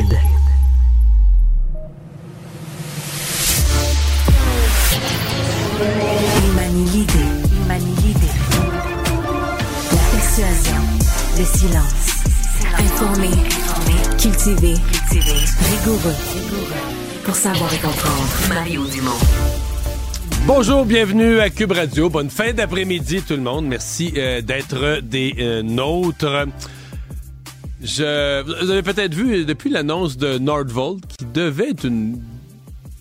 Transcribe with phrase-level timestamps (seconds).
[0.00, 0.18] hybride.
[6.42, 7.12] Il manie l'idée,
[7.52, 8.34] il manie l'idée.
[9.92, 10.80] La persuasion,
[11.38, 12.00] le silence.
[12.78, 13.30] Informé,
[14.18, 14.74] cultivé,
[15.10, 16.16] rigoureux.
[17.24, 18.48] Pour savoir et comprendre.
[18.48, 19.10] Mario Dumont.
[20.46, 22.08] Bonjour, bienvenue à Cube Radio.
[22.08, 23.66] Bonne fin d'après-midi tout le monde.
[23.66, 26.46] Merci euh, d'être des euh, nôtres.
[27.82, 32.20] Je, vous avez peut-être vu depuis l'annonce de Nordvolt qui devait être une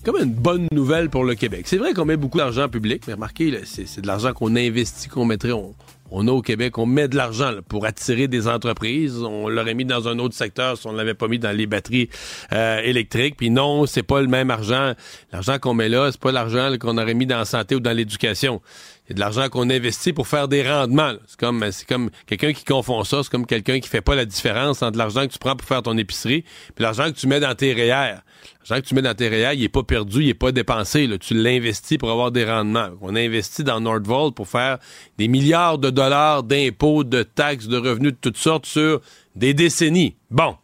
[0.04, 1.64] comme une bonne nouvelle pour le Québec.
[1.66, 5.26] C'est vrai qu'on met beaucoup d'argent public, mais remarquez, c'est de l'argent qu'on investit, qu'on
[5.26, 5.76] mettrait, on,
[6.12, 9.22] on a au Québec, on met de l'argent pour attirer des entreprises.
[9.22, 12.10] On l'aurait mis dans un autre secteur si on l'avait pas mis dans les batteries
[12.52, 13.36] euh, électriques.
[13.38, 14.94] Puis non, c'est pas le même argent.
[15.32, 17.96] L'argent qu'on met là, c'est pas l'argent qu'on aurait mis dans la santé ou dans
[17.96, 18.62] l'éducation.
[19.08, 21.14] C'est de l'argent qu'on investit pour faire des rendements.
[21.26, 24.26] C'est comme c'est comme quelqu'un qui confond ça, c'est comme quelqu'un qui fait pas la
[24.26, 26.44] différence entre l'argent que tu prends pour faire ton épicerie
[26.76, 28.18] puis l'argent que tu mets dans tes REER.
[28.60, 31.10] L'argent que tu mets dans tes REER, il est pas perdu, il est pas dépensé.
[31.20, 32.90] Tu l'investis pour avoir des rendements.
[33.02, 34.78] On investit dans Nordvolt pour faire
[35.18, 39.02] des milliards de dollars d'impôts, de taxes, de revenus de toutes sortes sur
[39.36, 40.16] des décennies.
[40.30, 40.56] Bon.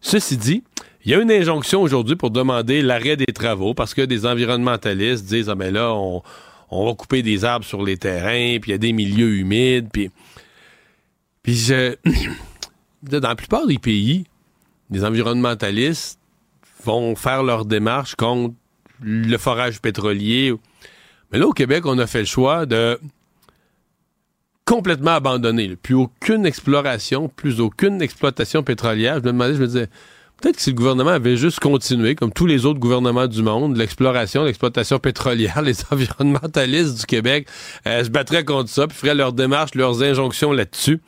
[0.00, 0.62] Ceci dit,
[1.04, 5.24] il y a une injonction aujourd'hui pour demander l'arrêt des travaux parce que des environnementalistes
[5.24, 6.22] disent Ah ben là, on,
[6.70, 9.88] on va couper des arbres sur les terrains, puis il y a des milieux humides,
[9.92, 10.10] puis.
[11.42, 11.96] Puis je.
[13.02, 14.24] Dans la plupart des pays,
[14.90, 16.18] les environnementalistes
[16.84, 18.54] vont faire leur démarche contre
[19.02, 20.54] le forage pétrolier.
[21.32, 22.98] Mais là, au Québec, on a fait le choix de
[24.64, 25.76] complètement abandonner.
[25.76, 29.14] Plus aucune exploration, plus aucune exploitation pétrolière.
[29.14, 29.86] Je me demandais, je me disais,
[30.40, 33.76] peut-être que si le gouvernement avait juste continué, comme tous les autres gouvernements du monde,
[33.76, 37.48] l'exploration, l'exploitation pétrolière, les environnementalistes du Québec
[37.86, 41.00] euh, se battraient contre ça, puis feraient leurs démarches, leurs injonctions là-dessus.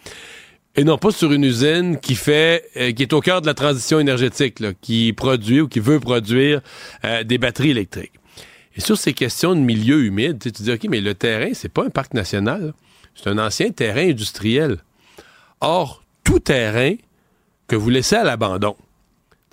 [0.77, 3.55] Et non pas sur une usine qui fait, euh, qui est au cœur de la
[3.55, 6.61] transition énergétique, qui produit ou qui veut produire
[7.05, 8.13] euh, des batteries électriques.
[8.77, 11.69] Et sur ces questions de milieu humide, tu tu dis, OK, mais le terrain, c'est
[11.69, 12.73] pas un parc national.
[13.15, 14.79] C'est un ancien terrain industriel.
[15.61, 16.95] Or, tout terrain
[17.67, 18.77] que vous laissez à l'abandon,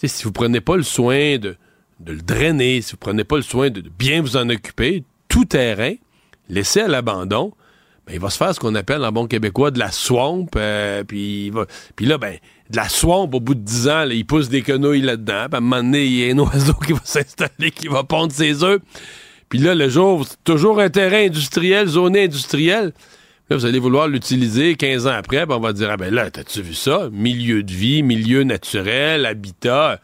[0.06, 1.58] si vous prenez pas le soin de,
[2.06, 5.94] le drainer, si vous prenez pas le soin de bien vous en occuper, tout terrain
[6.50, 7.54] laissé à l'abandon,
[8.08, 10.48] ben, il va se faire ce qu'on appelle en bon québécois de la swamp.
[10.56, 11.52] euh, puis,
[12.00, 12.38] là, ben,
[12.70, 15.46] de la swamp, au bout de 10 ans, là, il pousse des quenouilles là-dedans.
[15.50, 18.04] Puis à un moment donné, il y a un oiseau qui va s'installer, qui va
[18.04, 18.80] pondre ses œufs.
[19.50, 22.94] Puis là, le jour, c'est toujours un terrain industriel, zoné industriel.
[23.50, 26.30] Là, vous allez vouloir l'utiliser 15 ans après, puis on va dire, ah ben là,
[26.30, 27.10] t'as-tu vu ça?
[27.12, 30.02] Milieu de vie, milieu naturel, habitat.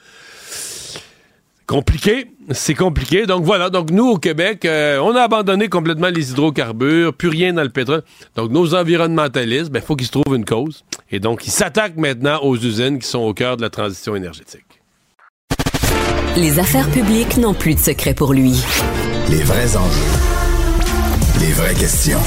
[1.74, 3.26] Compliqué, c'est compliqué.
[3.26, 7.52] Donc voilà, donc nous au Québec, euh, on a abandonné complètement les hydrocarbures, plus rien
[7.52, 8.04] dans le pétrole.
[8.36, 10.86] Donc nos environnementalistes, ben faut qu'ils se trouvent une cause.
[11.10, 14.84] Et donc ils s'attaquent maintenant aux usines qui sont au cœur de la transition énergétique.
[16.38, 18.54] Les affaires publiques n'ont plus de secret pour lui.
[19.32, 20.20] Les vrais enjeux.
[21.40, 22.20] Les vraies questions.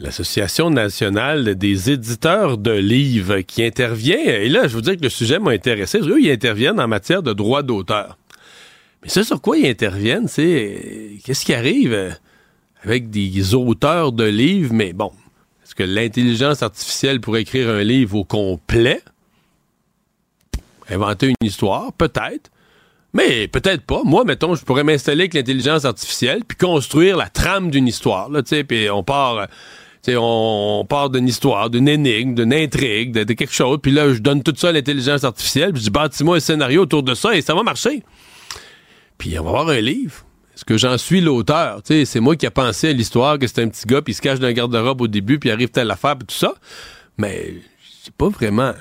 [0.00, 5.08] L'Association nationale des éditeurs de livres qui intervient, et là, je vous dis que le
[5.08, 8.18] sujet m'a intéressé, eux, ils interviennent en matière de droit d'auteur.
[9.02, 12.16] Mais ce sur quoi ils interviennent, c'est qu'est-ce qui arrive
[12.82, 15.12] avec des auteurs de livres, mais bon,
[15.64, 19.00] est-ce que l'intelligence artificielle pourrait écrire un livre au complet?
[20.90, 22.50] Inventer une histoire, peut-être.
[23.14, 24.02] Mais peut-être pas.
[24.04, 28.28] Moi, mettons, je pourrais m'installer avec l'intelligence artificielle puis construire la trame d'une histoire.
[28.28, 29.46] Là, puis on part,
[30.08, 33.78] on, on part d'une histoire, d'une énigme, d'une intrigue, de, quelque chose.
[33.82, 35.72] Puis là, je donne tout ça à l'intelligence artificielle.
[35.72, 38.02] Puis je bâtis-moi un scénario autour de ça et ça va marcher.
[39.18, 40.24] Puis on va avoir un livre.
[40.54, 41.80] Est-ce que j'en suis l'auteur?
[41.84, 44.22] C'est moi qui a pensé à l'histoire que c'est un petit gars puis il se
[44.22, 46.54] cache dans un garde-robe au début puis arrive telle affaire puis tout ça.
[47.18, 47.54] Mais
[48.02, 48.72] c'est pas vraiment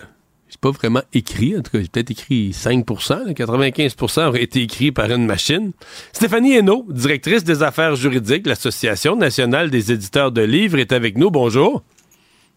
[0.53, 1.57] c'est pas vraiment écrit.
[1.57, 5.71] En tout cas, j'ai peut-être écrit 5 là, 95% aurait été écrit par une machine.
[6.11, 11.17] Stéphanie Hainaut, directrice des affaires juridiques de l'Association nationale des éditeurs de livres, est avec
[11.17, 11.31] nous.
[11.31, 11.81] Bonjour.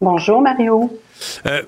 [0.03, 1.01] Bonjour Mario.
[1.47, 1.63] Euh,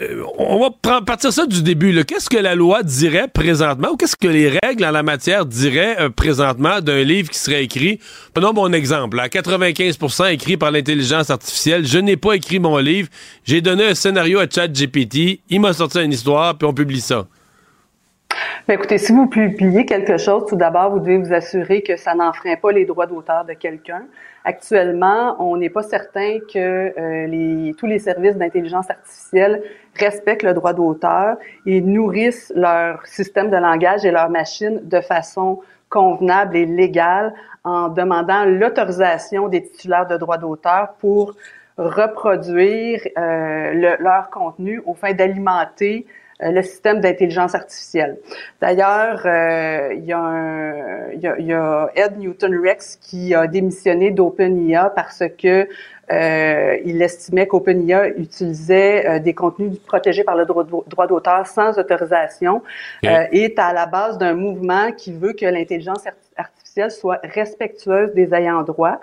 [0.00, 2.04] euh, on va partir ça du début.
[2.04, 6.00] Qu'est-ce que la loi dirait présentement ou qu'est-ce que les règles en la matière diraient
[6.00, 8.00] euh, présentement d'un livre qui serait écrit?
[8.32, 9.20] Prenons mon exemple.
[9.20, 11.86] À 95% écrit par l'intelligence artificielle.
[11.86, 13.08] Je n'ai pas écrit mon livre.
[13.44, 15.40] J'ai donné un scénario à ChatGPT.
[15.48, 17.26] Il m'a sorti une histoire, puis on publie ça.
[18.66, 22.14] Ben, écoutez, si vous publiez quelque chose, tout d'abord, vous devez vous assurer que ça
[22.14, 24.06] n'enfreint pas les droits d'auteur de quelqu'un.
[24.44, 29.62] Actuellement, on n'est pas certain que euh, tous les services d'intelligence artificielle
[29.98, 31.36] respectent le droit d'auteur
[31.66, 37.88] et nourrissent leur système de langage et leur machine de façon convenable et légale en
[37.88, 41.34] demandant l'autorisation des titulaires de droits d'auteur pour
[41.76, 46.06] reproduire leur contenu au fin d'alimenter
[46.40, 48.18] le système d'intelligence artificielle.
[48.60, 49.20] D'ailleurs,
[49.92, 50.12] il, y
[51.52, 55.68] a Ed Newton-Rex qui a démissionné d'OpenIA parce que
[56.12, 62.62] euh, il estimait qu'OpenIA utilisait euh, des contenus protégés par le droit d'auteur sans autorisation.
[63.04, 66.23] Euh, et est à la base d'un mouvement qui veut que l'intelligence artificielle
[66.90, 68.98] soit respectueuse des ayants droit.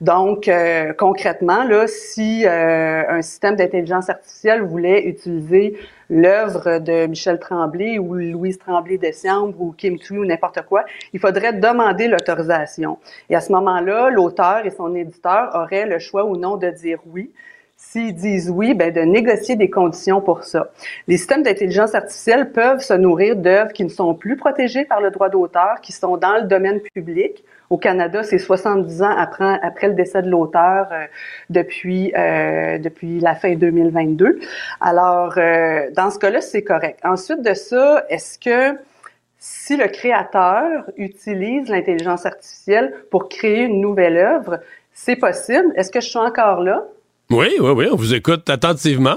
[0.00, 5.78] Donc, euh, concrètement, là, si un système d'intelligence artificielle voulait utiliser
[6.10, 11.20] l'œuvre de Michel Tremblay ou Louise Tremblay Descambre ou Kim Thuy ou n'importe quoi, il
[11.20, 12.98] faudrait demander l'autorisation.
[13.30, 16.98] Et à ce moment-là, l'auteur et son éditeur auraient le choix ou non de dire
[17.06, 17.32] oui.
[17.76, 20.70] S'ils disent oui, ben de négocier des conditions pour ça.
[21.08, 25.10] Les systèmes d'intelligence artificielle peuvent se nourrir d'œuvres qui ne sont plus protégées par le
[25.10, 29.88] droit d'auteur, qui sont dans le domaine public au Canada, c'est 70 ans après, après
[29.88, 31.06] le décès de l'auteur euh,
[31.50, 34.38] depuis, euh, depuis la fin 2022.
[34.80, 37.00] Alors, euh, dans ce cas-là, c'est correct.
[37.04, 38.78] Ensuite de ça, est-ce que
[39.38, 44.60] si le créateur utilise l'intelligence artificielle pour créer une nouvelle œuvre,
[44.92, 45.72] c'est possible?
[45.74, 46.84] Est-ce que je suis encore là?
[47.30, 49.16] Oui, oui, oui, on vous écoute attentivement.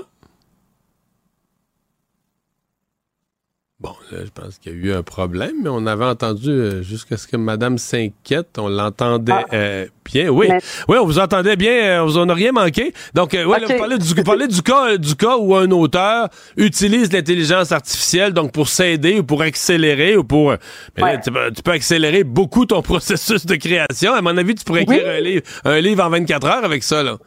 [3.80, 6.82] Bon, là, je pense qu'il y a eu un problème, mais on avait entendu euh,
[6.82, 8.58] jusqu'à ce que Madame s'inquiète.
[8.58, 9.46] On l'entendait ah.
[9.54, 10.30] euh, bien.
[10.30, 10.48] Oui,
[10.88, 12.02] oui, on vous entendait bien.
[12.02, 12.92] Euh, on n'a rien manqué.
[13.14, 18.34] Donc, oui, vous parlez, du, du, cas, du cas où un auteur utilise l'intelligence artificielle
[18.34, 20.56] donc pour s'aider ou pour accélérer ou pour.
[20.98, 24.12] Mais tu, peux, accélérer beaucoup ton processus de création.
[24.12, 27.04] À mon avis, tu pourrais écrire un, livre, un livre en 24 heures avec ça,
[27.04, 27.18] là.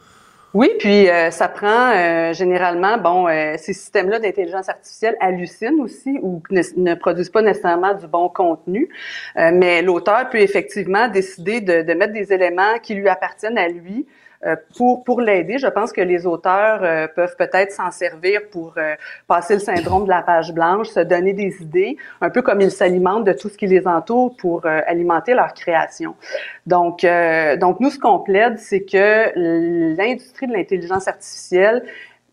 [0.53, 6.19] Oui, puis euh, ça prend euh, généralement, bon, euh, ces systèmes-là d'intelligence artificielle hallucinent aussi
[6.23, 8.89] ou ne, produisent pas nécessairement du bon contenu,
[9.37, 14.07] mais l'auteur peut effectivement décider de, de, mettre des éléments qui lui appartiennent à lui
[14.07, 14.30] euh,
[14.77, 18.95] pour pour l'aider, je pense que les auteurs euh, peuvent peut-être s'en servir pour euh,
[19.27, 22.71] passer le syndrome de la page blanche, se donner des idées, un peu comme ils
[22.71, 26.15] s'alimentent de tout ce qui les entoure pour alimenter leur création.
[26.67, 27.07] Donc
[27.59, 29.31] donc nous ce qu'on plaide, c'est que
[29.97, 31.83] l'industrie de l'intelligence artificielle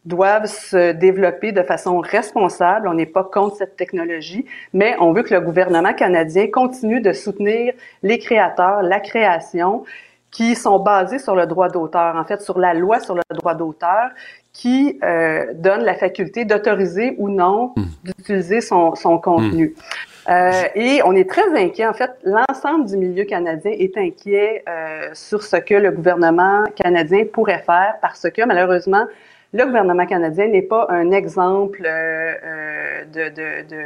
[0.08, 2.88] doivent se développer de façon responsable.
[2.88, 7.12] On n'est pas contre cette technologie, mais on veut que le gouvernement canadien continue de
[7.12, 7.74] soutenir
[8.04, 9.84] les créateurs, la création
[10.38, 13.56] qui sont basés sur le droit d'auteur, en fait, sur la loi sur le droit
[13.56, 14.10] d'auteur,
[14.54, 17.86] qui euh, donne la faculté d'autoriser ou non hmm.
[18.04, 19.74] d'utiliser son, son contenu.
[20.28, 20.32] Hmm.
[20.32, 21.88] Euh, et on est très inquiet.
[21.88, 27.24] En fait, l'ensemble du milieu canadien est inquiet euh, sur ce que le gouvernement canadien
[27.34, 29.08] pourrait faire parce que malheureusement,
[29.54, 33.86] le gouvernement canadien n'est pas un exemple euh, euh, de, de, de,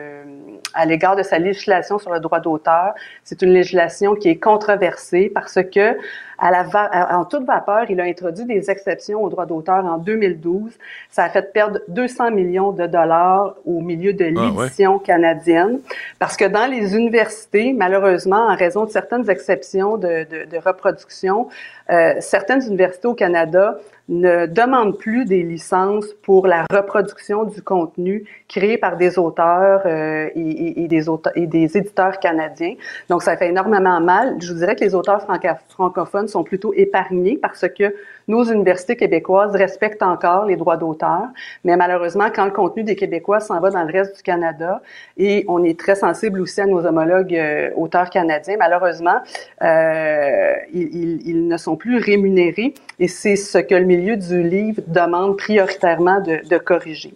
[0.73, 2.95] à l'égard de sa législation sur le droit d'auteur.
[3.23, 5.97] C'est une législation qui est controversée parce que
[6.41, 6.65] à la
[7.11, 10.71] en toute vapeur, il a introduit des exceptions au droit d'auteur en 2012.
[11.11, 14.29] Ça a fait perdre 200 millions de dollars au milieu de ah,
[14.59, 15.79] l'édition canadienne
[16.17, 21.47] parce que dans les universités, malheureusement, en raison de certaines exceptions de, de reproduction,
[21.91, 23.77] euh, certaines universités au Canada
[24.11, 30.29] ne demandent plus des licences pour la reproduction du contenu créé par des auteurs euh,
[30.35, 32.75] et, des auteurs et des éditeurs canadiens.
[33.09, 34.35] Donc, ça fait énormément mal.
[34.41, 35.25] Je vous dirais que les auteurs
[35.69, 37.95] francophones sont plutôt épargnés parce que
[38.27, 41.27] nos universités québécoises respectent encore les droits d'auteur,
[41.63, 44.81] mais malheureusement, quand le contenu des Québécois s'en va dans le reste du Canada,
[45.17, 49.21] et on est très sensible aussi à nos homologues euh, auteurs canadiens, malheureusement,
[49.61, 55.37] euh, ils, ne sont plus rémunérés, et c'est ce que le milieu du livre demande
[55.37, 57.13] prioritairement de, corriger.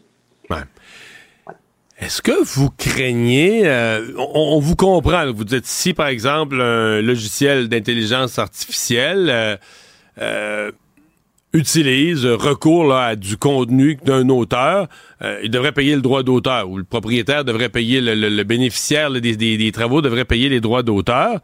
[0.49, 0.57] Ouais.
[1.99, 7.69] Est-ce que vous craignez, euh, on, vous comprend, vous êtes ici par exemple un logiciel
[7.69, 9.59] d'intelligence artificielle,
[11.55, 14.87] utilise, recours à du contenu d'un auteur,
[15.43, 19.71] il devrait payer le droit d'auteur ou le propriétaire devrait payer, le, bénéficiaire des, des,
[19.71, 21.39] travaux devrait payer les droits d'auteur.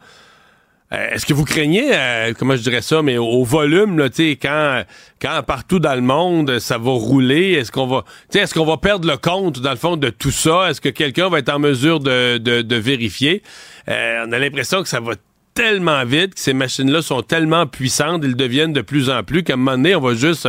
[0.92, 4.84] Euh, est-ce que vous craignez, euh, comment je dirais ça, mais au, volume, là, quand,
[5.20, 8.04] quand partout dans le monde ça va rouler, est-ce qu'on va,
[8.34, 10.68] est-ce qu'on va perdre le compte dans le fond de tout ça?
[10.68, 13.42] Est-ce que quelqu'un va être en mesure de, de, vérifier?
[13.88, 15.14] Euh, On a l'impression que ça va
[15.54, 19.54] tellement vite, que ces machines-là sont tellement puissantes, ils deviennent de plus en plus qu'à
[19.54, 20.48] un moment donné, on va juste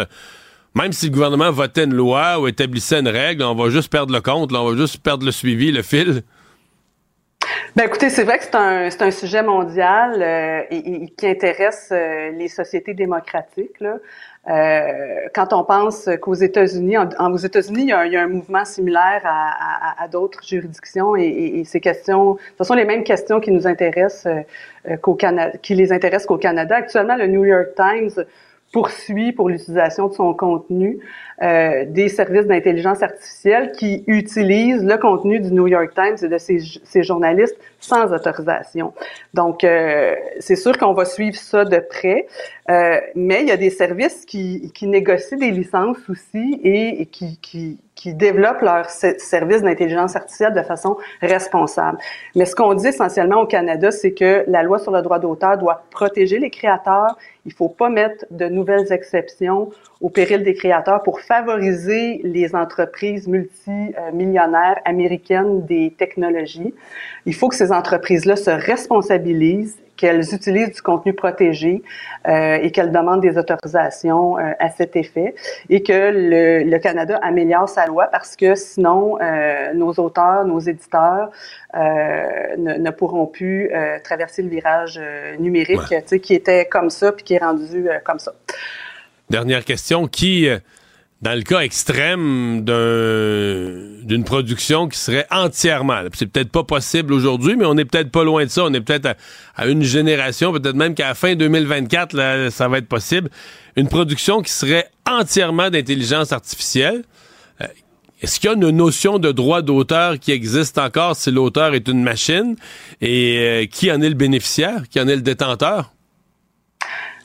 [0.76, 4.14] même si le gouvernement votait une loi ou établissait une règle, on va juste perdre
[4.14, 6.24] le compte, on va juste perdre le suivi, le fil.
[7.76, 11.90] Ben écoutez, c'est vrai que c'est un, c'est un sujet mondial euh, et, qui intéresse
[11.92, 13.80] euh, les sociétés démocratiques.
[13.80, 13.98] Là.
[14.50, 18.66] Euh, quand on pense qu'aux États-Unis, en, aux États-Unis, il il y, a, un mouvement
[18.66, 23.40] similaire à, à, à d'autres juridictions et, et, ces questions, ce sont les mêmes questions
[23.40, 24.28] qui nous intéressent
[25.02, 26.76] qu'au Canada, qui les intéressent qu'au Canada.
[26.76, 28.26] Actuellement, le New York Times
[28.74, 31.00] poursuit pour l'utilisation de son contenu
[31.42, 36.38] euh, des services d'intelligence artificielle qui utilisent le contenu du New York Times et de
[36.40, 38.94] ses, ses journalistes sans autorisation.
[39.34, 42.28] Donc, euh, c'est sûr qu'on va suivre ça de près,
[42.72, 47.38] euh, mais il y a des services qui, qui négocient des licences aussi et, qui,
[47.42, 51.98] qui, qui développent leurs services d'intelligence artificielle de façon responsable.
[52.36, 55.58] Mais ce qu'on dit essentiellement au Canada, c'est que la loi sur le droit d'auteur
[55.58, 57.18] doit protéger les créateurs.
[57.46, 59.70] Il faut pas mettre de nouvelles exceptions
[60.02, 66.74] au péril des créateurs pour favoriser les entreprises multimillionnaires américaines des technologies.
[67.26, 71.84] Il faut que ces entreprises-là se responsabilisent qu'elles utilisent du contenu protégé
[72.28, 75.36] euh, et qu'elles demandent des autorisations euh, à cet effet
[75.70, 80.60] et que le, le, Canada améliore sa loi parce que sinon euh, nos auteurs, nos
[80.60, 81.30] éditeurs
[81.76, 86.20] euh, ne, ne, pourront plus euh, traverser le virage euh, numérique ouais.
[86.20, 88.34] qui était comme ça puis qui est rendu comme ça.
[89.30, 90.48] Dernière question, qui
[91.24, 97.66] dans le cas extrême d'une production qui serait entièrement, c'est peut-être pas possible aujourd'hui, mais
[97.66, 98.66] on est peut-être pas loin de ça.
[98.66, 99.16] On est peut-être
[99.56, 103.30] à, une génération, peut-être même qu'à la fin 2024, là, ça va être possible.
[103.78, 107.04] Une production qui serait entièrement d'intelligence artificielle.
[107.62, 107.68] Euh,
[108.22, 111.88] Est-ce qu'il y a une notion de droit d'auteur qui existe encore si l'auteur est
[111.88, 112.58] une machine?
[113.00, 115.93] Et euh, qui en est le bénéficiaire, qui en est le détenteur?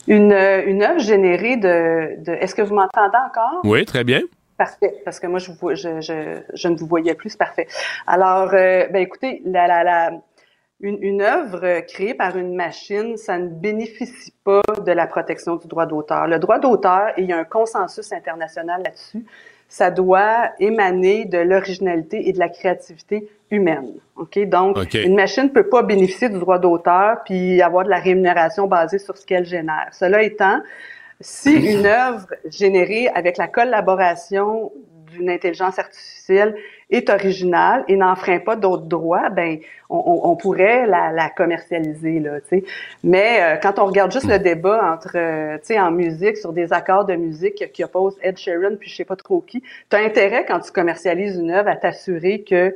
[0.09, 3.61] Une, une œuvre générée de, de Est-ce que vous m'entendez encore?
[3.63, 4.21] Oui, très bien.
[4.57, 7.67] Parfait, parce que moi, je, vous, je, je, je ne vous voyais plus, c'est parfait.
[8.05, 10.11] Alors, euh, ben écoutez, la, la, la,
[10.81, 15.67] une, une œuvre créée par une machine, ça ne bénéficie pas de la protection du
[15.67, 16.27] droit d'auteur.
[16.27, 19.23] Le droit d'auteur, il y a un consensus international là-dessus,
[19.69, 23.93] ça doit émaner de l'originalité et de la créativité humaine.
[24.15, 25.05] Ok, donc okay.
[25.05, 29.15] une machine peut pas bénéficier du droit d'auteur puis avoir de la rémunération basée sur
[29.17, 29.89] ce qu'elle génère.
[29.91, 30.59] Cela étant,
[31.21, 34.71] si une œuvre générée avec la collaboration
[35.11, 36.55] d'une intelligence artificielle
[36.89, 42.41] est originale et n'enfreint pas d'autres droits, ben on, on pourrait la, la, commercialiser là,
[42.41, 42.63] tu sais.
[43.03, 46.51] Mais euh, quand on regarde juste le débat entre, euh, tu sais, en musique sur
[46.51, 49.95] des accords de musique qui opposent Ed Sheeran puis je sais pas trop qui, tu
[49.95, 52.75] as intérêt quand tu commercialises une œuvre à t'assurer que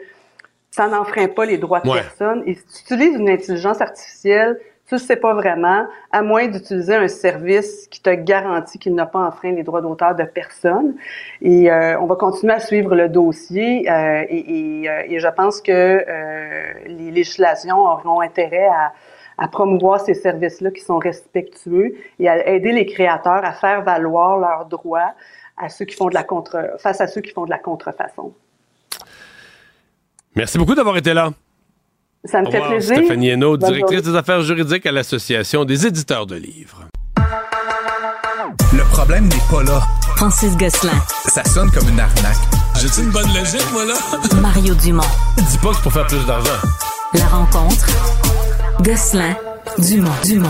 [0.69, 2.01] ça n'enfreint pas les droits de ouais.
[2.01, 2.43] personne.
[2.47, 4.59] Et si tu utilises une intelligence artificielle,
[4.97, 9.07] tu ne sais pas vraiment, à moins d'utiliser un service qui te garantit qu'il n'a
[9.07, 10.95] pas enfreint les droits d'auteur de personne.
[11.41, 15.71] Et euh, on va continuer à suivre le dossier euh, et, et, je pense que
[15.71, 18.67] euh, les législations auront intérêt
[19.37, 24.37] à, promouvoir ces services-là qui sont respectueux et à aider les créateurs à faire valoir
[24.37, 25.13] leurs droits
[25.57, 26.25] à ceux qui font de la
[26.77, 28.33] face à ceux qui font de la contrefaçon.
[30.35, 31.31] Merci beaucoup d'avoir été là.
[32.25, 32.95] Ça me Au fait revoir, plaisir.
[32.97, 34.11] Stéphanie Hainaut, directrice journée.
[34.13, 36.83] des affaires juridiques à l'Association des éditeurs de livres.
[38.73, 39.81] Le problème n'est pas là.
[40.15, 40.93] Francis Gosselin,
[41.25, 42.37] Ça sonne comme une arnaque.
[42.79, 43.93] J'ai-tu une bonne logique, moi, là?
[44.41, 45.03] Mario Dumont.
[45.37, 46.49] Dis pas que c'est pour faire plus d'argent.
[47.13, 47.85] La rencontre.
[48.81, 49.35] Gosselin,
[49.77, 50.49] Dumont, Dumont.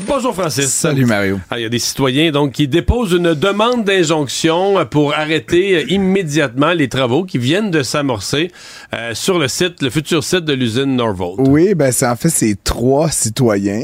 [0.00, 0.66] Bonjour, Francis.
[0.72, 1.38] Salut Mario.
[1.50, 5.84] Ah, Il y a des citoyens donc qui déposent une demande d'injonction pour arrêter euh,
[5.88, 8.50] immédiatement les travaux qui viennent de s'amorcer
[8.92, 11.36] euh, sur le site, le futur site de l'usine Norvolt.
[11.38, 13.82] Oui, ben c'est en fait c'est trois citoyens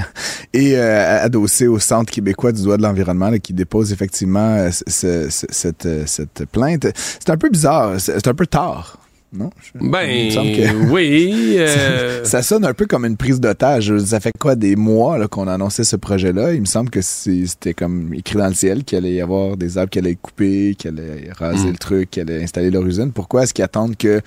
[0.54, 5.46] et euh, adossés au Centre québécois du droit de l'environnement qui déposent effectivement ce- ce-
[5.50, 6.86] cette, cette plainte.
[6.94, 8.98] C'est un peu bizarre, c'est un peu tard.
[9.30, 9.50] Non?
[9.62, 11.56] Je- il Ben me semble que- oui.
[11.58, 13.96] euh, Ça sonne un peu comme une prise d'otage.
[13.98, 16.54] Ça fait quoi des mois qu'on a annoncé ce projet-là?
[16.54, 19.76] Il me semble que c'était comme écrit dans le ciel qu'il allait y avoir des
[19.76, 21.72] arbres qui allaient être coupés, qu'il allait raser Mm.
[21.72, 23.12] le truc, qu'il allait installer leur usine.
[23.12, 24.22] Pourquoi est-ce qu'ils attendent que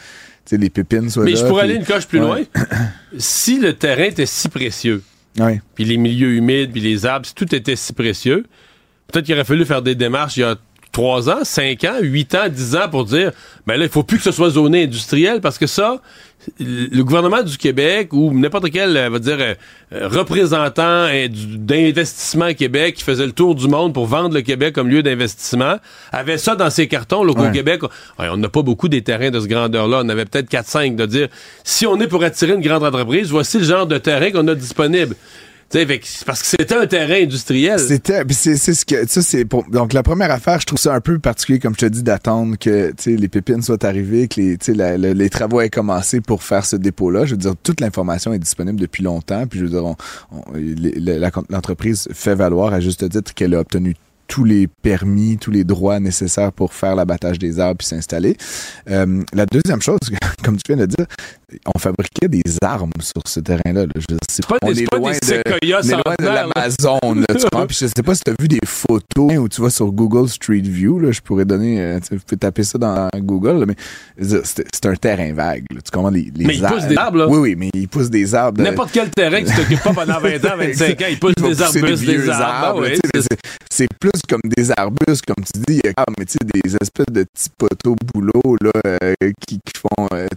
[0.51, 1.39] les pépines soient mais là?
[1.39, 2.25] je pourrais puis- aller une coche plus Ouais.
[2.27, 2.39] loin.
[3.17, 5.01] si le terrain était si précieux,
[5.75, 8.45] puis les milieux humides, puis les arbres, si tout était si précieux,
[9.07, 10.55] peut-être qu'il aurait fallu faire des démarches il y a
[10.91, 13.31] 3 ans, 5 ans, 8 ans, 10 ans pour dire,
[13.65, 16.01] ben là, il faut plus que ce soit zoné industriel parce que ça,
[16.59, 19.53] le gouvernement du Québec ou n'importe quel, euh, va dire, euh,
[19.93, 24.89] euh, représentant d'investissement Québec qui faisait le tour du monde pour vendre le Québec comme
[24.89, 25.75] lieu d'investissement,
[26.11, 27.23] avait ça dans ses cartons.
[27.23, 27.51] Là.
[27.51, 27.81] Québec,
[28.17, 30.01] on n'a pas beaucoup des terrains de ce grandeur-là.
[30.03, 31.27] On avait peut-être 4-5 de dire,
[31.63, 34.55] si on est pour attirer une grande entreprise, voici le genre de terrain qu'on a
[34.55, 35.15] disponible.
[36.17, 37.79] C'est parce que c'était un terrain industriel.
[37.79, 41.01] C'était, c'est, ce que, ça c'est pour, donc la première affaire, je trouve ça un
[41.01, 45.29] peu particulier, comme je te dis, d'attendre que, les pépines soient arrivées, que les, les
[45.29, 47.25] travaux aient commencé pour faire ce dépôt-là.
[47.25, 49.95] Je veux dire, toute l'information est disponible depuis longtemps, puis je veux dire, on-
[50.31, 50.43] on-
[51.49, 53.95] l'entreprise fait valoir à juste titre qu'elle a obtenu
[54.27, 58.37] tous les permis, tous les droits nécessaires pour faire l'abattage des arbres puis s'installer.
[58.89, 59.99] Euh, la deuxième chose,
[60.43, 61.05] comme tu viens de dire,
[61.73, 63.85] on fabriquait des armes sur ce terrain-là.
[63.85, 63.91] là.
[63.95, 66.25] Je sais Pas on des, est pas loin des de- séquoias on est loin de
[66.25, 67.65] l'Amazon?
[67.67, 70.29] Puis je sais pas si tu as vu des photos où tu vas sur Google
[70.29, 73.75] Street View, là, je pourrais donner, euh, tu peux taper ça dans Google, là, mais
[74.43, 75.65] c'est un terrain vague.
[75.73, 75.81] là.
[75.83, 76.09] tu comprends?
[76.09, 77.27] Les, les Mais ils arbres- poussent des arbres, là.
[77.27, 78.57] Oui, oui, mais ils poussent des arbres.
[78.57, 81.33] de- N'importe quel terrain que tu t'occupes pas pendant 20 ans, 25 ans, ils poussent
[81.37, 82.85] Il des arbustes, des arbres.
[83.69, 86.39] C'est- plus comme des arbustes, comme tu dis, il y a comme, mais tu sais,
[86.63, 89.13] des espèces de petits poteaux boulots là, euh,
[89.47, 90.27] qui, qui font euh,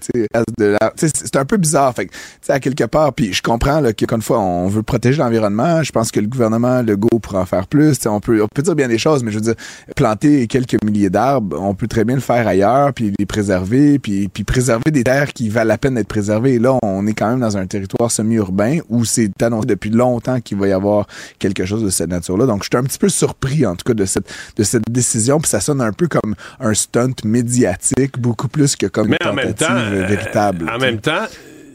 [0.59, 1.95] de la- tu sais, c'est un peu bizarre.
[1.95, 2.13] Fait que,
[2.49, 5.83] à quelque part, puis je comprends là, qu'encore une fois, on veut protéger l'environnement.
[5.83, 7.99] Je pense que le gouvernement Legault pourra en faire plus.
[8.07, 9.55] On peut, on peut dire bien des choses, mais je veux dire,
[9.97, 14.29] planter quelques milliers d'arbres, on peut très bien le faire ailleurs, puis les préserver, puis,
[14.29, 16.55] puis préserver des terres qui valent la peine d'être préservées.
[16.55, 20.41] Et là, on est quand même dans un territoire semi-urbain où c'est annoncé depuis longtemps
[20.41, 21.07] qu'il va y avoir
[21.39, 22.47] quelque chose de cette nature-là.
[22.47, 25.39] Donc, je suis un petit peu surpris, en tout cas, de cette, de cette décision.
[25.41, 29.29] Puis ça sonne un peu comme un stunt médiatique, beaucoup plus que comme Mais une
[29.29, 30.69] en même temps, tentative euh, véritable.
[30.69, 30.94] en.
[30.95, 31.27] Même temps,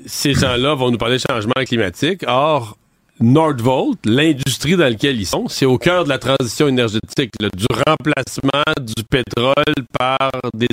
[0.05, 2.23] ces gens-là vont nous parler de changement climatique.
[2.25, 2.77] Or,
[3.19, 8.63] Nordvolt, l'industrie dans laquelle ils sont, c'est au cœur de la transition énergétique, du remplacement
[8.81, 10.67] du pétrole par des...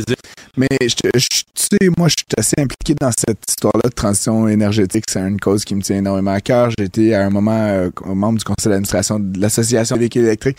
[0.56, 1.20] Mais je, tu
[1.54, 5.04] sais, moi, je suis assez impliqué dans cette histoire-là de transition énergétique.
[5.08, 6.70] C'est une cause qui me tient énormément à cœur.
[6.78, 10.58] Été à un moment euh, membre du conseil d'administration de l'Association des électriques.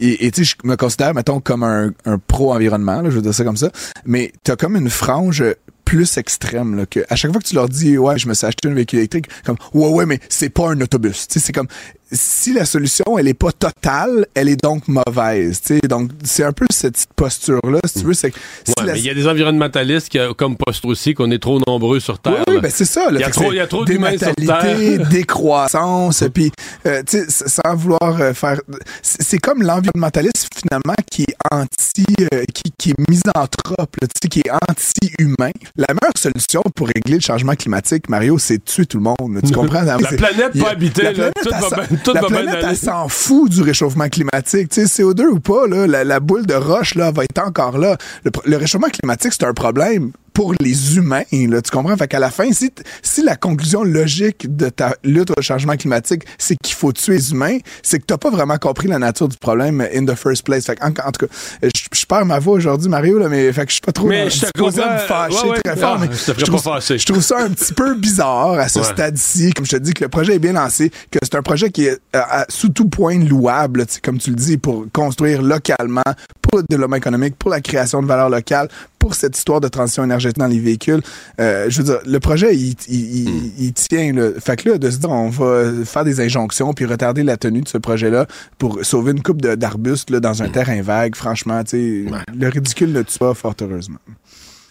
[0.00, 3.44] Et tu sais, je me considère, mettons, comme un, un pro-environnement, je veux dire ça
[3.44, 3.70] comme ça.
[4.06, 5.42] Mais t'as comme une frange
[5.86, 8.44] plus extrême, là, que à chaque fois que tu leur dis, ouais, je me suis
[8.46, 11.26] acheté un véhicule électrique, comme, ouais, ouais, mais c'est pas un autobus.
[11.28, 11.68] Tu sais, c'est comme,
[12.12, 15.60] si la solution, elle est pas totale, elle est donc mauvaise.
[15.60, 18.32] Tu sais, donc, c'est un peu cette petite posture-là, si tu veux, c'est
[18.64, 21.38] si Ouais, la- mais il y a des environnementalistes qui, comme poste aussi qu'on est
[21.40, 22.44] trop nombreux sur Terre.
[22.48, 22.60] oui, là.
[22.60, 23.10] ben c'est ça.
[23.10, 25.08] Là, Il y a trop- c'est il y a trop d'humains sur Terre.
[25.10, 26.50] décroissance, puis
[26.86, 28.60] euh, tu sais, s- sans vouloir euh, faire,
[29.02, 34.20] c'est c'est comme l'environnementaliste finalement qui est anti, euh, qui, qui est misanthrope, là, tu
[34.22, 35.50] sais, qui est anti-humain.
[35.76, 39.34] La meilleure solution pour régler le changement climatique, Mario, c'est de tuer tout le monde.
[39.34, 39.82] là, tu comprends?
[39.82, 43.08] La planète pas habitée, la là, planète, tout va tout la va planète, elle s'en
[43.08, 44.68] fout du réchauffement climatique.
[44.70, 47.78] Tu sais, CO2 ou pas, là, la, la boule de roche là, va être encore
[47.78, 47.96] là.
[48.24, 51.96] Le, le réchauffement climatique, c'est un problème pour les humains, là, tu comprends?
[51.96, 52.70] Fait qu'à la fin, si,
[53.02, 57.30] si la conclusion logique de ta lutte au changement climatique, c'est qu'il faut tuer les
[57.32, 60.66] humains, c'est que t'as pas vraiment compris la nature du problème in the first place.
[60.66, 63.62] Fait qu'en- en, tout cas, je, je perds ma voix aujourd'hui, Mario, là, mais fait
[63.64, 64.98] que je suis pas trop Mais dans- je te me comprends.
[65.08, 65.60] fâcher Ouais, ouais.
[65.64, 66.98] très fort, Ah, mais je trouve, pas fâcher.
[66.98, 68.84] je trouve ça un petit peu bizarre à ce Ouais.
[68.84, 69.54] stade-ci.
[69.54, 71.86] Comme je te dis, que le projet est bien lancé, que c'est un projet qui
[71.86, 76.02] est euh, à- sous tout point louable, comme tu le dis, pour construire localement,
[76.42, 78.68] pour le développement économique, pour la création de valeur locale,
[79.06, 81.00] pour cette histoire de transition énergétique dans les véhicules.
[81.40, 83.50] Euh, je veux dire, le projet, il, il, il- Hmm.
[83.58, 84.12] il tient.
[84.12, 84.30] Là.
[84.40, 87.60] Fait que là, de se dire, on va faire des injonctions puis retarder la tenue
[87.62, 88.26] de ce projet-là
[88.58, 90.18] pour sauver une coupe d'arbustes Hmm.
[90.20, 93.98] dans un terrain vague, franchement, tu sais, le ridicule ne tue pas, fort heureusement.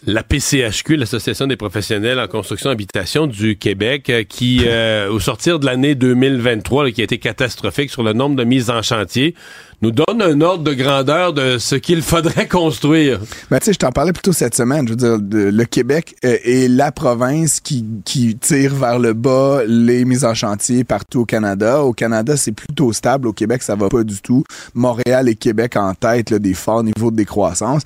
[0.08, 5.20] La PCHQ, l'Association des professionnels en construction et habitation du Québec, euh, qui, euh, au
[5.20, 8.84] sortir de l'année 2023, là, qui a été catastrophique sur le nombre de mises en
[8.84, 9.34] chantier,
[9.82, 13.20] nous donne un ordre de grandeur de ce qu'il faudrait construire.
[13.50, 14.88] Ben, tu sais, je t'en parlais plutôt cette semaine.
[14.88, 15.18] Je veux dire,
[15.52, 20.34] le Québec euh, est la province qui, qui tire vers le bas les mises en
[20.34, 21.84] chantier partout au Canada.
[21.84, 23.28] Au Canada, c'est plutôt stable.
[23.28, 24.44] Au Québec, ça va pas du tout.
[24.74, 27.82] Montréal et Québec en tête, là, des forts niveaux de décroissance.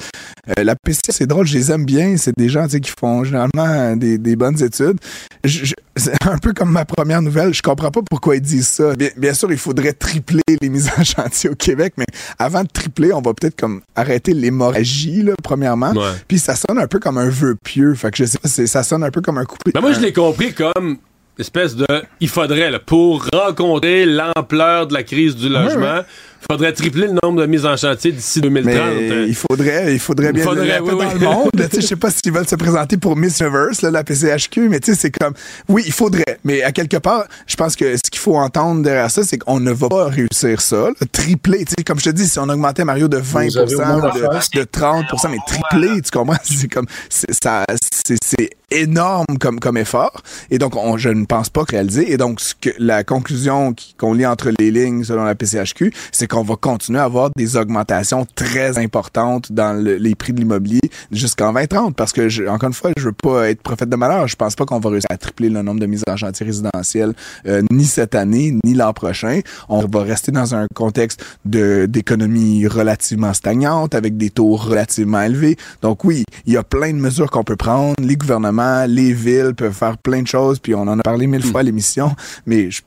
[0.47, 2.17] Euh, la PC, c'est drôle, je les aime bien.
[2.17, 4.97] C'est des gens qui font généralement des, bonnes études.
[5.45, 7.53] C'est un peu comme ma première nouvelle.
[7.53, 8.93] Je comprends pas pourquoi ils disent ça.
[9.17, 12.05] Bien sûr, il faudrait tripler les mises en chantier au Québec, mais
[12.37, 15.91] avant de tripler, on va peut-être comme arrêter l'hémorragie, là, premièrement.
[15.91, 16.11] Ouais.
[16.27, 17.93] Puis ça sonne un peu comme un vœu pieux.
[17.95, 19.57] Fait que je sais pas, c'est- ça sonne un peu comme un coup.
[19.73, 20.97] Ben moi, je l'ai compris comme
[21.37, 21.85] espèce de...
[22.19, 26.01] Il faudrait, là, pour rencontrer l'ampleur de la crise du logement,
[26.49, 28.73] faudrait tripler le nombre de mises en chantier d'ici 2030.
[28.73, 29.25] Mais hein.
[29.27, 31.05] il faudrait, il faudrait bien faudrait, le oui, dans oui.
[31.13, 31.49] le monde.
[31.53, 31.67] là.
[31.67, 34.69] Tu sais, Je sais pas s'ils veulent se présenter pour Miss Universe, là, la PCHQ,
[34.69, 35.33] mais tu sais, c'est comme,
[35.67, 36.39] oui, il faudrait.
[36.43, 39.59] Mais à quelque part, je pense que ce qu'il faut entendre derrière ça, c'est qu'on
[39.59, 40.87] ne va pas réussir ça.
[40.87, 41.07] là.
[41.11, 43.75] Tripler, tu sais, comme je te dis, si on augmentait Mario de 20 Vous avez
[43.75, 46.37] au moins la de, de 30% mais tripler, tu comprends?
[46.43, 47.65] C'est comme, c'est, ça,
[48.05, 50.21] c'est, c'est énorme comme, comme effort.
[50.51, 52.11] Et donc, on, je ne pense pas réaliser.
[52.11, 56.27] Et donc, ce que, la conclusion qu'on lit entre les lignes selon la PCHQ, c'est
[56.27, 60.79] qu'on va continuer à avoir des augmentations très importantes dans le- les prix de l'immobilier
[61.11, 61.95] jusqu'en 2030.
[61.95, 64.27] Parce que, je, encore une fois, je veux pas être prophète de malheur.
[64.27, 67.13] Je pense pas qu'on va réussir à tripler le nombre de mises en chantier résidentielles
[67.47, 69.39] euh, ni cette année, ni l'an prochain.
[69.67, 75.57] On va rester dans un contexte d'économie relativement stagnante, avec des taux relativement élevés.
[75.81, 77.95] Donc oui, il y a plein de mesures qu'on peut prendre.
[78.01, 81.43] Les gouvernements, les villes peuvent faire plein de choses, puis on en a parlé mille
[81.43, 82.81] fois à l'émission, mais je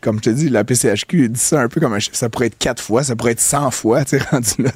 [0.00, 2.16] comme je te dis, la PCHQ dit ça un peu comme un chiffre.
[2.16, 4.70] Ça pourrait être quatre fois, ça pourrait être 100 fois, tu rendu là.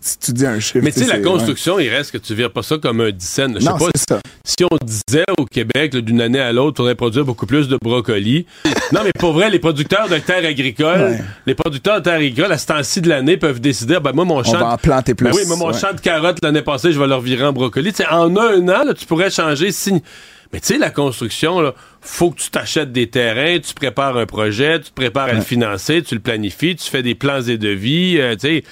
[0.00, 0.80] Si tu dis un chiffre.
[0.82, 3.54] Mais tu sais, la construction, il reste que tu vires pas ça comme un dixaine.
[3.56, 4.20] Je sais Non, pas c'est ça.
[4.44, 7.78] si on disait au Québec, d'une année à l'autre, on faudrait produire beaucoup plus de
[7.82, 8.46] brocolis.
[8.92, 11.20] non, mais pour vrai, les producteurs de terres agricoles, Ouais.
[11.46, 14.38] les producteurs de terres agricoles, à ce temps-ci de l'année, peuvent décider, ben moi, mon
[14.38, 14.58] On champ...
[14.58, 15.24] va en planter plus.
[15.26, 15.78] Ben oui, moi, mon ouais.
[15.78, 17.92] champ de carottes l'année passée, je vais leur virer en brocoli.
[17.92, 19.92] Tu sais, en un an, là, tu pourrais changer si.
[20.54, 24.24] Mais tu sais, la construction, là, faut que tu t'achètes des terrains, tu prépares un
[24.24, 27.58] projet, tu te prépares à le financer, tu le planifies, tu fais des plans et
[27.58, 28.18] devis.
[28.20, 28.64] euh, tu sais,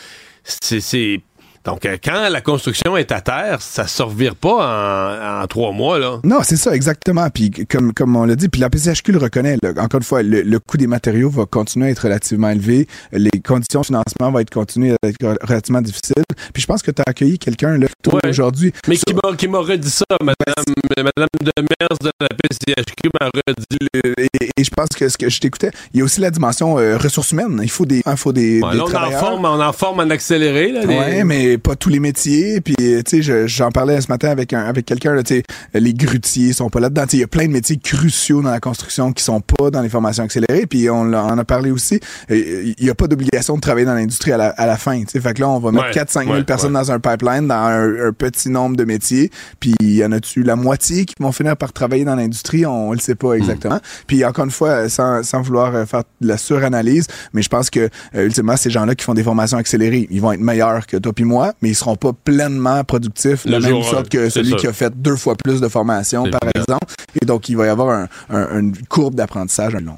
[0.44, 1.20] c'est- c'est.
[1.64, 5.72] Donc, euh, quand la construction est à terre, ça se revire pas en, en trois
[5.72, 6.18] mois, là.
[6.24, 7.28] Non, c'est ça, exactement.
[7.30, 9.56] Puis comme, comme on l'a dit, puis la PCHQ le reconnaît.
[9.62, 9.70] là.
[9.78, 12.86] Encore une fois, le, le coût des matériaux va continuer à être relativement élevé.
[13.12, 16.22] Les conditions de financement vont être continuer à être relativement difficiles.
[16.52, 18.20] Puis je pense que tu as accueilli quelqu'un là Ouais.
[18.28, 18.72] aujourd'hui.
[18.88, 20.64] Mais sur- qui m'a, qui m'a redit ça, madame,
[20.96, 23.88] madame Demers de la PCHQ m'a redit.
[23.96, 26.30] euh, et, et je pense que ce que je t'écoutais, il y a aussi la
[26.30, 27.60] dimension euh, ressources humaines.
[27.62, 30.00] Il faut des, il faut des, Ouais, des là, on en forme, on en forme
[30.00, 30.84] en accéléré, là.
[30.84, 32.60] Ouais, mais pas tous les métiers.
[32.60, 35.14] Puis, euh, tu sais, je- j'en parlais ce matin avec un, avec quelqu'un.
[35.14, 35.42] là, Tu sais,
[35.74, 37.02] les grutiers sont pas là-dedans.
[37.04, 39.70] Tu sais, Il y a plein de métiers cruciaux dans la construction qui sont pas
[39.70, 40.66] dans les formations accélérées.
[40.66, 42.00] Puis on en a parlé aussi.
[42.30, 45.00] Il y a pas d'obligation de travailler dans l'industrie à la, à la fin.
[45.00, 47.00] Tu sais, fait que là, on va mettre Ouais, 4-5 000 ouais, personnes dans un
[47.00, 49.30] pipeline, dans un, un petit nombre de métiers.
[49.60, 52.66] Puis il y en a-tu la moitié qui vont finir par travailler dans l'industrie?
[52.66, 53.78] On, on le sait pas exactement.
[54.06, 57.70] Puis encore une fois, sans, sans vouloir euh, faire de la suranalyse, mais je pense
[57.70, 60.96] que euh, ultimement, ces gens-là qui font des formations accélérées, ils vont être meilleurs que
[60.96, 64.50] toi puis moi, mais ils seront pas pleinement productifs de la même sorte que celui
[64.56, 66.86] qui a fait deux fois plus de formation, par exemple.
[67.20, 69.96] Et donc, il va y avoir un- un- une courbe d'apprentissage longue.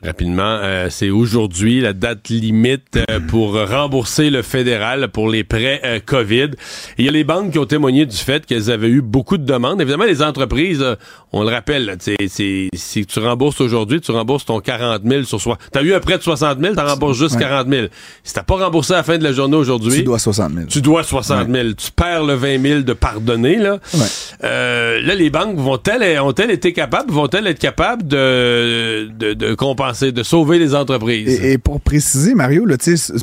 [0.00, 5.80] Rapidement, euh, c'est aujourd'hui la date limite euh, pour rembourser le fédéral pour les prêts
[5.84, 6.50] euh, COVID.
[6.98, 9.44] Il y a les banques qui ont témoigné du fait qu'elles avaient eu beaucoup de
[9.44, 9.80] demandes.
[9.80, 10.94] Évidemment, les entreprises, euh,
[11.32, 15.40] on le rappelle, là, c'est, si tu rembourses aujourd'hui, tu rembourses ton 40 000 sur
[15.40, 15.58] soi.
[15.72, 17.40] T'as eu un prêt de 60 000, t'en rembourses juste Ouais.
[17.40, 17.86] 40 000.
[18.22, 20.66] Si t'as pas remboursé à la fin de la journée aujourd'hui, Tu dois 60 000.
[20.68, 21.72] tu dois 60 000.
[21.72, 23.80] Tu perds le 20 000 de pardonner, là.
[23.94, 24.00] Ouais.
[24.44, 29.86] Euh, là, les banques vont-elles, ont-elles été capables, vont-elles être capables de, de, de compenser,
[29.92, 31.28] de sauver les entreprises?
[31.28, 32.76] Et, et pour préciser, Mario, là,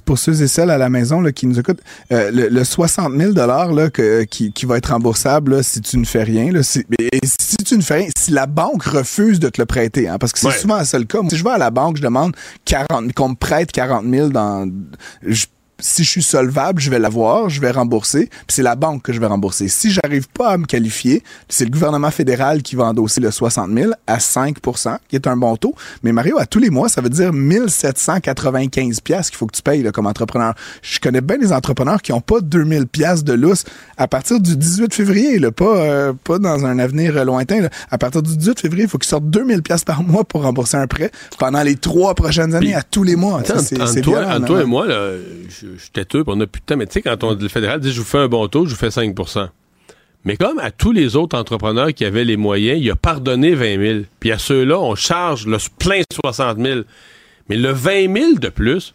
[0.06, 3.14] pour ceux et celles à la maison là, qui nous écoutent, euh, le, le 60
[3.16, 6.64] 000 là, que, qui, qui va être remboursable là, si tu ne fais rien, là,
[6.64, 10.08] si, et si tu ne fais rien, si la banque refuse de te le prêter,
[10.08, 10.54] hein, parce que c'est Ouais.
[10.58, 11.20] souvent ça le cas.
[11.30, 14.70] Si je vais à la banque, je demande 40, qu'on me prête 40 000 dans...
[15.26, 15.46] je-
[15.80, 19.14] si je suis solvable, je vais l'avoir, je vais rembourser, puis c'est la banque que
[19.14, 19.68] je vais rembourser.
[19.68, 23.72] Si j'arrive pas à me qualifier, c'est le gouvernement fédéral qui va endosser le 60
[23.72, 25.76] 000 à 5% qui est un bon taux.
[26.04, 29.62] Mais Mario, à tous les mois, ça veut dire 1795 pièces qu'il faut que tu
[29.62, 30.54] payes là, comme entrepreneur.
[30.82, 33.64] Je connais bien des entrepreneurs qui ont pas 2000 pièces de lousse
[33.98, 37.62] à partir du 18 février, là, pas euh, pas dans un avenir lointain.
[37.62, 37.70] là.
[37.92, 40.78] À partir du 18 février, il faut qu'ils sortent 2000 pièces par mois pour rembourser
[40.78, 43.40] un prêt pendant les trois prochaines années Puis, à tous les mois.
[43.40, 45.12] Attends, Ça, c'est toi, violent, toi et moi, là,
[45.50, 47.48] je, je suis têteux, on a plus de temps, mais tu sais, quand on, le
[47.48, 49.50] fédéral dit je vous fais un bon taux, je vous fais 5%
[50.24, 53.86] Mais comme à tous les autres entrepreneurs qui avaient les moyens, il a pardonné 20
[53.86, 54.00] 000.
[54.20, 56.82] Puis à ceux-là, on charge le plein 60 000.
[57.50, 58.94] Mais le 20 000 de plus,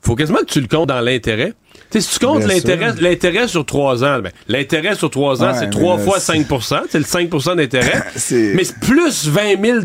[0.00, 1.54] faut quasiment que tu le comptes dans l'intérêt.
[1.90, 5.52] Tu sais, si tu comptes l'intérêt, sur 3 ans, ben, l'intérêt sur 3 ans, Ouais,
[5.54, 6.46] c'est mais 3 là, fois c'est- 5
[6.90, 8.02] c'est le 5% d'intérêt.
[8.54, 9.80] Mais c'est plus 20 000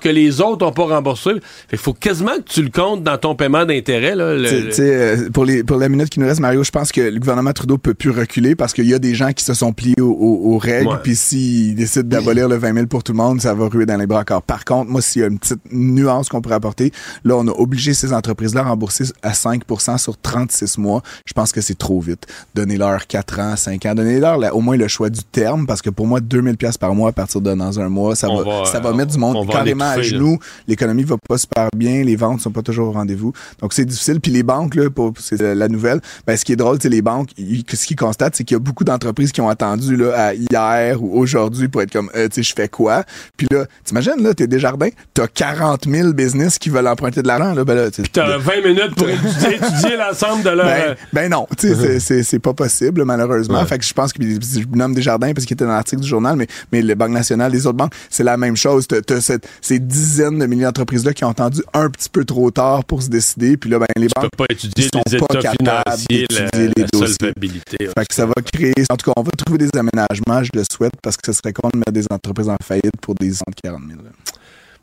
[0.00, 1.30] que les autres n'ont pas remboursé.
[1.30, 1.40] Fait
[1.70, 4.14] qu'il faut quasiment que tu le comptes dans ton paiement d'intérêt.
[4.14, 7.00] Là, le- euh, pour, les, pour la minute qui nous reste, Mario, je pense que
[7.00, 9.72] le gouvernement Trudeau peut plus reculer parce qu'il y a des gens qui se sont
[9.72, 10.88] pliés aux, aux- aux règles.
[11.02, 13.96] Puis s'ils décident d'abolir le 20 000 pour tout le monde, ça va ruer dans
[13.96, 14.42] les bras encore.
[14.42, 16.92] Par contre, moi, s'il y a une petite nuance qu'on pourrait apporter,
[17.24, 21.02] là, on a obligé ces entreprises-là à rembourser à 5% sur 36 mois.
[21.26, 22.26] Je pense que c'est trop vite.
[22.54, 23.94] Donnez-leur 4 ans, 5 ans.
[23.94, 27.10] Donnez-leur au moins le choix du terme parce que pour moi, 2000 pièces par mois
[27.10, 29.16] à partir de dans un mois, ça On va, va, ça va euh, mettre du
[29.16, 30.38] on monde carrément à genoux.
[30.68, 33.32] L'économie va pas super bien, les ventes sont pas toujours au rendez-vous.
[33.60, 34.20] Donc c'est difficile.
[34.20, 36.88] Puis les banques, là, pour c'est la la nouvelle, ben, ce qui est drôle, c'est
[36.88, 39.96] les banques, ils- ce qu'ils constatent, c'est qu'il y a beaucoup d'entreprises qui ont attendu
[39.96, 43.02] là, à hier ou aujourd'hui pour être comme, euh, tu sais, je fais quoi?
[43.36, 47.52] Puis là, t'imagines, là, t'es Desjardins, t'as 40 000 business qui veulent emprunter de l'argent.
[47.54, 50.66] Là, ben là, tu sais, T'as 20 minutes pour étudier, étudier l'ensemble de leur...
[50.66, 53.60] euh, ben, ben non, tu sais, c'est- pas possible, malheureusement.
[53.60, 53.66] Ouais.
[53.66, 56.36] Fait que je pense que je nomme Desjardins parce qu'il était dans l'article du journal,
[56.36, 58.86] mais, mais le Banque nationale, les autres banques, c'est la même chose.
[58.86, 62.84] T'as cette- ces dizaines de milliers d'entreprises-là qui ont attendu un petit peu trop tard
[62.84, 63.56] pour se décider.
[63.56, 66.82] Puis là, ben, les tu banques peux pas étudier sont les pas capables d'étudier les
[66.82, 67.16] la dossiers.
[67.20, 67.76] solvabilité.
[67.86, 67.92] ouais.
[67.98, 68.72] Fait que ça va créer.
[68.90, 71.52] En tout cas, on va trouver des aménagements, je le souhaite, parce que ce serait
[71.52, 74.00] con de mettre des entreprises en faillite pour des 140 000.
[74.02, 74.10] là.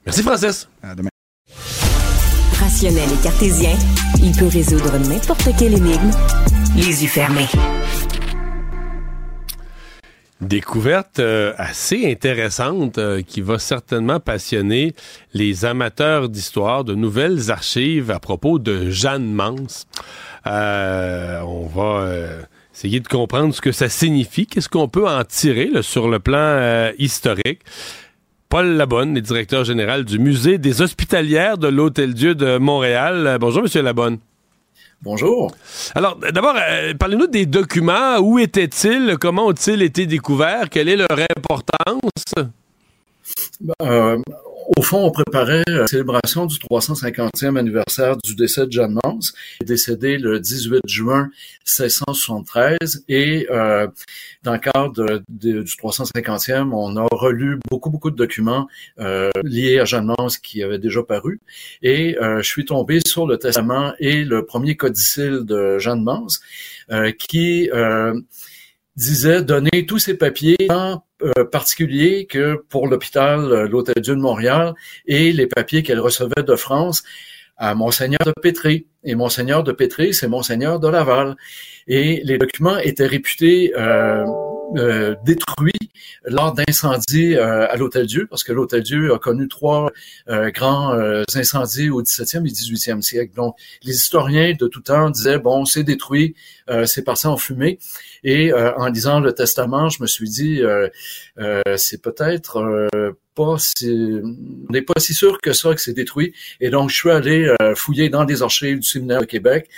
[0.05, 0.67] Merci, Francis.
[0.81, 1.09] À demain.
[2.65, 3.77] Et cartésien,
[4.23, 6.11] il peut résoudre n'importe quelle énigme
[6.77, 7.49] les yeux fermés.
[10.39, 14.95] Découverte euh, assez intéressante euh, qui va certainement passionner
[15.33, 19.85] les amateurs d'histoire, de nouvelles archives à propos de Jeanne Mance.
[20.47, 22.07] Euh, on va
[22.73, 26.91] essayer de comprendre ce que ça signifie, qu'est-ce qu'on peut en tirer sur le plan
[26.97, 27.59] historique.
[28.49, 33.37] Paul Labonne est directeur général du Musée des Hospitalières de l'Hôtel-Dieu de Montréal.
[33.39, 34.19] bonjour, Monsieur Labonne.
[35.01, 35.51] Bonjour.
[35.95, 38.19] Alors, d'abord, euh, parlez-nous des documents.
[38.19, 39.17] Où étaient-ils?
[39.19, 40.69] Comment ont-ils été découverts?
[40.69, 42.33] Quelle est leur importance?
[43.59, 44.17] Ben, euh,
[44.77, 50.17] au fond, on préparait la célébration du 350e anniversaire du décès de Jeanne Mance, décédé
[50.17, 51.29] le 18 juin
[51.65, 53.03] 1673.
[53.09, 53.87] Et euh,
[54.43, 58.67] dans le cadre du 350e, on a relu beaucoup, beaucoup de documents
[58.99, 61.41] euh, liés à Jeanne Mance qui avaient déjà paru.
[61.81, 66.41] Et euh, je suis tombé sur le testament et le premier codicile de Jeanne Mance
[67.17, 67.69] qui
[68.95, 70.67] disait donner tous ses papiers
[71.23, 74.73] euh, particulier que pour l'hôpital euh, l'Hôtel-Dieu de Montréal
[75.05, 77.03] et les papiers qu'elle recevait de France
[77.57, 78.87] à Monseigneur de Pétré.
[79.03, 81.35] Et Monseigneur de Pétré, c'est Monseigneur de Laval.
[81.87, 84.25] Et les documents étaient réputés euh,
[84.75, 85.73] euh, détruit
[86.25, 89.91] lors d'incendies euh, à l'Hôtel-Dieu, parce que l'Hôtel-Dieu a connu trois
[90.29, 90.93] euh, grands
[91.35, 93.33] incendies au 17e et 18e siècle.
[93.35, 96.35] Donc, les historiens de tout temps disaient, bon, c'est détruit,
[96.85, 97.79] c'est passé en fumée.
[98.23, 100.61] Et en lisant le testament, je me suis dit,
[101.75, 102.89] c'est peut-être
[103.37, 103.57] on
[104.69, 106.33] n'est pas si sûr que ça que c'est détruit.
[106.59, 109.69] Et donc, je suis allé fouiller dans des archives du séminaire de Québec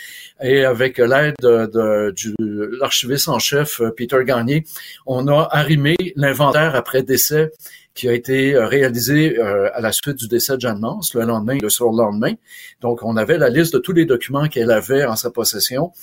[0.42, 4.66] et avec l'aide de, de, l'archiviste en chef Peter Gagné,
[5.06, 7.52] on a arrimé l'inventaire après décès
[7.96, 11.22] qui a été euh, réalisé euh, à la suite du décès de Jeanne Mance, le
[11.24, 12.34] lendemain, le surlendemain.
[12.82, 15.94] Donc, on avait la liste de tous les documents qu'elle avait en sa possession.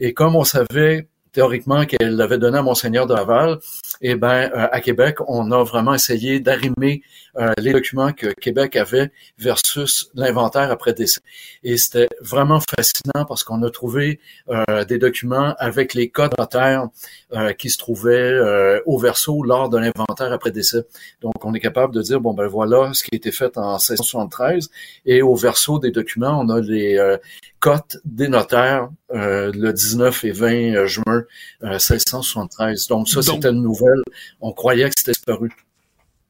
[0.00, 1.08] Et comme on savait
[1.38, 3.60] théoriquement qu'elle l'avait donné à Monseigneur de Laval,
[4.00, 7.02] eh ben euh, à Québec, on a vraiment essayé d'arrimer
[7.58, 11.20] les documents que Québec avait versus l'inventaire après décès.
[11.62, 16.88] Et c'était vraiment fascinant parce qu'on a trouvé euh, des documents avec les codes notaires
[17.58, 18.38] qui se trouvaient
[18.86, 20.84] au verso lors de l'inventaire après décès.
[21.20, 23.72] Donc, on est capable de dire, bon, ben voilà ce qui a été fait en
[23.72, 24.70] 1673.
[25.04, 27.16] Et au verso des documents, on a les
[27.60, 31.24] cotes des notaires le 19 et 20 juin
[31.62, 32.86] 1673.
[32.88, 34.02] Donc, ça, c'était une nouvelle.
[34.40, 35.50] On croyait que c'était disparu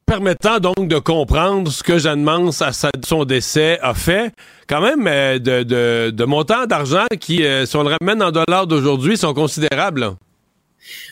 [0.09, 4.33] permettant donc de comprendre ce que Jeanne Mance, à son décès, a fait.
[4.67, 9.19] Quand même, euh, de, montants d'argent qui, euh, si on le ramène en dollars d'aujourd'hui,
[9.19, 10.13] sont considérables.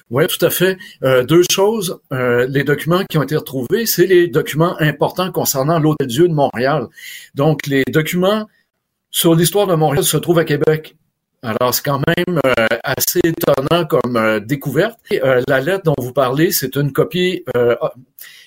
[0.09, 0.79] Oui, tout à fait.
[1.05, 2.01] Euh, deux choses.
[2.11, 6.87] les documents qui ont été retrouvés, c'est les documents importants concernant l'Hôtel-Dieu de Montréal.
[7.35, 8.49] Donc, les documents
[9.11, 10.97] sur l'histoire de Montréal se trouvent à Québec.
[11.43, 12.41] Alors, c'est quand même
[12.83, 14.99] assez étonnant comme découverte.
[15.47, 17.45] la lettre dont vous parlez, c'est une copie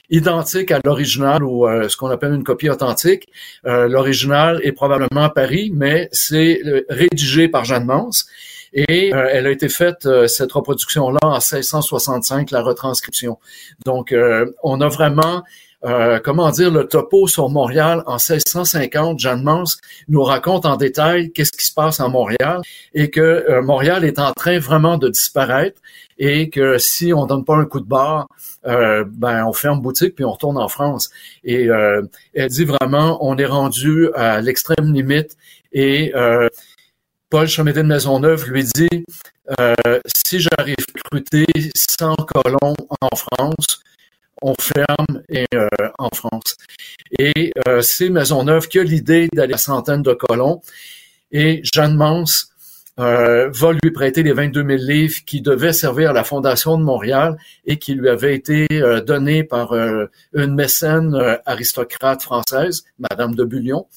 [0.09, 3.29] identique à l'original ou euh, ce qu'on appelle une copie authentique.
[3.65, 8.27] Euh, l'original est probablement à Paris, mais c'est euh, rédigé par Jeanne Mance.
[8.71, 13.39] Et elle a été faite, cette reproduction-là, en 1665, la retranscription.
[13.83, 14.13] Donc,
[14.61, 15.43] on a vraiment
[15.81, 19.19] comment dire, le topo sur Montréal en 1650.
[19.19, 22.61] Jeanne Mance nous raconte en détail qu'est-ce qui se passe à Montréal
[22.93, 25.81] et que Montréal est en train vraiment de disparaître
[26.19, 28.27] et que si on donne pas un coup de barre,
[28.67, 31.09] euh, ben on ferme boutique puis on retourne en France.
[31.43, 32.01] Et euh,
[32.33, 35.37] elle dit vraiment, on est rendu à l'extrême limite.
[35.71, 36.49] Et euh,
[37.29, 39.05] Paul Chamédé de Maisonneuve lui dit,
[40.05, 43.81] si j'arrive à recruter 100 colons en France,
[44.41, 45.45] on ferme et,
[45.97, 46.55] en France.
[47.17, 50.61] Et c'est Maisonneuve qui a l'idée d'aller à centaines de colons.
[51.31, 52.49] Et Jeanne Mance
[52.99, 56.83] euh, va lui prêter les 22 000 livres qui devaient servir à la Fondation de
[56.83, 63.35] Montréal et qui lui avaient été euh, donnés par euh, une mécène aristocrate française, Madame
[63.35, 63.87] de Bullion.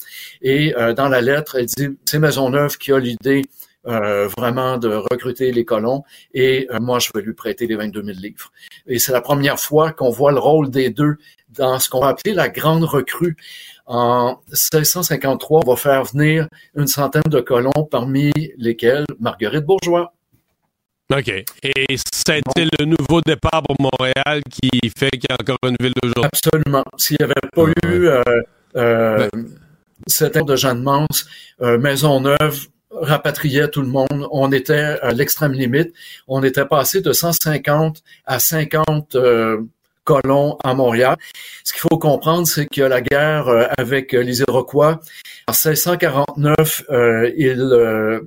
[0.40, 3.42] Et dans la lettre, elle dit, c'est Maisonneuve qui a l'idée
[3.84, 8.52] vraiment de recruter les colons et moi je vais lui prêter les 22 000 livres.
[8.86, 11.16] Et c'est la première fois qu'on voit le rôle des deux
[11.48, 13.36] dans ce qu'on va appeler la grande recrue.
[13.86, 20.12] En 1653, on va faire venir une centaine de colons, parmi lesquels Marguerite Bourgeois.
[21.12, 21.28] OK.
[21.28, 25.92] Et c'était le nouveau départ pour Montréal qui fait qu'il y a encore une ville
[26.00, 26.30] d'aujourd'hui?
[26.32, 26.84] Absolument.
[26.96, 28.22] S'il n'y avait pas eu euh,
[28.76, 29.28] euh,
[30.06, 31.26] cette de Jeanne Mance,
[31.60, 32.66] euh, Maisonneuve
[33.00, 34.28] rapatriait tout le monde.
[34.30, 35.92] On était à l'extrême limite.
[36.28, 39.16] On était passé de 150 à 50
[40.04, 41.16] colons à Montréal.
[41.64, 45.00] Ce qu'il faut comprendre, c'est que la guerre euh, avec euh, les Iroquois,
[45.46, 48.20] en 1649, euh, ils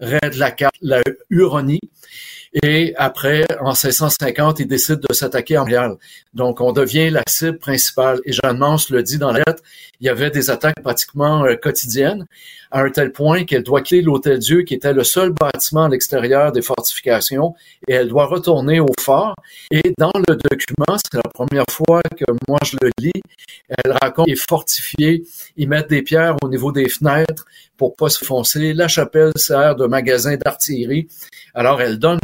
[0.00, 1.80] raident la carte, la Huronie,
[2.62, 5.96] Et après, en 1650, il décide de s'attaquer à Montréal.
[6.34, 8.20] Donc, on devient la cible principale.
[8.24, 9.62] Et Jeanne Mance le dit dans la lettre,
[10.00, 12.26] il y avait des attaques pratiquement euh, quotidiennes,
[12.70, 16.52] à un tel point qu'elle doit quitter l'Hôtel-Dieu, qui était le seul bâtiment à l'extérieur
[16.52, 17.54] des fortifications,
[17.88, 19.34] et elle doit retourner au fort.
[19.70, 23.22] Et dans le document, c'est la première fois que moi je le lis,
[23.68, 25.24] elle raconte, est fortifié,
[25.56, 28.72] ils mettent des pierres au niveau des fenêtres pour pas se foncer.
[28.74, 31.08] La chapelle sert de magasin d'artillerie.
[31.54, 32.18] Alors, elle donne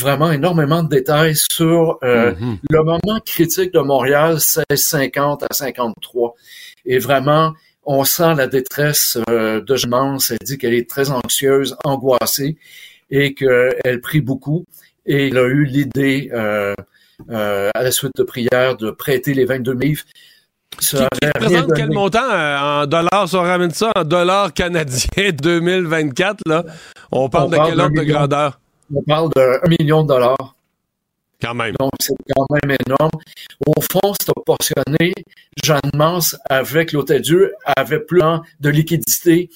[0.00, 2.56] vraiment énormément de détails sur euh, mm-hmm.
[2.70, 6.34] le moment critique de Montréal, 1650 à 53.
[6.86, 7.52] Et vraiment,
[7.84, 10.30] on sent la détresse euh, de Mance.
[10.30, 12.56] Elle dit qu'elle est très anxieuse, angoissée
[13.10, 14.64] et qu'elle prie beaucoup.
[15.06, 16.74] Et il a eu l'idée, euh,
[17.30, 20.04] euh, à la suite de prière, de prêter les 22 livres.
[20.78, 26.64] qui, représente quel montant en dollars, si on ramène ça en dollars canadiens 2024, là,
[27.10, 28.60] on parle de quel ordre de grandeur?
[28.94, 30.54] On parle d'un million de dollars.
[31.42, 33.10] Donc, c'est quand même énorme.
[33.66, 35.12] Au fond, c'est proportionné.
[35.62, 38.20] Jeanne Mance, avec l'Hôtel-Dieu, avait plus
[38.60, 39.50] de liquidité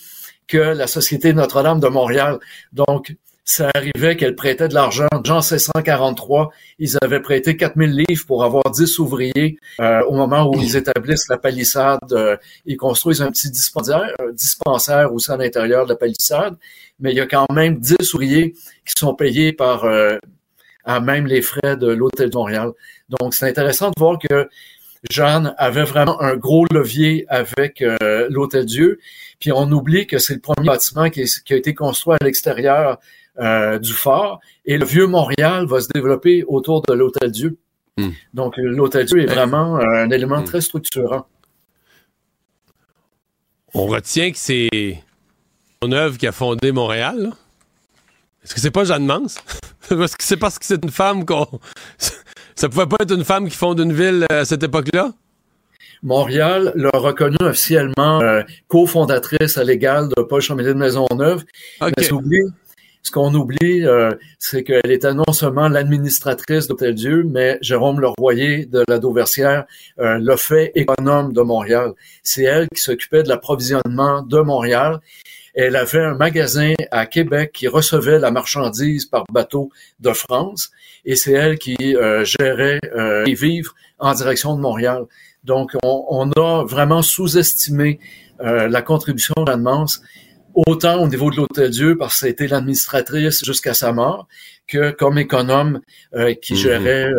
[0.46, 2.38] que la Société Notre-Dame de Montréal.
[2.72, 5.08] Donc, ça arrivait qu'elle prêtait de l'argent.
[5.22, 10.54] Jean 1643, ils avaient prêté 4000 livres pour avoir 10 ouvriers euh, au moment où
[10.58, 11.98] ils établissent la palissade.
[12.12, 16.56] Euh, ils construisent un petit dispensaire, un dispensaire aussi à l'intérieur de la palissade,
[16.98, 18.54] mais il y a quand même 10 ouvriers
[18.86, 20.16] qui sont payés par euh,
[20.84, 22.72] à même les frais de l'Hôtel de Montréal.
[23.20, 24.48] Donc, c'est intéressant de voir que
[25.10, 28.98] Jeanne avait vraiment un gros levier avec euh, l'Hôtel Dieu.
[29.38, 32.98] Puis on oublie que c'est le premier bâtiment qui, a été construit à l'extérieur
[33.38, 34.40] euh, du fort.
[34.64, 37.58] Et le vieux Montréal va se développer autour de l'Hôtel Dieu.
[37.98, 38.10] Hmm.
[38.32, 40.44] Donc l'Hôtel Dieu est vraiment un élément hmm.
[40.44, 41.26] très structurant.
[43.74, 45.02] On retient que c'est
[45.82, 47.32] son œuvre qui a fondé Montréal.
[48.44, 49.38] Est-ce que c'est pas Jeanne Mance?
[49.90, 51.46] Est-ce que c'est parce que c'est une femme qu'on.
[52.56, 55.12] Ça pouvait pas être une femme qui fonde une ville euh, à cette époque-là?
[56.04, 61.44] Montréal l'a reconnue officiellement euh, cofondatrice à l'égal de Paul Chamédé de Maisonneuve.
[61.80, 61.90] Mais
[63.04, 68.64] ce qu'on oublie, euh, c'est qu'elle était non seulement l'administratrice d'Hôtel Dieu, mais Jérôme Leroyer
[68.64, 69.66] de la Dauversière
[69.98, 71.92] euh, l'a fait économe de Montréal.
[72.22, 75.00] C'est elle qui s'occupait de l'approvisionnement de Montréal.
[75.54, 80.70] Elle avait un magasin à Québec qui recevait la marchandise par bateau de France
[81.04, 85.04] et c'est elle qui euh, gérait euh, les vivres en direction de Montréal.
[85.44, 88.00] Donc, on, a vraiment sous-estimé
[88.40, 90.02] euh, la contribution d'Anne-Mance,
[90.54, 94.26] autant au niveau de l'Hôtel Dieu, parce que c'était l'administratrice jusqu'à sa mort,
[94.66, 95.80] que comme économe
[96.42, 96.58] qui mhm.
[96.58, 97.10] gérait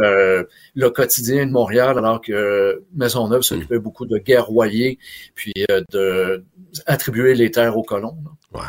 [0.75, 4.97] le quotidien de Montréal, alors que Maisonneuve s'occupait beaucoup de guerroyer,
[5.35, 5.53] puis
[5.91, 6.43] de
[6.85, 8.17] attribuer les terres aux colons.
[8.53, 8.61] Ouais.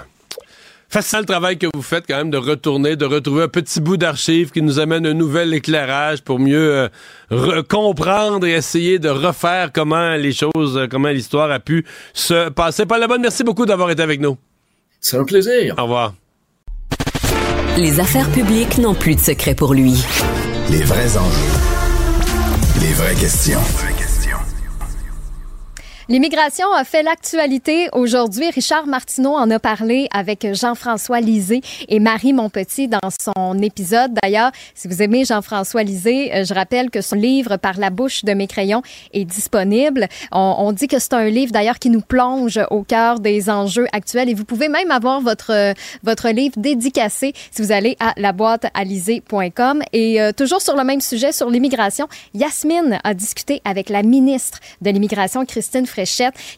[0.88, 3.96] Facile le travail que vous faites quand même de retourner, de retrouver un petit bout
[3.96, 6.88] d'archives qui nous amène un nouvel éclairage pour mieux
[7.32, 11.84] euh, comprendre et essayer de refaire comment les choses, euh, comment l'histoire a pu
[12.14, 12.86] se passer.
[12.86, 14.38] Pas la bonne, merci beaucoup d'avoir été avec nous.
[15.00, 15.74] C'est un plaisir.
[15.76, 16.14] Au revoir.
[17.76, 20.02] Les affaires publiques n'ont plus de secret pour lui.
[20.70, 22.80] Les vrais enjeux.
[22.80, 23.60] Les vraies questions.
[26.08, 28.48] L'immigration a fait l'actualité aujourd'hui.
[28.50, 34.12] Richard Martineau en a parlé avec Jean-François Lisée et Marie Monpetit dans son épisode.
[34.22, 38.24] D'ailleurs, si vous aimez Jean-François Lisée, euh, je rappelle que son livre Par la bouche
[38.24, 40.06] de mes crayons est disponible.
[40.30, 44.28] On, dit que c'est un livre d'ailleurs qui nous plonge au cœur des enjeux actuels
[44.28, 49.82] et vous pouvez même avoir votre votre livre dédicacé si vous allez à laboîtealisée.com.
[49.92, 54.60] Et euh, toujours sur le même sujet, sur l'immigration, Yasmine a discuté avec la ministre
[54.82, 55.84] de l'immigration, Christine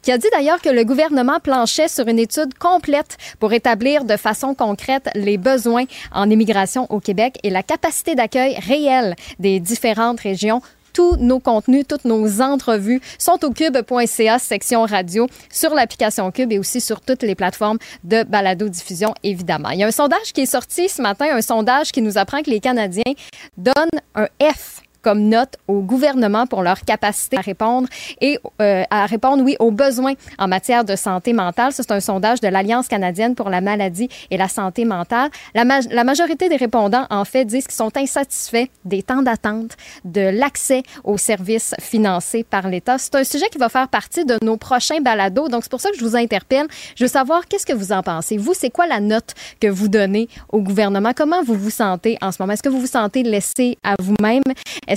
[0.03, 4.17] qui a dit d'ailleurs que le gouvernement planchait sur une étude complète pour établir de
[4.17, 10.21] façon concrète les besoins en immigration au Québec et la capacité d'accueil réelle des différentes
[10.21, 10.63] régions
[10.99, 16.59] tous nos contenus, toutes nos entrevues sont au cube.ca section radio sur l'application Cube et
[16.59, 19.71] aussi sur toutes les plateformes de balado-diffusion, évidemment.
[19.71, 22.43] Il y a un sondage qui est sorti ce matin, un sondage qui nous apprend
[22.43, 23.15] que les Canadiens
[23.57, 27.89] donnent un F comme note au gouvernement pour leur capacité à répondre
[28.21, 31.73] et euh, à répondre, oui, aux besoins en matière de santé mentale.
[31.73, 35.31] C'est un sondage de l'Alliance canadienne pour la maladie et la santé mentale.
[35.55, 40.21] La, la majorité des répondants, en fait, disent qu'ils sont insatisfaits des temps d'attente, de
[40.21, 42.99] l'accès aux services financés par l'État.
[42.99, 45.49] C'est un sujet qui va faire partie de nos prochains balados.
[45.49, 46.67] Donc, c'est pour ça que je vous interpelle.
[46.97, 48.37] Je veux savoir qu'est-ce que vous en pensez?
[48.37, 51.13] Vous, c'est quoi la note que vous donnez au gouvernement?
[51.17, 52.53] Comment vous vous sentez en ce moment?
[52.53, 54.43] Est-ce que vous vous sentez laissé à vous-même?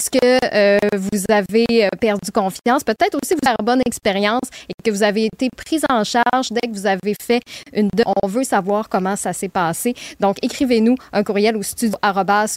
[0.02, 2.84] Est-ce que vous avez perdu confiance?
[2.84, 6.50] Peut-être aussi vous avez une bonne expérience et que vous avez été prise en charge
[6.50, 7.40] dès que vous avez fait
[7.72, 7.88] une...
[8.24, 9.94] On veut savoir comment ça s'est passé.
[10.20, 11.96] Donc, écrivez-nous un courriel au studio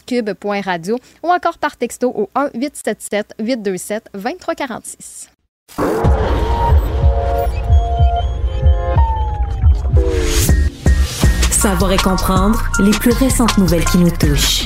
[0.07, 5.29] cube.radio ou encore par texto au 1 877 827 2346.
[11.51, 14.65] Savoir et comprendre les plus récentes nouvelles qui nous touchent.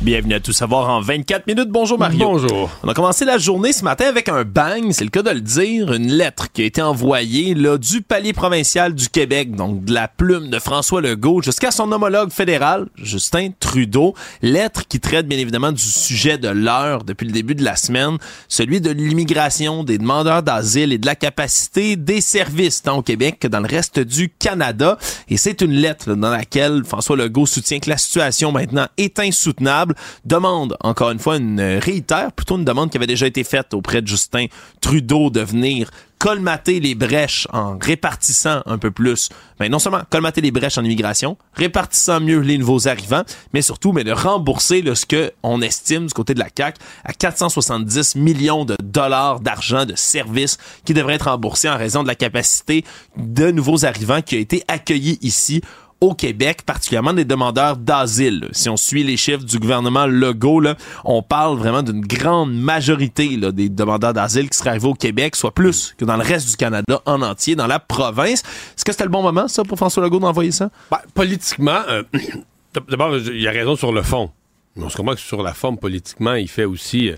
[0.00, 1.70] Bienvenue à Tout savoir en 24 minutes.
[1.70, 2.18] Bonjour Mario.
[2.18, 2.68] Bonjour.
[2.82, 5.40] On a commencé la journée ce matin avec un bang, c'est le cas de le
[5.40, 9.94] dire, une lettre qui a été envoyée là, du palier provincial du Québec, donc de
[9.94, 14.14] la plume de François Legault jusqu'à son homologue fédéral, Justin Trudeau.
[14.42, 18.18] Lettre qui traite bien évidemment du sujet de l'heure depuis le début de la semaine,
[18.48, 23.38] celui de l'immigration, des demandeurs d'asile et de la capacité des services tant au Québec
[23.40, 24.98] que dans le reste du Canada.
[25.28, 29.93] Et c'est une lettre dans laquelle François Legault soutient que la situation maintenant est insoutenable
[30.24, 34.02] demande, encore une fois, une réitère, plutôt une demande qui avait déjà été faite auprès
[34.02, 34.46] de Justin
[34.80, 35.90] Trudeau de venir
[36.24, 39.28] colmater les brèches en répartissant un peu plus,
[39.60, 43.92] mais non seulement colmater les brèches en immigration, répartissant mieux les nouveaux arrivants, mais surtout
[43.92, 48.64] mais de rembourser ce que on estime du côté de la CAC à 470 millions
[48.64, 52.86] de dollars d'argent de services qui devraient être remboursés en raison de la capacité
[53.18, 55.60] de nouveaux arrivants qui a été accueillis ici
[56.00, 58.48] au Québec, particulièrement des demandeurs d'asile.
[58.52, 60.62] Si on suit les chiffres du gouvernement Legault,
[61.04, 65.52] on parle vraiment d'une grande majorité des demandeurs d'asile qui seraient arrivés au Québec, soit
[65.52, 68.42] plus que dans le reste du Canada en entier, dans la province.
[68.76, 70.70] Est-ce que c'était le bon moment, ça, pour François Legault d'envoyer ça?
[70.90, 72.02] Ben, politiquement, euh,
[72.88, 74.30] d'abord, il a raison sur le fond.
[74.76, 77.10] On se comprend que sur la forme, politiquement, il fait aussi...
[77.10, 77.16] Euh,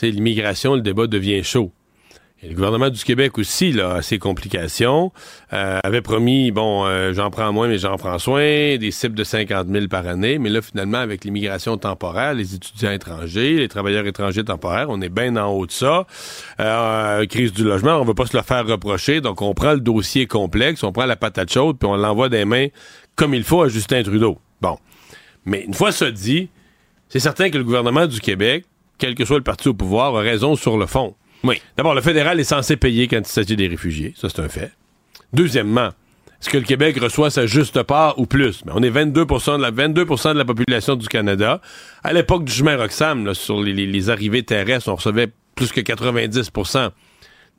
[0.00, 1.70] l'immigration, le débat devient chaud
[2.48, 5.12] le gouvernement du Québec aussi, là, a ses complications.
[5.52, 9.68] Euh, avait promis, bon, euh, j'en prends moins, mais j'en prends des cibles de 50
[9.68, 10.38] 000 par année.
[10.38, 15.08] Mais là, finalement, avec l'immigration temporaire, les étudiants étrangers, les travailleurs étrangers temporaires, on est
[15.08, 16.06] bien en haut de ça.
[16.58, 19.20] Euh, crise du logement, on veut pas se le faire reprocher.
[19.20, 22.44] Donc, on prend le dossier complexe, on prend la patate chaude, puis on l'envoie des
[22.44, 22.66] mains
[23.14, 24.38] comme il faut à Justin Trudeau.
[24.60, 24.78] Bon.
[25.44, 26.48] Mais une fois ça dit,
[27.08, 28.64] c'est certain que le gouvernement du Québec,
[28.98, 31.14] quel que soit le parti au pouvoir, a raison sur le fond.
[31.44, 31.60] Oui.
[31.76, 34.14] D'abord, le fédéral est censé payer quand il s'agit des réfugiés.
[34.16, 34.72] Ça, c'est un fait.
[35.32, 35.90] Deuxièmement,
[36.40, 38.64] est-ce que le Québec reçoit sa juste part ou plus?
[38.64, 41.60] Mais on est 22 de la, 22 de la population du Canada.
[42.02, 46.90] À l'époque du chemin Roxham, sur les, arrivées terrestres, on recevait plus que 90%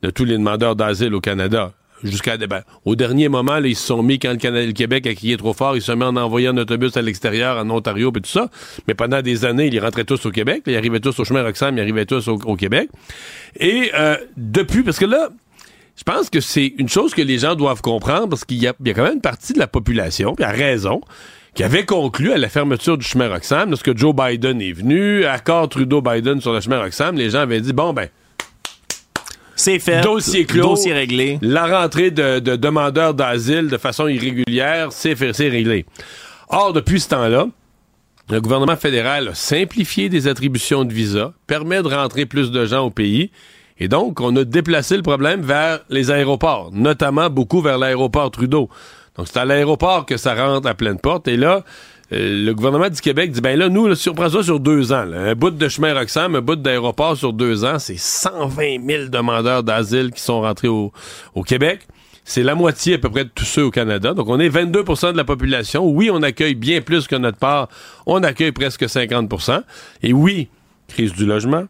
[0.02, 1.72] de tous les demandeurs d'asile au Canada
[2.02, 2.36] jusqu'à
[2.84, 5.76] au dernier moment, ils se sont mis quand le, Canada, Québec a crié trop fort,
[5.76, 8.48] ils se sont mis en envoyant un autobus à l'extérieur, en Ontario, et tout ça.
[8.86, 10.62] Mais pendant des années, ils rentraient tous au Québec.
[10.66, 12.88] ils arrivaient tous au chemin Roxham, ils arrivaient tous au, Québec.
[13.58, 15.28] Et euh, depuis, parce que là,
[15.96, 18.72] je pense que c'est une chose que les gens doivent comprendre, parce qu'il y, a,
[18.72, 21.00] quand même une partie de la population, puis à raison,
[21.54, 25.68] qui avait conclu à la fermeture du chemin Roxham, lorsque Joe Biden est venu, accord
[25.68, 28.08] Trudeau-Biden sur le chemin Roxham, les gens avaient dit, bon ben,
[29.64, 30.02] c'est fait.
[30.02, 30.62] Dossier clos.
[30.62, 31.38] Dossier réglé.
[31.40, 35.86] La rentrée de, demandeurs d'asile de façon irrégulière, c'est réglé.
[36.50, 37.46] Or, depuis ce temps-là,
[38.30, 42.84] le gouvernement fédéral a simplifié des attributions de visa, permet de rentrer plus de gens
[42.84, 43.30] au pays,
[43.78, 48.68] et donc on a déplacé le problème vers les aéroports, notamment beaucoup vers l'aéroport Trudeau.
[49.16, 51.64] Donc c'est à l'aéroport que ça rentre à pleine porte, et là,
[52.16, 55.06] le gouvernement du Québec dit ben là, nous, si on prend ça sur deux ans,
[55.12, 59.62] un bout de chemin Roxham, un bout d'aéroport sur deux ans, c'est 120 000 demandeurs
[59.62, 60.92] d'asile qui sont rentrés au,
[61.46, 61.80] Québec.
[62.24, 64.14] C'est la moitié à peu près de tous ceux au Canada.
[64.14, 65.86] Donc, on est 22% de la population.
[65.86, 67.68] Oui, on accueille bien plus que notre part.
[68.06, 69.62] On accueille presque 50%
[70.02, 70.48] Et oui,
[70.88, 71.64] crise du logement.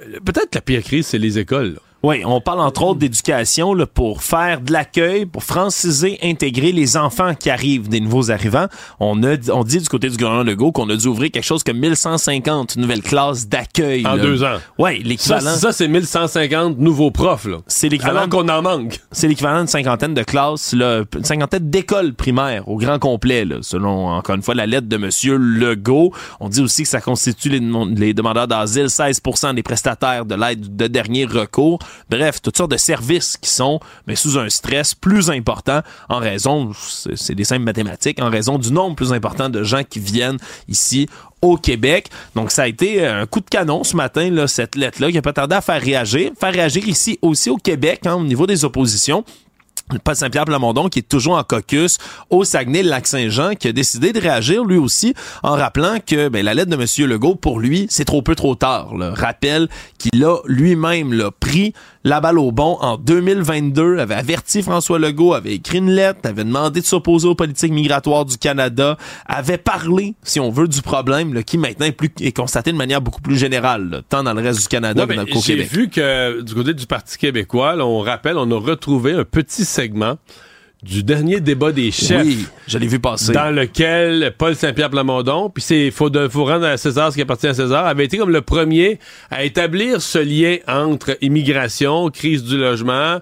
[0.00, 1.78] Euh, peut-être la pire crise, c'est les écoles.
[2.02, 7.34] Oui, on parle entre autres d'éducation pour faire de l'accueil, pour franciser, intégrer les enfants
[7.34, 8.68] qui arrivent, des nouveaux arrivants.
[9.00, 11.62] On a, on dit du côté du gouvernement Legault qu'on a dû ouvrir quelque chose
[11.62, 14.06] comme 1150 nouvelles classes d'accueil.
[14.06, 14.56] En deux ans.
[14.78, 15.54] Oui, l'équivalent.
[15.56, 17.58] Ça, c'est 1150 nouveaux profs, là.
[17.66, 18.28] C'est l'équivalent.
[18.30, 18.98] qu'on en manque.
[19.12, 23.56] C'est l'équivalent d'une cinquantaine de classes, là, une cinquantaine d'écoles primaires au grand complet, là,
[23.60, 26.14] selon, encore une fois, la lettre de Monsieur Legault.
[26.40, 27.60] On dit aussi que ça constitue les,
[27.94, 31.78] les demandeurs d'asile 16% des prestataires de l'aide de dernier recours.
[32.08, 36.72] Bref, toutes sortes de services qui sont mais sous un stress plus important en raison,
[37.14, 40.38] c'est des simples mathématiques, en raison du nombre plus important de gens qui viennent
[40.68, 41.08] ici
[41.42, 42.10] au Québec.
[42.34, 45.22] Donc, ça a été un coup de canon ce matin, là, cette lettre-là, qui a
[45.22, 46.32] pas tardé à faire réagir.
[46.38, 49.24] Faire réagir ici aussi au Québec, hein, au niveau des oppositions.
[49.98, 51.98] Paul Saint-Pierre Plamondon, qui est toujours en caucus
[52.30, 56.70] au Saguenay-Lac-Saint-Jean, qui a décidé de réagir lui aussi en rappelant que ben, la lettre
[56.70, 57.08] de M.
[57.08, 58.92] Legault, pour lui, c'est trop peu trop tard.
[59.14, 59.68] Rappelle
[59.98, 61.74] qu'il a lui-même pris
[62.04, 66.44] la balle au bon en 2022, avait averti François Legault, avait écrit une lettre, avait
[66.44, 68.96] demandé de s'opposer aux politiques migratoires du Canada,
[69.26, 72.76] avait parlé, si on veut, du problème là, qui maintenant est, plus, est constaté de
[72.76, 75.42] manière beaucoup plus générale, là, tant dans le reste du Canada que dans le Québec.
[75.44, 79.24] J'ai vu que du côté du Parti québécois, là, on rappelle, on a retrouvé un
[79.24, 80.16] petit segment
[80.82, 82.24] du dernier débat des chefs.
[82.24, 83.32] Oui, je l'ai vu passer.
[83.32, 87.22] Dans lequel Paul Saint-Pierre Plamondon, puis c'est faut, de, faut rendre à César ce qui
[87.22, 88.98] appartient à César, avait été comme le premier
[89.30, 93.18] à établir ce lien entre immigration, crise du logement.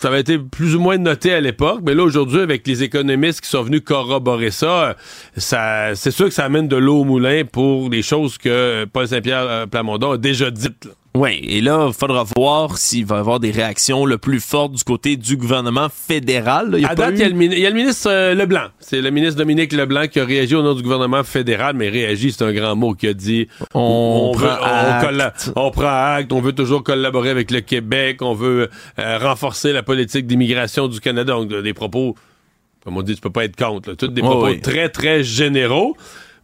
[0.00, 3.40] Ça avait été plus ou moins noté à l'époque, mais là aujourd'hui avec les économistes
[3.40, 4.96] qui sont venus corroborer ça,
[5.36, 9.08] ça c'est sûr que ça amène de l'eau au moulin pour les choses que Paul
[9.08, 10.84] Saint-Pierre euh, Plamondon a déjà dites.
[10.84, 10.92] Là.
[11.14, 14.72] Oui, et là, il faudra voir s'il va y avoir des réactions le plus fortes
[14.72, 16.70] du côté du gouvernement fédéral.
[16.72, 18.34] Il y a à date, il, y a le, il y, a le, ministre euh,
[18.34, 18.68] Leblanc.
[18.80, 22.32] C'est le ministre Dominique Leblanc qui a réagi au nom du gouvernement fédéral, mais réagi,
[22.32, 25.52] c'est un grand mot, qui a dit on, on, prend, acte.
[25.54, 29.82] On, prend acte, on veut toujours collaborer avec le Québec, on veut euh, renforcer la
[29.82, 31.34] politique d'immigration du Canada.
[31.34, 32.16] Donc, des propos,
[32.84, 33.90] comme on dit, tu peux pas être contre.
[33.90, 33.96] Là.
[33.96, 34.62] Tous des propos oui.
[34.62, 35.94] très, très généraux.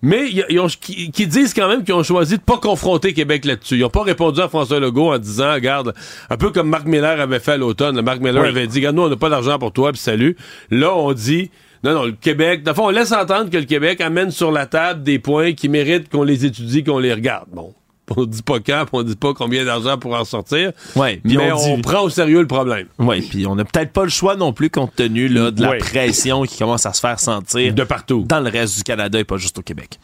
[0.01, 3.45] Mais ils ont, qui, qui, disent quand même qu'ils ont choisi de pas confronter Québec
[3.45, 3.77] là-dessus.
[3.77, 5.93] Ils ont pas répondu à François Legault en disant, regarde,
[6.31, 8.01] un peu comme Marc Miller avait fait à l'automne.
[8.01, 8.49] Marc Miller oui.
[8.49, 10.37] avait dit, regarde, nous, on n'a pas d'argent pour toi, puis salut.
[10.71, 11.51] Là, on dit,
[11.83, 14.53] non, non, le Québec, dans le fond, on laisse entendre que le Québec amène sur
[14.53, 17.49] la table des points qui méritent qu'on les étudie, qu'on les regarde.
[17.53, 17.75] Bon.
[18.17, 20.73] On dit pas quand, on dit pas combien d'argent pour en sortir.
[20.97, 22.87] Ouais, mais on, prend au sérieux le problème.
[22.99, 25.71] Oui, puis on n'a peut-être pas le choix non plus compte tenu là, de la
[25.71, 25.79] Ouais.
[25.79, 28.25] pression qui commence à se faire sentir De partout.
[28.27, 29.99] dans le reste du Canada et pas juste au Québec.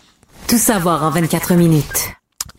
[0.48, 2.10] Tout savoir en 24 minutes.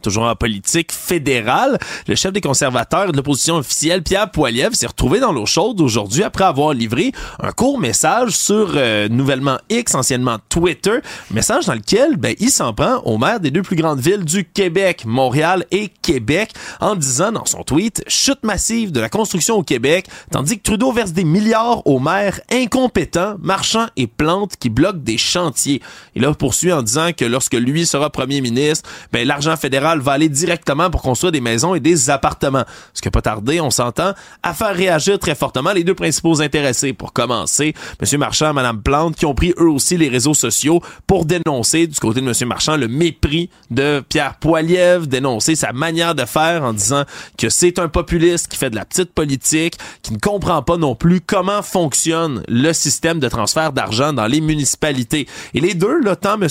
[0.06, 5.20] Toujours en politique fédérale, le chef des conservateurs de l'opposition officielle, Pierre Poilievre, s'est retrouvé
[5.20, 10.38] dans l'eau chaude aujourd'hui après avoir livré un court message sur euh, nouvellement X, anciennement
[10.48, 11.00] Twitter,
[11.32, 14.46] message dans lequel ben, il s'en prend au maire des deux plus grandes villes du
[14.46, 16.52] Québec, Montréal et Québec,
[16.82, 20.92] en disant dans son tweet «Chute massive de la construction au Québec, tandis que Trudeau
[20.92, 25.82] verse des milliards aux maires incompétents, marchands et plantes qui bloquent des chantiers.»
[26.16, 30.14] Il a poursuivi en disant que lorsque lui sera premier ministre, ben, l'argent fédéral va
[30.14, 32.64] aller directement pour construire des maisons et des appartements.
[32.94, 36.42] Ce qui n'a pas tardé, on s'entend, à faire réagir très fortement les deux principaux
[36.42, 36.94] intéressés.
[36.94, 38.20] Pour commencer, M.
[38.20, 42.00] Marchand et Mme Plante, qui ont pris eux aussi les réseaux sociaux pour dénoncer du
[42.00, 42.48] côté de M.
[42.48, 47.04] Marchand le mépris de Pierre Poilievre, dénoncer sa manière de faire en disant
[47.38, 50.96] que c'est un populiste qui fait de la petite politique, qui ne comprend pas non
[50.96, 55.28] plus comment fonctionne le système de transfert d'argent dans les municipalités.
[55.54, 56.48] Et les deux, là, tant M.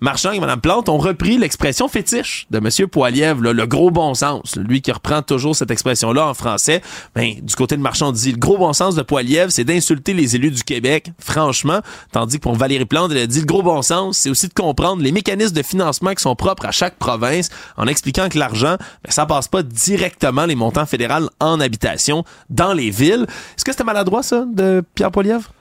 [0.00, 2.79] Marchand et Mme Plante, ont repris l'expression fétiche de M.
[2.80, 6.80] Là, le gros bon sens, lui qui reprend toujours cette expression-là en français,
[7.14, 10.36] ben, du côté de Marchand, dit le gros bon sens de Poilievre, c'est d'insulter les
[10.36, 11.80] élus du Québec, franchement,
[12.12, 14.54] tandis que pour Valérie Plante, elle a dit le gros bon sens, c'est aussi de
[14.54, 18.76] comprendre les mécanismes de financement qui sont propres à chaque province, en expliquant que l'argent,
[19.04, 23.26] ben, ça passe pas directement les montants fédéraux en habitation dans les villes.
[23.56, 25.52] Est-ce que c'était maladroit, ça, de Pierre Poilievre?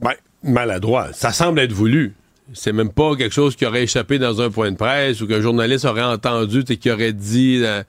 [0.00, 1.12] Ben, maladroit.
[1.12, 2.14] Ça semble être voulu.
[2.52, 5.40] C'est même pas quelque chose qui aurait échappé dans un point de presse ou qu'un
[5.40, 7.60] journaliste aurait entendu et qui aurait dit.
[7.64, 7.82] Euh,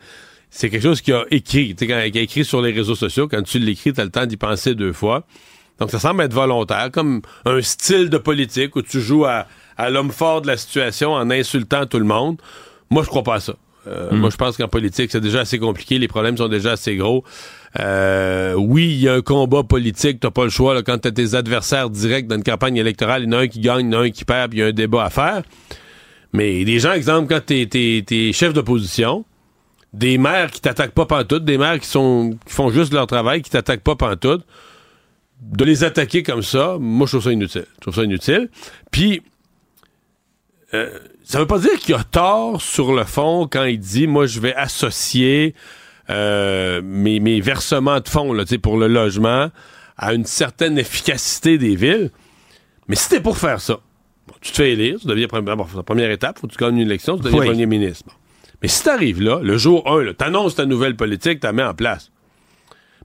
[0.49, 1.76] c'est quelque chose qu'il a écrit.
[1.76, 4.26] Quand, il a écrit sur les réseaux sociaux, quand tu l'écris, tu as le temps
[4.26, 5.26] d'y penser deux fois.
[5.80, 9.47] Donc ça semble être volontaire, comme un style de politique où tu joues à,
[9.78, 12.39] à l'homme fort de la situation en insultant tout le monde.
[12.89, 13.55] Moi, je crois pas à ça.
[13.88, 14.18] Euh, mm.
[14.18, 15.97] Moi, je pense qu'en politique, c'est déjà assez compliqué.
[15.97, 17.24] Les problèmes sont déjà assez gros.
[17.80, 20.19] Euh, oui, il y a un combat politique.
[20.19, 20.74] T'as pas le choix.
[20.74, 23.47] Là, quand t'as tes adversaires directs dans une campagne électorale, il y en a un
[23.47, 25.05] qui gagne, il y en a un qui perd, puis il y a un débat
[25.05, 25.43] à faire.
[26.34, 29.26] Mais des gens, exemple, quand t'es, t'es chef d'opposition,
[29.93, 33.41] des maires qui t'attaquent pas pantoute, des maires qui sont qui font juste leur travail,
[33.41, 34.45] qui t'attaquent pas pantoute,
[35.41, 37.65] de les attaquer comme ça, moi, je trouve ça inutile.
[37.76, 38.49] Je trouve ça inutile.
[38.91, 39.22] Puis,
[40.74, 44.26] euh, ça veut pas dire qu'il a tort sur le fond quand il dit, moi,
[44.26, 45.53] je vais associer
[46.12, 49.49] euh, mes, mes, versements de fonds là, pour le logement
[49.97, 52.12] à une certaine efficacité des villes.
[52.88, 53.80] Mais si t'es pour faire ça,
[54.28, 56.78] bon, tu te fais élire, tu deviens bon, la première étape, faut que tu gagnes
[56.78, 57.47] une élection, tu deviens oui.
[57.47, 58.05] premier ministre.
[58.07, 58.14] Bon.
[58.62, 62.12] Mais si t'arrives là, le jour 1, t'annonces ta nouvelle politique, t'as mets en place.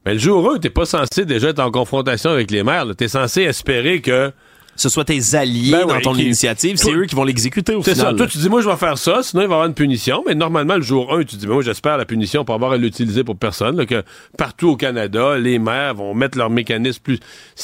[0.04, 2.86] Mais le jour 1, t'es pas censé déjà être en confrontation avec les maires.
[2.96, 4.32] T'es censé espérer que
[4.76, 7.82] ce soit tes alliés ben dans ton qui, initiative, c'est eux qui vont l'exécuter au
[7.82, 7.96] final.
[7.96, 8.12] C'est ça.
[8.12, 10.22] Toi, tu dis, moi, je vais faire ça, sinon il va y avoir une punition.
[10.26, 13.24] Mais normalement, le jour 1, tu dis, moi, j'espère la punition pour avoir à l'utiliser
[13.24, 13.76] pour personne.
[13.76, 14.02] Là, que
[14.36, 17.18] partout au Canada, les maires vont mettre leurs mécanismes plus.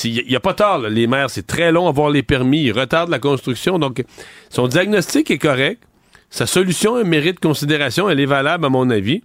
[0.04, 0.88] Il n'y a pas tard, là.
[0.88, 3.78] les maires, c'est très long à avoir les permis, ils retardent la construction.
[3.78, 4.04] Donc,
[4.50, 5.82] son diagnostic est correct.
[6.30, 9.22] Sa solution mérite considération, elle est valable, à mon avis.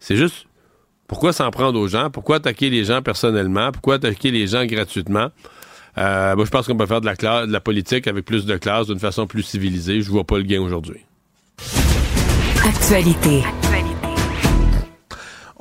[0.00, 0.46] C'est juste,
[1.06, 2.10] pourquoi s'en prendre aux gens?
[2.10, 3.70] Pourquoi attaquer les gens personnellement?
[3.72, 5.28] Pourquoi attaquer les gens gratuitement?
[5.98, 8.46] Euh, moi, je pense qu'on peut faire de la, classe, de la politique avec plus
[8.46, 10.02] de classe, d'une façon plus civilisée.
[10.02, 11.00] Je vois pas le gain aujourd'hui.
[12.64, 13.42] Actualité.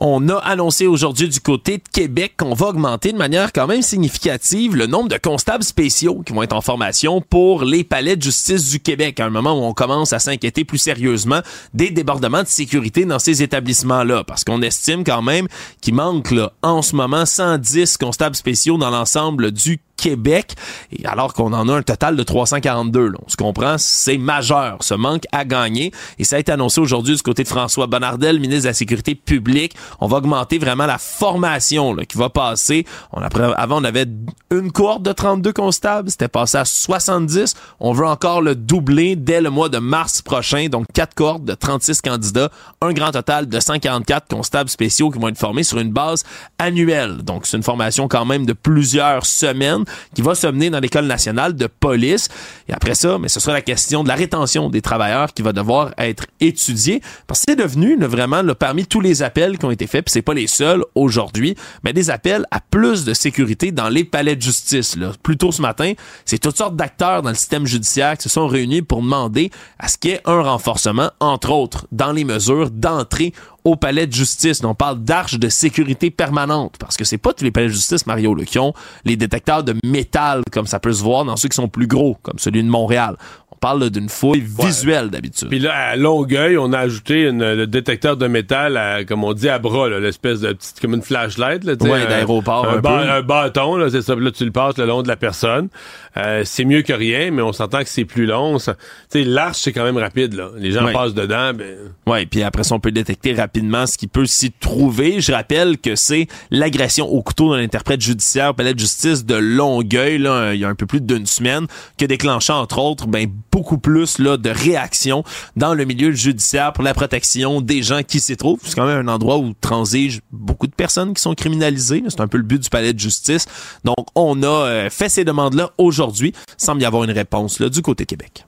[0.01, 3.81] On a annoncé aujourd'hui du côté de Québec qu'on va augmenter de manière quand même
[3.81, 8.21] significative le nombre de constables spéciaux qui vont être en formation pour les palais de
[8.21, 11.41] justice du Québec, à un moment où on commence à s'inquiéter plus sérieusement
[11.73, 15.49] des débordements de sécurité dans ces établissements-là, parce qu'on estime quand même
[15.81, 20.55] qu'il manque là, en ce moment 110 constables spéciaux dans l'ensemble du Québec,
[21.03, 23.07] alors qu'on en a un total de 342.
[23.09, 23.17] Là.
[23.25, 25.91] On se comprend, c'est majeur, ce manque à gagner.
[26.17, 29.15] Et ça a été annoncé aujourd'hui du côté de François Bonnardel, ministre de la Sécurité
[29.15, 29.75] publique.
[29.99, 32.85] On va augmenter vraiment la formation là, qui va passer.
[33.11, 34.05] On avant, on avait
[34.51, 37.55] une cohorte de 32 constables, c'était passé à 70.
[37.79, 41.53] On veut encore le doubler dès le mois de mars prochain, donc quatre cohortes de
[41.53, 42.49] 36 candidats,
[42.81, 46.23] un grand total de 144 constables spéciaux qui vont être formés sur une base
[46.57, 47.17] annuelle.
[47.17, 49.83] Donc c'est une formation quand même de plusieurs semaines
[50.13, 52.29] qui va se mener dans l'école nationale de police.
[52.67, 55.53] Et après ça, mais ce sera la question de la rétention des travailleurs qui va
[55.53, 59.71] devoir être étudiée parce que c'est devenu vraiment là, parmi tous les appels qui ont
[59.71, 63.71] été faits, puis c'est pas les seuls aujourd'hui, mais des appels à plus de sécurité
[63.71, 64.95] dans les palais de justice.
[64.95, 65.11] Là.
[65.23, 65.93] Plus tôt ce matin,
[66.25, 69.87] c'est toutes sortes d'acteurs dans le système judiciaire qui se sont réunis pour demander à
[69.87, 73.33] ce qu'il y ait un renforcement, entre autres, dans les mesures d'entrée
[73.63, 74.63] au palais de justice.
[74.63, 78.05] On parle d'arche de sécurité permanente parce que c'est pas tous les palais de justice,
[78.05, 78.73] Mario, là, qui ont
[79.05, 82.17] les détecteurs de métal comme ça peut se voir dans ceux qui sont plus gros,
[82.21, 83.17] comme celui de Montréal
[83.59, 85.49] parle d'une fouille visuelle d'habitude.
[85.49, 89.33] Puis là, à Longueuil, on a ajouté une, le détecteur de métal, à, comme on
[89.33, 91.63] dit, à bras, l'espèce de petite, comme une flashlight.
[91.63, 92.67] Là, ouais, d'aéroport.
[92.67, 94.15] Un, un, un, bâton, là, c'est ça.
[94.15, 95.69] Là, tu le passes le long de la personne.
[96.17, 98.57] Euh, c'est mieux que rien, mais on s'entend que c'est plus long.
[98.57, 98.71] Tu
[99.09, 100.49] sais, l'arche, c'est quand même rapide, là.
[100.57, 101.75] Les gens passent dedans, ben...
[102.07, 105.21] Ouais, puis après ça, on peut détecter rapidement ce qui peut s'y trouver.
[105.21, 109.35] Je rappelle que c'est l'agression au couteau d'un interprète judiciaire au palais de justice de
[109.35, 113.27] Longueuil, là, il y a un peu plus d'une semaine, que déclenchant, entre autres, ben,
[113.51, 115.23] beaucoup plus là, de réactions
[115.55, 118.59] dans le milieu judiciaire pour la protection des gens qui s'y trouvent.
[118.63, 122.03] C'est quand même un endroit où transigent beaucoup de personnes qui sont criminalisées.
[122.07, 123.45] C'est un peu le but du palais de justice.
[123.83, 126.33] Donc, on a euh, fait ces demandes-là aujourd'hui.
[126.57, 128.45] Semble y avoir une réponse là, du côté Québec.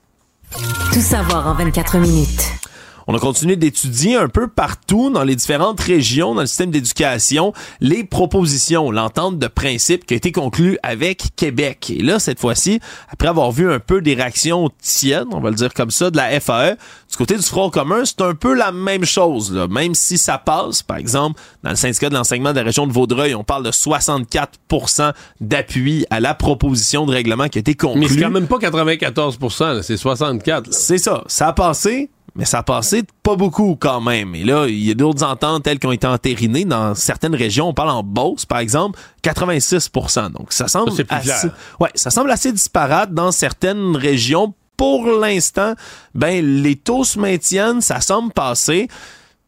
[0.92, 2.61] Tout savoir en 24 minutes.
[3.06, 7.52] On a continué d'étudier un peu partout dans les différentes régions, dans le système d'éducation,
[7.80, 11.92] les propositions, l'entente de principe qui a été conclue avec Québec.
[11.96, 12.80] Et là, cette fois-ci,
[13.10, 16.16] après avoir vu un peu des réactions tiennes, on va le dire comme ça, de
[16.16, 16.76] la FAE,
[17.10, 19.52] du côté du Front commun, c'est un peu la même chose.
[19.52, 19.68] Là.
[19.68, 22.92] Même si ça passe, par exemple, dans le syndicat de l'enseignement de la région de
[22.92, 28.00] Vaudreuil, on parle de 64% d'appui à la proposition de règlement qui a été conclue.
[28.00, 30.72] Mais c'est quand même pas 94% c'est 64.
[30.72, 31.22] C'est ça.
[31.26, 34.34] Ça a passé, mais ça a passé pas beaucoup quand même.
[34.34, 37.68] Et là, il y a d'autres ententes telles qui ont été entérinées dans certaines régions.
[37.68, 41.48] On parle en Beauce, par exemple, 86% Donc ça semble assez,
[41.80, 44.54] ouais, ça semble assez disparate dans certaines régions.
[44.76, 45.74] Pour l'instant,
[46.14, 48.88] ben les taux se maintiennent, ça semble passer,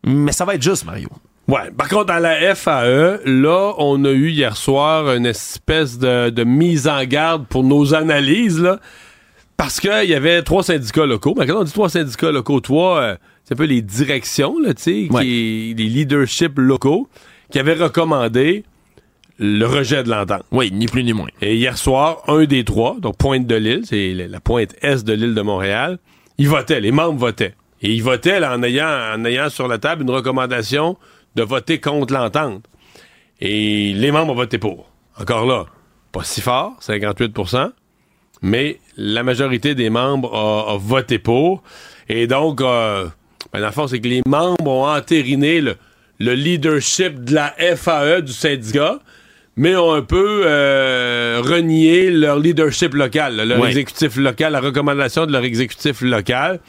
[0.05, 1.09] mais ça va être juste, Mario.
[1.49, 1.71] Ouais.
[1.77, 6.45] Par contre, dans la FAE, là, on a eu hier soir une espèce de, de
[6.45, 8.79] mise en garde pour nos analyses, là.
[9.57, 11.35] Parce qu'il y avait trois syndicats locaux.
[11.39, 14.75] Mais quand on dit trois syndicats locaux, trois, euh, c'est un peu les directions, là,
[14.75, 17.09] tu sais, les leaderships locaux,
[17.51, 18.65] qui avaient recommandé
[19.39, 20.43] le rejet de l'entente.
[20.51, 21.29] Oui, ni plus ni moins.
[21.41, 25.13] Et hier soir, un des trois, donc Pointe de l'île, c'est la pointe est de
[25.13, 25.99] l'île de Montréal,
[26.39, 27.55] ils votaient, les membres votaient.
[27.83, 30.97] Et ils votaient en, ayant, en ayant sur la table une recommandation
[31.35, 32.65] de voter contre l'entente.
[33.41, 34.89] Et les membres ont voté pour.
[35.19, 35.67] Encore là,
[36.13, 37.33] pas si fort, 58
[38.43, 41.63] mais la majorité des membres a, voté pour.
[42.09, 43.07] Et donc, euh,
[43.53, 45.77] ben, dans le fond, c'est que les membres ont entériné le,
[46.19, 48.99] leadership de la FAE du syndicat,
[49.57, 55.33] mais ont un peu euh, renié leur leadership local, leur exécutif local, la recommandation de
[55.33, 56.61] leur exécutif local.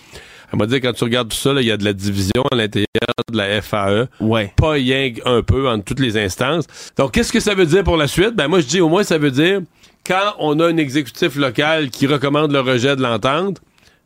[0.54, 2.56] On va dire, quand tu regardes tout ça, il y a de la division à
[2.56, 2.88] l'intérieur
[3.30, 4.08] de la FAE.
[4.22, 4.54] Ouais.
[4.56, 6.66] Pas rien un peu entre toutes les instances.
[6.98, 8.36] Donc, qu'est-ce que ça veut dire pour la suite?
[8.36, 9.62] Ben, moi, je dis, au moins, ça veut dire
[10.06, 13.62] quand on a un exécutif local qui recommande le rejet de l'entente,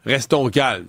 [0.05, 0.85] restons calmes.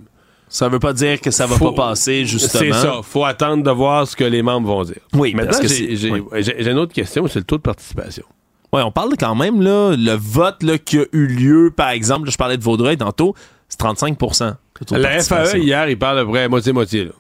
[0.49, 2.75] Ça veut pas dire que ça va pas passer, justement.
[2.75, 3.01] C'est ça.
[3.05, 5.01] Faut attendre de voir ce que les membres vont dire.
[5.15, 8.25] Oui, Maintenant, j'ai une autre question, c'est le taux de participation.
[8.73, 12.31] Oui, on parle quand même, là, le vote là, qui a eu lieu, par exemple,
[12.31, 13.35] je parlais de Vaudreuil tantôt,
[13.69, 14.55] c'est 35%
[14.93, 17.11] La FAE, hier, il parle à peu près moitié-moitié.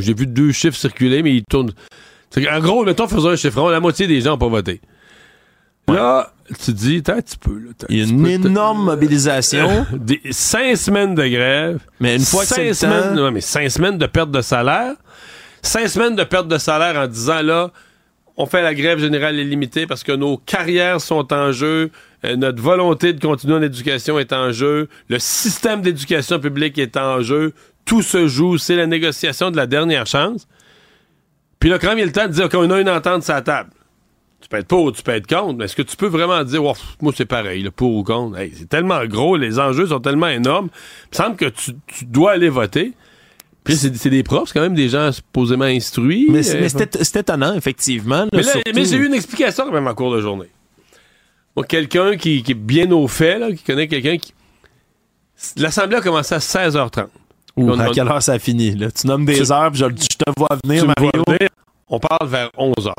[0.00, 1.72] J'ai vu deux chiffres circuler, mais ils tournent.
[2.36, 4.80] En gros, mettons, faisons un chiffre, la moitié des gens n'ont pas voté.
[5.88, 6.32] Là,
[6.64, 7.52] tu dis, un petit peu.
[7.52, 9.86] Là, Il y a une énorme mobilisation.
[9.92, 11.80] Des, cinq semaines de grève.
[12.00, 14.94] Mais une fois que c'est semaines, mais cinq semaines de perte de salaire.
[15.62, 17.70] Cinq semaines de perte de salaire en disant, là,
[18.36, 21.90] on fait la grève générale illimitée parce que nos carrières sont en jeu,
[22.24, 26.96] euh, notre volonté de continuer en éducation est en jeu, le système d'éducation publique est
[26.96, 27.52] en jeu,
[27.84, 30.46] tout se joue, c'est la négociation de la dernière chance.
[31.58, 33.34] Puis là, quand il y a le temps de dire qu'on a une entente sur
[33.34, 33.70] la table,
[34.40, 36.42] tu peux être pour ou tu peux être contre, mais est-ce que tu peux vraiment
[36.44, 38.38] dire, oh, moi c'est pareil, le pour ou contre?
[38.54, 40.68] c'est tellement gros, les enjeux sont tellement énormes.
[41.06, 41.72] Il me semble que tu,
[42.02, 42.92] dois aller voter.
[43.64, 46.26] Puis c'est des profs, c'est quand même des gens supposément instruits.
[46.30, 48.26] Mais, euh, c'est étonnant, effectivement.
[48.32, 50.48] mais, j'ai eu une explication quand même en cours de journée.
[51.68, 54.32] Quelqu'un qui, est bien au fait, qui connaît quelqu'un qui.
[55.56, 57.08] L'Assemblée a commencé à 16h30.
[57.56, 58.70] Ou à quelle heure ça a fini?
[58.76, 58.90] Là?
[58.92, 61.10] Tu nommes des heures, puis je, te vois venir, Mario.
[61.88, 62.92] on parle vers 11h.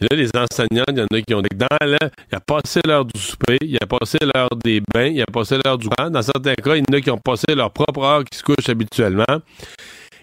[0.00, 1.98] Là, les enseignants, il y en a qui ont des dents, là,
[2.30, 5.58] il a passé l'heure du souper, il a passé l'heure des bains, il a passé
[5.64, 6.08] l'heure du bain.
[6.08, 8.44] Dans certains cas, il y en a qui ont passé leur propre heure qui se
[8.44, 9.24] couchent habituellement.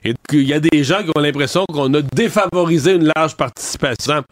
[0.06, 4.24] Et il y a des gens qui ont l'impression qu'on a défavorisé une large participation.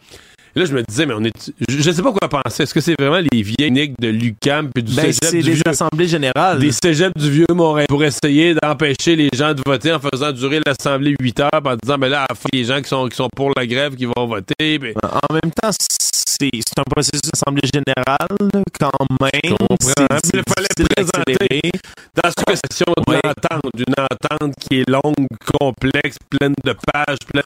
[0.56, 1.52] Là, je me disais, mais on est.
[1.68, 2.62] Je, ne sais pas quoi penser.
[2.62, 6.06] Est-ce que c'est vraiment les vieilles niques de l'UCAM puis du ben, C'est des assemblées
[6.06, 6.60] générales.
[6.60, 10.60] Des cégeps du vieux Montréal pour essayer d'empêcher les gens de voter en faisant durer
[10.64, 13.16] l'assemblée 8 heures en disant, ben là, il y a les gens qui sont, qui
[13.16, 14.78] sont pour la grève qui vont voter.
[15.02, 18.90] En même temps, c'est un processus d'assemblée générale quand
[19.20, 19.40] même.
[19.44, 20.18] Je comprends.
[20.32, 21.72] Il fallait présenter
[22.14, 25.26] dans cette question d'une entente, d'une entente qui est longue,
[25.58, 27.42] complexe, pleine de pages, pleine...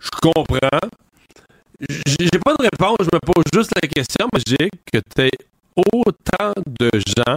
[0.00, 0.88] Je comprends.
[1.88, 5.30] J'ai pas de réponse, je me pose juste la question magique que tu
[5.76, 7.36] autant de gens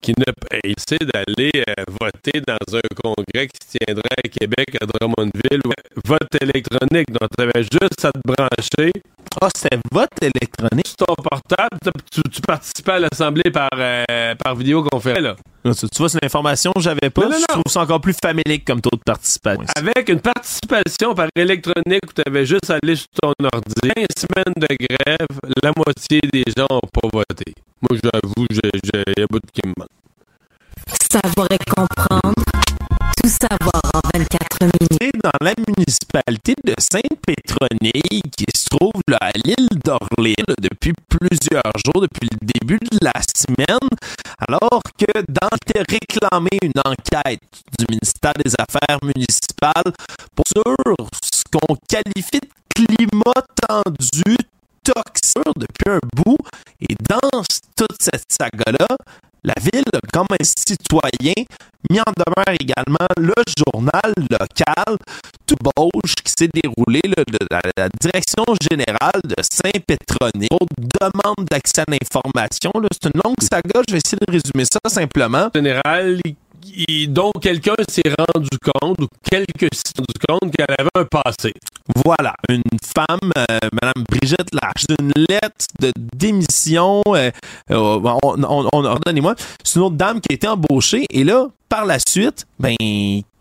[0.00, 0.32] qui ne
[0.64, 5.62] essaient d'aller euh, voter dans un congrès qui se tiendrait à Québec, à Drummondville,
[6.04, 7.10] vote électronique.
[7.10, 8.92] Donc, tu avais juste à te brancher.
[9.40, 10.88] Ah, c'est vote électronique?
[10.88, 11.78] Sur ton portable,
[12.10, 15.20] tu, tu participais à l'Assemblée par, euh, par vidéoconférence.
[15.20, 15.36] Là.
[15.62, 17.28] Tu, vois, c'est une information que j'avais pas.
[17.30, 19.64] Je trouve ça encore plus familier comme taux de participation.
[19.76, 23.92] Avec une participation par électronique où tu avais juste à aller sur ton ordi, 20
[24.16, 25.28] semaines de grève,
[25.62, 27.52] la moitié des gens n'ont pas voté.
[27.82, 29.88] Moi, j'avoue, j'ai un bout de qui me manque.
[31.10, 32.55] Savoir et comprendre.
[33.16, 35.20] Tout savoir en 24 minutes.
[35.22, 42.28] Dans la municipalité de Sainte-Pétronille, qui se trouve à l'île d'Orléans depuis plusieurs jours, depuis
[42.30, 43.88] le début de la semaine,
[44.48, 47.40] alors que dans le réclamé une enquête
[47.78, 49.92] du ministère des Affaires municipales
[50.34, 54.36] pour sur ce qu'on qualifie de climat tendu
[54.84, 56.38] toxique depuis un bout.
[56.80, 57.42] Et dans
[57.76, 58.86] toute cette saga-là,
[59.46, 61.34] la ville, comme un citoyen,
[61.88, 64.98] mis en demeure également le journal local
[65.46, 72.72] tout bauche qui s'est déroulé la, direction générale de Saint-Pétronée pour demande d'accès à l'information.
[72.90, 75.48] C'est une longue saga, je vais essayer de résumer ça simplement.
[77.08, 81.52] Dont quelqu'un s'est rendu compte, ou quelques s'est rendu compte qu'elle avait un passé.
[82.04, 87.02] Voilà, une femme, euh, Madame Brigitte Larche, une lettre de démission.
[87.08, 87.30] Euh,
[87.70, 91.84] euh, on, on, moi c'est une autre dame qui a été embauchée et là, par
[91.84, 92.74] la suite, ben,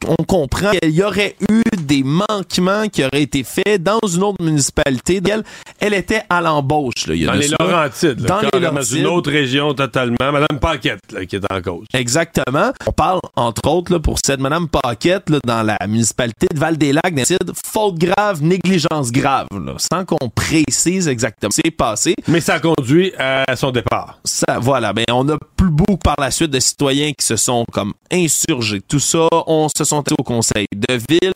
[0.08, 4.44] on comprend qu'il y aurait eu des manquements qui auraient été faits dans une autre
[4.44, 5.22] municipalité.
[5.30, 5.44] Elle,
[5.80, 7.08] elle était à l'embauche.
[7.08, 8.22] dans les Laurentides.
[8.22, 8.98] dans les Laurentides.
[8.98, 10.16] une autre région totalement.
[10.20, 11.86] Madame Paquette qui est en cause.
[11.94, 12.72] Exactement.
[12.88, 17.14] On parle, entre autres, pour cette Madame Paquette dans la municipalité de Val-des-Lacs,
[17.64, 19.48] faute grave, négligence grave,
[19.78, 22.16] sans qu'on précise exactement ce qui s'est passé.
[22.28, 24.20] Mais ça a conduit à son départ.
[24.24, 24.94] Ça, voilà.
[24.94, 28.82] Ben, on a plus beaucoup par la suite de citoyens qui se sont comme insurgés.
[28.88, 31.34] Tout ça, on se sont au conseil de ville,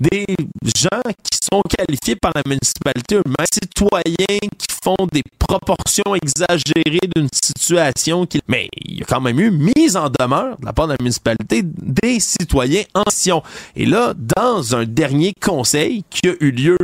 [0.00, 0.24] des
[0.64, 7.28] gens qui sont qualifiés par la municipalité eux-mêmes, citoyens qui font des proportions exagérées d'une
[7.32, 8.40] situation qui...
[8.48, 10.98] Mais il y a quand même eu mise en demeure de la part de la
[11.00, 13.42] municipalité des citoyens anciens.
[13.76, 16.76] Et là, dans un dernier conseil qui a eu lieu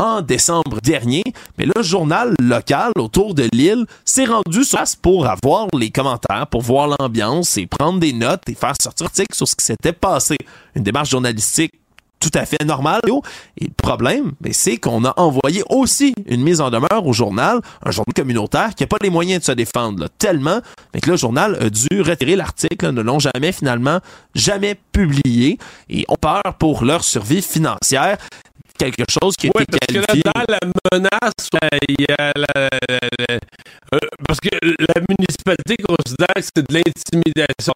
[0.00, 1.22] en décembre dernier,
[1.58, 6.46] mais le journal local autour de l'île s'est rendu sur place pour avoir les commentaires,
[6.46, 9.92] pour voir l'ambiance et prendre des notes et faire sortir article sur ce qui s'était
[9.92, 10.36] passé.
[10.74, 11.72] Une démarche journalistique
[12.20, 13.00] tout à fait normale.
[13.58, 17.90] Et le problème, c'est qu'on a envoyé aussi une mise en demeure au journal, un
[17.90, 20.60] journal communautaire qui n'a pas les moyens de se défendre, tellement
[20.94, 24.00] mais que le journal a dû retirer l'article, ne l'ont jamais finalement
[24.34, 25.58] jamais publié.
[25.88, 28.18] Et on peur pour leur survie financière
[28.80, 30.22] quelque chose qui était qualifié.
[30.24, 30.58] dans la
[30.92, 31.48] menace,
[31.88, 37.72] il y a la, euh, parce que la municipalité considère que c'est de l'intimidation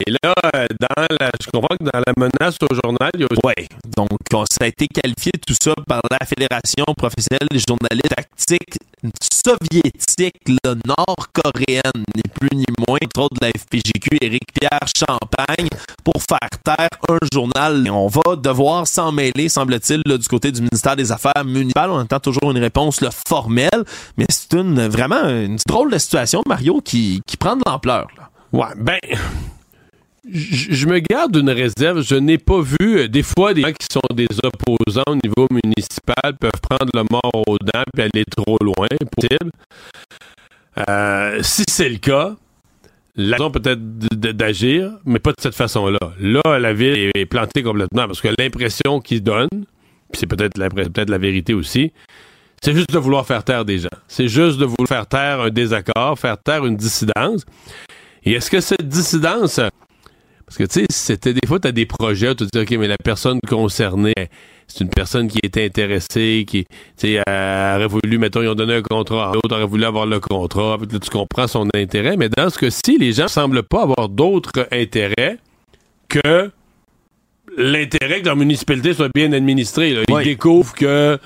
[0.00, 0.34] et là,
[0.80, 3.40] dans la, je comprends que dans la menace au journal, il y a aussi...
[3.44, 4.10] Oui, donc
[4.50, 8.78] ça a été qualifié tout ça par la Fédération professionnelle des journalistes tactiques
[9.20, 15.68] soviétique, nord-coréenne, ni plus ni moins, entre autres de la FPJQ, Éric Pierre Champagne,
[16.02, 17.88] pour faire taire un journal.
[17.90, 21.90] On va devoir s'en mêler, semble-t-il, du côté du ministère des Affaires municipales.
[21.90, 23.84] On attend toujours une réponse formelle,
[24.16, 28.06] mais c'est une vraiment une drôle de situation, Mario, qui, qui prend de l'ampleur.
[28.52, 28.98] Ouais, ben
[30.30, 32.02] je me garde une réserve.
[32.02, 35.46] Je n'ai pas vu euh, des fois des gens qui sont des opposants au niveau
[35.50, 39.50] municipal peuvent prendre le mort aux dents et aller trop loin, possible.
[40.88, 42.36] Euh, si c'est le cas,
[43.16, 46.12] la raison peut-être d'agir, mais pas de cette façon-là.
[46.18, 49.66] Là, la ville est plantée complètement parce que l'impression qu'ils donnent,
[50.10, 51.92] puis c'est peut-être peut la vérité aussi,
[52.60, 53.88] c'est juste de vouloir faire taire des gens.
[54.08, 57.44] C'est juste de vouloir faire taire un désaccord, faire taire une dissidence.
[58.24, 59.60] Et est-ce que cette dissidence
[60.46, 62.78] parce que, tu sais, c'était des fois, tu as des projets, tu te dis, OK,
[62.78, 64.12] mais la personne concernée,
[64.66, 68.74] c'est une personne qui était intéressée, qui, tu sais, aurait voulu, mettons, ils ont donné
[68.74, 72.50] un contrat, l'autre aurait voulu avoir le contrat, là, tu comprends son intérêt, mais dans
[72.50, 75.38] ce cas-ci, les gens semblent pas avoir d'autres intérêts
[76.08, 76.50] que
[77.56, 79.96] l'intérêt que leur municipalité soit bien administrée.
[80.08, 81.16] Ils découvrent que euh,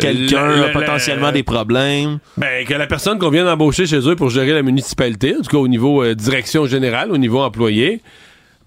[0.00, 2.18] quelqu'un a potentiellement des problèmes.
[2.36, 5.50] Ben, que la personne qu'on vient d'embaucher chez eux pour gérer la municipalité, en tout
[5.50, 8.00] cas au niveau euh, direction générale, au niveau employé,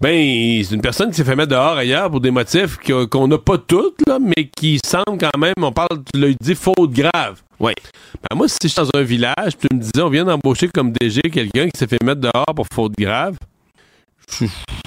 [0.00, 2.78] ben, c'est une personne qui s'est fait mettre dehors ailleurs pour des motifs
[3.10, 6.54] qu'on n'a pas toutes, là, mais qui semblent quand même, on parle, tu l'as dit,
[6.54, 7.42] faute grave.
[7.58, 7.72] Oui.
[8.14, 10.92] Ben, moi, si je suis dans un village, tu me disais, on vient d'embaucher comme
[10.92, 13.36] DG quelqu'un qui s'est fait mettre dehors pour faute grave,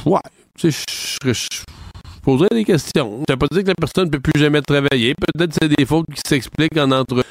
[0.06, 0.20] ouais,
[0.58, 0.86] tu sais,
[1.24, 1.62] je,
[2.22, 3.24] poserais des questions.
[3.28, 5.16] Je pas dire que la personne ne peut plus jamais travailler.
[5.16, 7.24] Peut-être que c'est des fautes qui s'expliquent en entre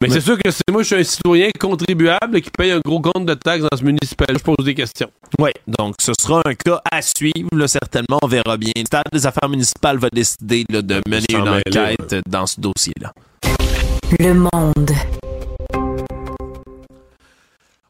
[0.00, 3.00] mais, c'est sûr que si moi je suis un citoyen contribuable qui paye un gros
[3.00, 5.10] compte de taxes dans ce municipal, je pose des questions.
[5.38, 8.72] Oui, donc ce sera un cas à suivre, certainement, on verra bien.
[8.76, 13.12] Le stade des affaires municipales va décider de mener une enquête dans ce dossier-là.
[14.18, 14.90] Le monde.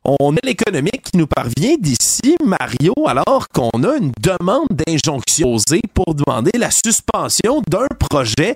[0.07, 5.80] On a l'économique qui nous parvient d'ici, Mario, alors qu'on a une demande d'injonction posée
[5.94, 8.55] pour demander la suspension d'un projet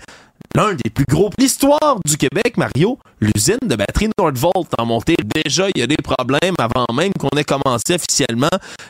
[0.55, 1.31] l'un des plus gros.
[1.39, 5.17] L'histoire du Québec, Mario, l'usine de batterie Nordvolt en montée.
[5.45, 8.49] Déjà, il y a des problèmes avant même qu'on ait commencé officiellement.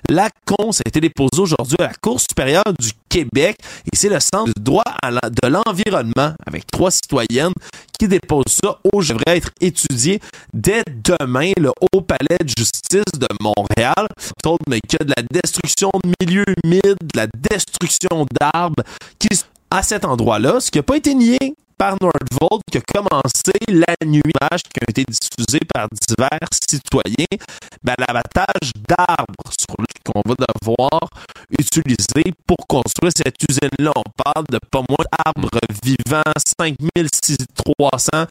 [0.08, 3.56] La CONS a été déposée aujourd'hui à la Cour supérieure du Québec
[3.90, 7.52] et c'est le Centre du droit de l'environnement avec trois citoyennes
[7.98, 8.78] qui déposent ça.
[8.92, 10.20] Oh, je devrais être étudié
[10.52, 14.06] dès demain le Haut Palais de justice de Montréal.
[14.66, 18.82] Mais que de la destruction de milieux humides, de la destruction d'arbres
[19.70, 21.38] à cet endroit-là, ce qui n'a pas été nié
[21.76, 27.38] par Nordvolt, qui a commencé la nuit, qui a été diffusée par divers citoyens,
[27.84, 31.08] ben, l'abattage d'arbres sur qu'on va devoir
[31.58, 33.92] utiliser pour construire cette usine-là.
[33.94, 36.22] On parle de pas moins d'arbres vivants,
[36.58, 38.26] 5300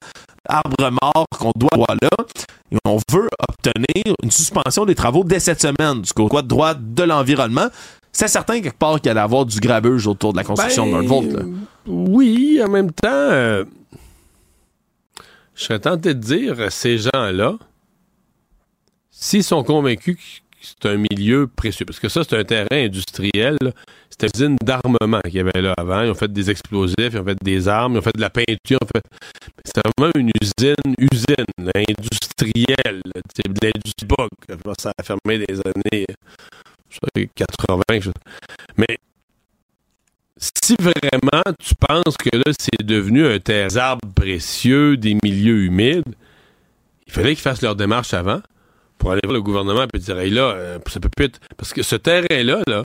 [0.49, 2.09] arbres morts qu'on doit là.
[2.71, 7.03] Et on veut obtenir une suspension des travaux dès cette semaine du côté droit de
[7.03, 7.67] l'environnement
[8.17, 11.43] c'est certain quelque part qu'il allait avoir du grabuge autour de la construction de Là.
[11.85, 13.63] Oui, en même temps, euh,
[15.53, 17.57] je serais tenté de dire, ces gens-là,
[19.11, 20.21] s'ils sont convaincus que
[20.59, 23.57] c'est un milieu précieux, parce que ça, c'est un terrain industriel,
[24.09, 26.01] c'était une usine d'armement qu'il y avait là avant.
[26.01, 28.31] Ils ont fait des explosifs, ils ont fait des armes, ils ont fait de la
[28.31, 28.79] peinture.
[28.95, 29.03] Fait...
[29.63, 33.01] C'était vraiment une usine, usine industrielle.
[33.35, 34.07] C'est de l'industrie
[34.79, 36.07] Ça a fermé des années
[37.35, 37.83] 80.
[38.77, 38.97] Mais
[40.37, 46.15] si vraiment tu penses que là, c'est devenu un terre d'arbres précieux, des milieux humides,
[47.07, 48.41] il fallait qu'ils fassent leur démarche avant
[48.97, 51.31] pour aller voir le gouvernement et dire là, euh, ça peut plus.
[51.55, 52.83] Parce que ce terrain-là, là,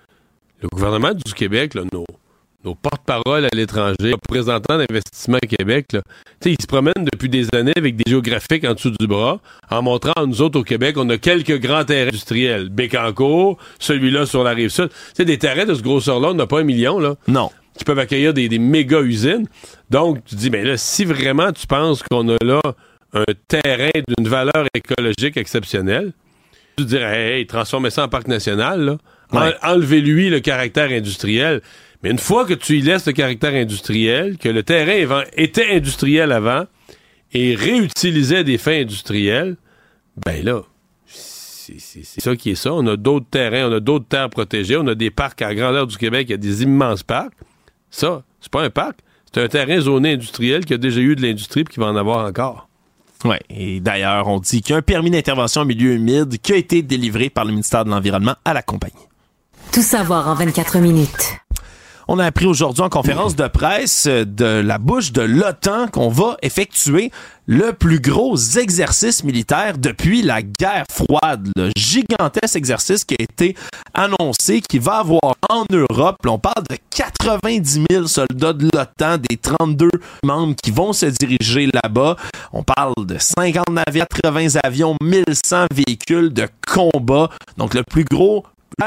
[0.63, 2.07] le gouvernement du Québec, là, nos,
[2.65, 6.01] nos porte-paroles à l'étranger, représentants d'investissement Québec, là,
[6.45, 9.41] ils se promènent depuis des années avec des géographiques en dessous du bras,
[9.71, 12.69] en montrant à nous autres au Québec, on a quelques grands terrains industriels.
[12.69, 14.91] Bécancourt, celui-là sur la rive sud.
[15.15, 17.17] sais, des terrains de ce grosseur-là, on n'a pas un million, là.
[17.29, 17.51] Non.
[17.77, 19.47] Qui peuvent accueillir des, méga usines.
[19.91, 22.61] Donc, tu dis, mais là, si vraiment tu penses qu'on a là
[23.15, 26.13] un terrain d'une valeur écologique exceptionnelle,
[26.77, 28.99] tu dirais, hey, transformez ça en parc national, là.
[29.63, 31.63] Enlevez-lui le caractère industriel.
[32.03, 36.33] Mais une fois que tu y laisses le caractère industriel, que le terrain était industriel
[36.33, 36.65] avant
[37.33, 39.57] et réutilisait des fins industrielles,
[40.25, 40.63] ben là,
[41.07, 42.73] c'est ça qui est ça.
[42.75, 45.87] On a d'autres terrains, on a d'autres terres protégées, on a des parcs à grandeur
[45.87, 47.33] du Québec, il y a des immenses parcs.
[47.91, 48.99] Ça, c'est pas un parc,
[49.33, 51.97] c'est un terrain zoné industriel qui a déjà eu de l'industrie et qui va en
[51.97, 52.69] avoir encore.
[53.25, 56.53] Oui, et d'ailleurs, on dit qu'il y a un permis d'intervention en milieu humide qui
[56.53, 58.95] a été délivré par le ministère de l'Environnement à la compagnie.
[59.73, 61.42] Tout savoir en 24 minutes.
[62.15, 66.11] On a appris aujourd'hui en conférence de presse euh, de la bouche de l'OTAN qu'on
[66.11, 67.11] va effectuer
[67.47, 71.49] le plus gros exercice militaire depuis la guerre froide.
[71.57, 73.57] Le gigantesque exercice qui a été
[73.95, 76.17] annoncé, qui va avoir en Europe.
[76.27, 79.89] on parle de 90 000 soldats de l'OTAN, des 32
[80.23, 82.17] membres qui vont se diriger là-bas.
[82.53, 87.31] On parle de 50 navires, 80 avions, 1100 véhicules de combat.
[87.57, 88.45] Donc le plus gros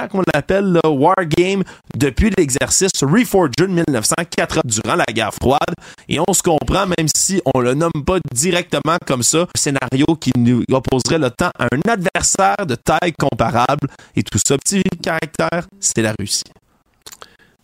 [0.09, 1.63] qu'on appelle le War Game
[1.95, 5.73] depuis l'exercice Reforged 1904 durant la guerre froide.
[6.09, 10.05] Et on se comprend, même si on le nomme pas directement comme ça, un scénario
[10.19, 13.87] qui nous opposerait le temps à un adversaire de taille comparable.
[14.15, 16.43] Et tout ça, petit caractère, c'est la Russie.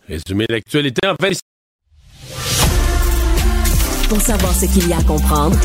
[0.08, 1.32] Résumer l'actualité en 20
[4.08, 5.56] Pour savoir ce qu'il y a à comprendre,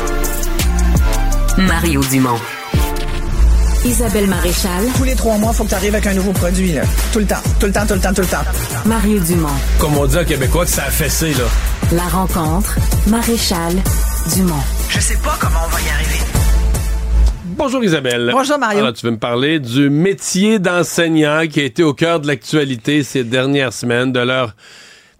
[1.58, 2.57] Mario Dumont.
[3.84, 4.84] Isabelle Maréchal.
[4.96, 6.72] Tous les trois mois, il faut que tu arrives avec un nouveau produit.
[6.72, 6.82] Là.
[7.12, 8.44] Tout le temps, tout le temps, tout le temps, tout le temps.
[8.86, 9.48] Mario Dumont.
[9.78, 11.44] Comme on dit en québécois que ça a fessé, là.
[11.92, 12.76] La rencontre,
[13.06, 13.74] Maréchal
[14.34, 14.54] Dumont.
[14.88, 16.24] Je sais pas comment on va y arriver.
[17.44, 18.30] Bonjour Isabelle.
[18.32, 18.80] Bonjour Mario.
[18.80, 23.02] Alors, tu veux me parler du métier d'enseignant qui a été au cœur de l'actualité
[23.02, 24.54] ces dernières semaines, de leur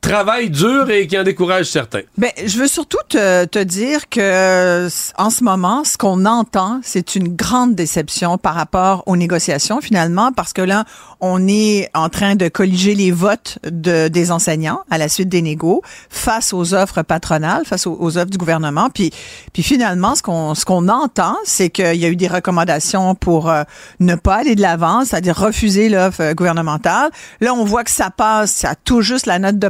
[0.08, 2.00] travail dur et qui en décourage certains.
[2.16, 7.14] Ben, je veux surtout te, te dire que en ce moment, ce qu'on entend, c'est
[7.14, 10.84] une grande déception par rapport aux négociations finalement, parce que là,
[11.20, 15.42] on est en train de colliger les votes de, des enseignants à la suite des
[15.42, 18.88] négos face aux offres patronales, face aux, offres du gouvernement.
[18.90, 19.10] Puis,
[19.52, 23.50] puis finalement, ce qu'on ce qu'on entend, c'est qu'il y a eu des recommandations pour
[23.50, 23.64] euh,
[24.00, 27.10] ne pas aller de l'avant, c'est-à-dire refuser l'offre euh, gouvernementale.
[27.40, 29.68] Là, on voit que ça passe, ça tout juste la note de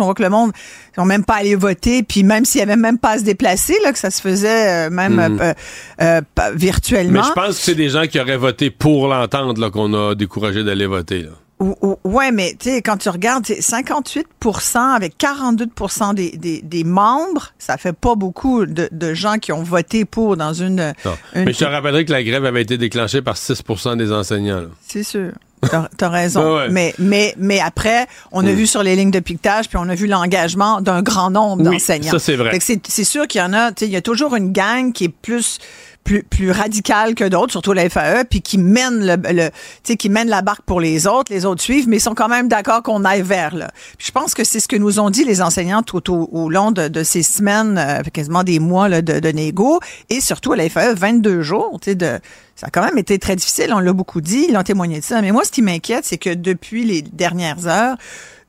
[0.00, 0.52] On voit que le monde
[0.96, 3.74] ils même pas allé voter, puis même s'il y avait même pas à se déplacer,
[3.84, 5.40] là, que ça se faisait euh, même Mm.
[5.40, 5.54] euh,
[6.02, 6.20] euh,
[6.54, 7.20] virtuellement.
[7.22, 10.14] Mais je pense que c'est des gens qui auraient voté pour l'entente là, qu'on a
[10.14, 11.22] découragé d'aller voter.
[11.22, 11.30] Là.
[11.58, 15.66] Ou- ou- Ouais, mais tu sais, quand tu regardes, c'est 58% avec 42
[16.14, 20.36] des, des, des membres, ça fait pas beaucoup de, de gens qui ont voté pour
[20.36, 20.92] dans une...
[21.04, 21.16] Non.
[21.34, 24.64] une- Mais je te rappellerai que la grève avait été déclenchée par 6% des enseignants.
[24.86, 25.30] C'est sûr.
[25.68, 26.56] T'as as raison.
[26.56, 26.68] Ouais.
[26.70, 28.54] Mais, mais, mais après, on a Mm.
[28.54, 31.72] vu sur les lignes de piquetage, puis on a vu l'engagement d'un grand nombre Oui,
[31.76, 32.10] d'enseignants.
[32.12, 32.50] ça, c'est vrai.
[32.52, 34.34] Fait que C'est c'est sûr qu'il y en a, tu sais, il y a toujours
[34.36, 35.58] une gang qui est plus
[36.06, 39.50] plus, plus radicale que d'autres, surtout la FAE, puis qui mène le, le
[39.82, 42.28] sais, qui mène la barque pour les autres, les autres suivent, mais ils sont quand
[42.28, 43.70] même d'accord qu'on aille vers là.
[43.98, 46.70] Puis je pense que c'est ce que nous ont dit les enseignants tout au, long
[46.70, 50.56] de, de ces semaines, euh, quasiment des mois là, de, de négo, et surtout à
[50.56, 52.20] la FAE, 22 jours, tu sais, de
[52.54, 55.04] ça a quand même été très difficile, on l'a beaucoup dit, ils ont témoigné de
[55.04, 55.20] ça.
[55.20, 57.98] Mais moi, ce qui m'inquiète, c'est que depuis les dernières heures,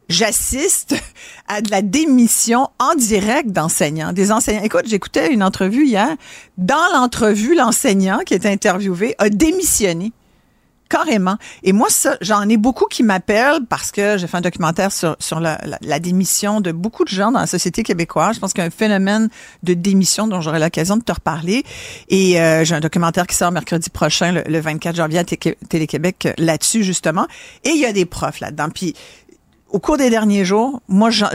[0.09, 0.95] j'assiste
[1.47, 4.13] à de la démission en direct d'enseignants.
[4.13, 4.63] Des enseignants.
[4.63, 6.09] Écoute, j'écoutais une entrevue hier.
[6.57, 10.11] Dans l'entrevue, l'enseignant qui était interviewé a démissionné.
[10.89, 11.35] Carrément.
[11.63, 15.17] Et moi, ça, j'en ai beaucoup qui m'appellent parce que j'ai fait un documentaire sur,
[15.19, 18.35] sur la, la- démission de beaucoup de gens dans la société québécoise.
[18.35, 19.27] Je pense qu'il y a un phénomène
[19.63, 21.65] de démission dont j'aurai l'occasion de te reparler.
[22.07, 25.57] Et euh, j'ai un documentaire qui sort mercredi prochain, le, le 24 janvier à Té-
[25.67, 27.27] Télé-Québec, là-dessus, justement.
[27.65, 28.69] Et il y a des profs là-dedans.
[28.73, 28.93] Puis,
[29.69, 31.29] au cours des derniers jours, moi, j'en-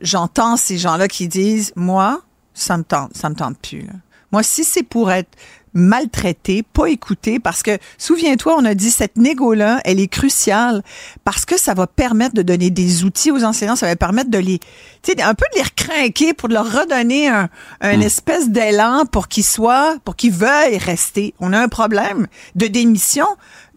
[0.00, 2.20] j'entends ces gens-là qui disent, moi,
[2.54, 3.82] ça me tente, ça me tente plus.
[3.82, 3.92] là.
[4.32, 5.30] Moi, si c'est pour être
[5.76, 10.82] maltraité, pas écouté, parce que, souviens-toi, on a dit, cette négo-là, elle est cruciale
[11.24, 14.38] parce que ça va permettre de donner des outils aux enseignants, ça va permettre de
[14.38, 14.60] les,
[15.02, 17.48] tu sais, un peu de les recrinquer pour leur redonner un,
[17.80, 21.34] un espèce d'élan pour qu'ils soient, pour qu'ils veuillent rester.
[21.40, 23.26] On a un problème de démission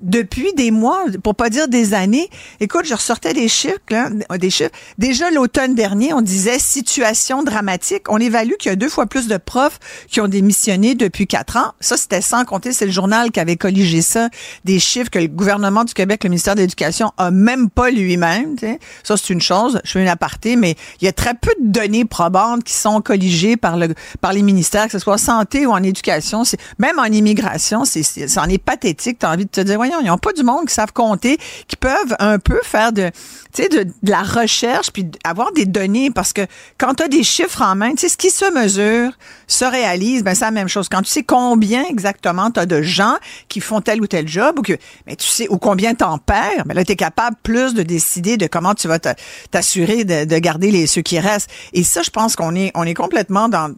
[0.01, 2.29] depuis des mois, pour pas dire des années.
[2.59, 4.71] Écoute, je ressortais des chiffres, là, des chiffres.
[4.97, 8.03] Déjà l'automne dernier, on disait situation dramatique.
[8.09, 11.57] On évalue qu'il y a deux fois plus de profs qui ont démissionné depuis quatre
[11.57, 11.71] ans.
[11.79, 14.29] Ça, c'était sans compter, c'est le journal qui avait colligé ça,
[14.65, 18.55] des chiffres que le gouvernement du Québec, le ministère de l'Éducation, a même pas lui-même.
[19.03, 19.79] Ça, c'est une chose.
[19.83, 23.01] Je fais une aparté, mais il y a très peu de données probantes qui sont
[23.01, 23.87] colligées par le
[24.21, 26.43] par les ministères, que ce soit en santé ou en éducation.
[26.43, 29.19] C'est même en immigration, c'est c'est- ça en est pathétique.
[29.19, 31.75] T'as envie de te dire, voyons, ils n'ont pas du monde qui savent compter, qui
[31.75, 33.11] peuvent un peu faire de,
[33.57, 36.41] de, de la recherche puis avoir des données parce que
[36.77, 39.11] quand tu as des chiffres en main, ce qui se mesure
[39.47, 40.89] se réalise, ben c'est la même chose.
[40.89, 43.15] Quand tu sais combien exactement tu as de gens
[43.49, 44.73] qui font tel ou tel job ou que,
[45.05, 48.37] mais tu sais, ou combien t'en perds, ben là, tu es capable plus de décider
[48.37, 51.49] de comment tu vas t'assurer de, de garder les ceux qui restent.
[51.73, 53.73] Et ça, je pense qu'on est, on est complètement dans,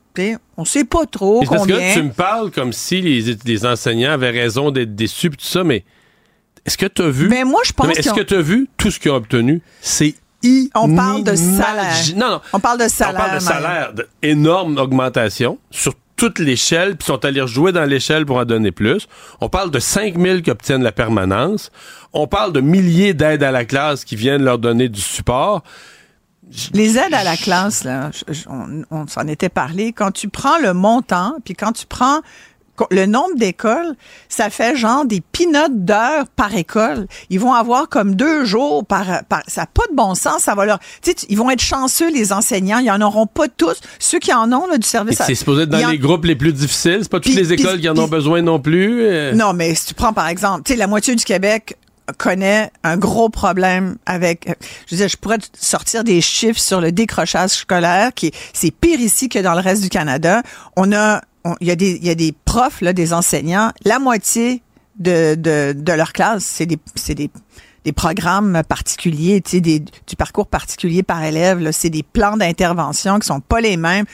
[0.57, 1.87] on sait pas trop c'est parce que combien.
[1.87, 5.63] là, tu me parles comme si les, les enseignants avaient raison d'être déçus tout ça,
[5.63, 5.83] mais
[6.69, 7.27] est-ce que tu as vu?
[7.29, 9.61] Mais moi, je pense Est-ce que tu as vu tout ce qu'ils ont obtenu?
[9.81, 10.13] C'est
[10.75, 11.95] On parle de salaire.
[12.15, 12.41] Non, non.
[12.53, 13.15] On parle de On salaire.
[13.17, 13.91] parle de salaire,
[14.21, 19.07] énorme augmentation sur toute l'échelle, puis sont allés rejouer dans l'échelle pour en donner plus.
[19.41, 21.71] On parle de 5000 qui obtiennent la permanence.
[22.13, 25.63] On parle de milliers d'aides à la classe qui viennent leur donner du support.
[26.73, 28.11] Les aides à la classe, là,
[28.47, 29.91] on, on s'en était parlé.
[29.93, 32.19] Quand tu prends le montant, puis quand tu prends
[32.91, 33.95] le nombre d'écoles,
[34.29, 37.07] ça fait genre des pinottes d'heures par école.
[37.29, 40.43] Ils vont avoir comme deux jours par, par ça n'a pas de bon sens.
[40.43, 42.79] Ça va leur, tu sais, ils vont être chanceux les enseignants.
[42.79, 43.79] Ils en auront pas tous.
[43.99, 45.19] Ceux qui en ont là, du service.
[45.21, 46.99] à- C'est supposé être dans en- les groupes les plus difficiles.
[47.01, 49.01] C'est pas toutes les écoles qui en ont besoin non plus.
[49.03, 49.33] euh.
[49.33, 51.75] Non, mais si tu prends par exemple, tu sais, la moitié du Québec
[52.17, 54.53] connaît un gros problème avec, euh,
[54.87, 58.71] je veux dire, je pourrais sortir des chiffres sur le décrochage scolaire qui est, c'est
[58.71, 60.41] pire ici que dans le reste du Canada.
[60.75, 61.21] On a,
[61.61, 64.61] il y a des, y a des profs, là, des enseignants, la moitié
[64.97, 67.29] de, de, de leur classe, c'est des, c'est des,
[67.85, 71.59] des programmes particuliers, tu sais, des, du parcours particulier par élève.
[71.59, 71.71] là.
[71.71, 74.05] C'est des plans d'intervention qui sont pas les mêmes.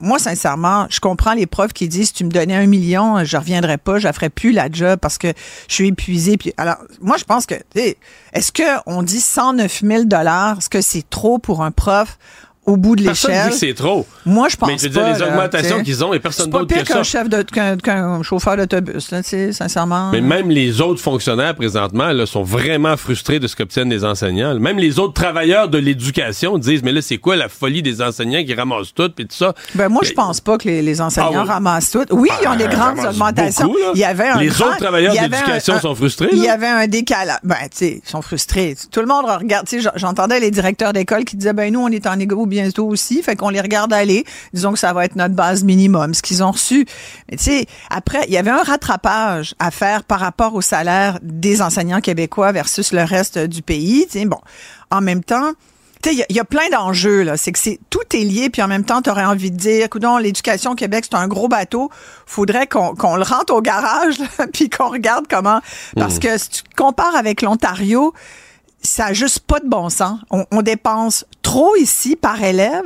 [0.00, 3.36] Moi, sincèrement, je comprends les profs qui disent, si tu me donnais un million, je
[3.36, 5.32] reviendrais pas, je ferais plus la job parce que
[5.68, 6.36] je suis épuisé.
[6.36, 7.54] Puis, alors, moi, je pense que,
[8.32, 12.18] est-ce que on dit 109 000 dollars, est-ce que c'est trop pour un prof?
[12.66, 13.50] Au bout de Personne dit l'échelle?
[13.52, 14.06] que c'est trop.
[14.24, 16.50] Moi, je pense Mais je veux dire, pas, les augmentations qu'ils ont, et personne C'est
[16.52, 17.02] pas d'autre que pire qu'un ça.
[17.02, 20.10] chef de, qu'un, qu'un chauffeur d'autobus, là, tu sais, sincèrement.
[20.12, 24.54] Mais même les autres fonctionnaires présentement là, sont vraiment frustrés de ce qu'obtiennent les enseignants.
[24.58, 28.42] Même les autres travailleurs de l'éducation disent mais là c'est quoi la folie des enseignants
[28.44, 29.54] qui ramassent tout puis tout ça?
[29.74, 31.48] Ben moi, je pense pas que les, les enseignants Ah oui.
[31.48, 32.04] ramassent tout.
[32.10, 33.66] Oui, ils ont des Ah, grandes augmentations.
[33.66, 36.66] beaucoup, il y avait un Les grand- autres travailleurs d'éducation sont frustrés, Il y avait
[36.66, 37.38] un décalage.
[37.44, 38.74] Ben, tu sais, ils sont frustrés.
[38.90, 39.66] Tout le monde regarde.
[39.68, 42.86] Tu sais, j'entendais les directeurs d'école qui disaient, ben nous, on est en égo bientôt
[42.86, 44.24] aussi, fait qu'on les regarde aller.
[44.52, 46.86] Disons que ça va être notre base minimum, ce qu'ils ont reçu.
[47.30, 51.18] Mais tu sais, après, il y avait un rattrapage à faire par rapport au salaire
[51.22, 54.06] des enseignants québécois versus le reste du pays.
[54.10, 54.38] Tu sais, bon,
[54.90, 55.52] en même temps.
[56.02, 57.38] Tu sais, il y a- il y, a plein d'enjeux là.
[57.38, 59.88] C'est que c'est tout est lié, puis en même temps, tu aurais envie de dire,
[59.88, 61.88] coudon, l'éducation au Québec, c'est un gros bateau.
[62.26, 65.60] Faudrait qu'on qu'on le rentre au garage, là, puis qu'on regarde comment.
[65.96, 68.12] Parce que si tu compares avec l'Ontario,
[68.84, 70.20] ça a juste pas de bon sens.
[70.30, 72.84] On, on dépense trop ici par élève.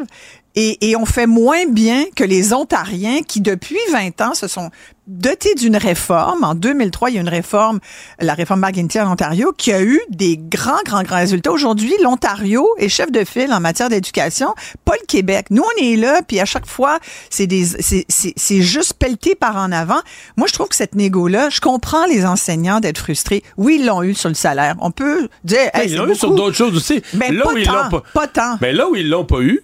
[0.61, 4.71] Et, et on fait moins bien que les Ontariens qui, depuis 20 ans, se sont
[5.07, 6.43] dotés d'une réforme.
[6.43, 7.79] En 2003, il y a une réforme,
[8.19, 11.53] la réforme McGuinty en Ontario, qui a eu des grands, grands, grands résultats.
[11.53, 14.53] Aujourd'hui, l'Ontario est chef de file en matière d'éducation,
[14.85, 15.47] pas le Québec.
[15.51, 16.99] Nous, on est là, puis à chaque fois,
[17.31, 20.01] c'est des, c'est, c'est, c'est juste pelleté par en avant.
[20.37, 23.45] Moi, je trouve que cette négo-là, je comprends les enseignants d'être frustrés.
[23.57, 24.75] Oui, ils l'ont eu sur le salaire.
[24.81, 27.01] On peut dire, hey, ils l'ont eu sur d'autres choses aussi.
[27.15, 28.59] Mais là pas où ils l'ont pas, pas tant.
[28.61, 29.63] Mais là où ils l'ont pas eu,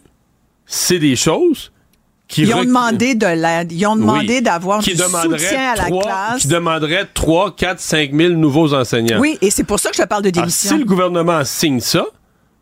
[0.74, 1.70] c'est des choses
[2.26, 3.70] qui Ils ont demandé de l'aide.
[3.70, 4.42] Ils ont demandé Oui.
[4.42, 6.42] d'avoir du soutien à la trois- classe.
[6.42, 9.20] Qui demanderait 3, 4, 5 000 nouveaux enseignants.
[9.20, 10.70] Oui, et c'est pour ça que je te parle de Alors, démission.
[10.70, 12.04] si le gouvernement signe ça,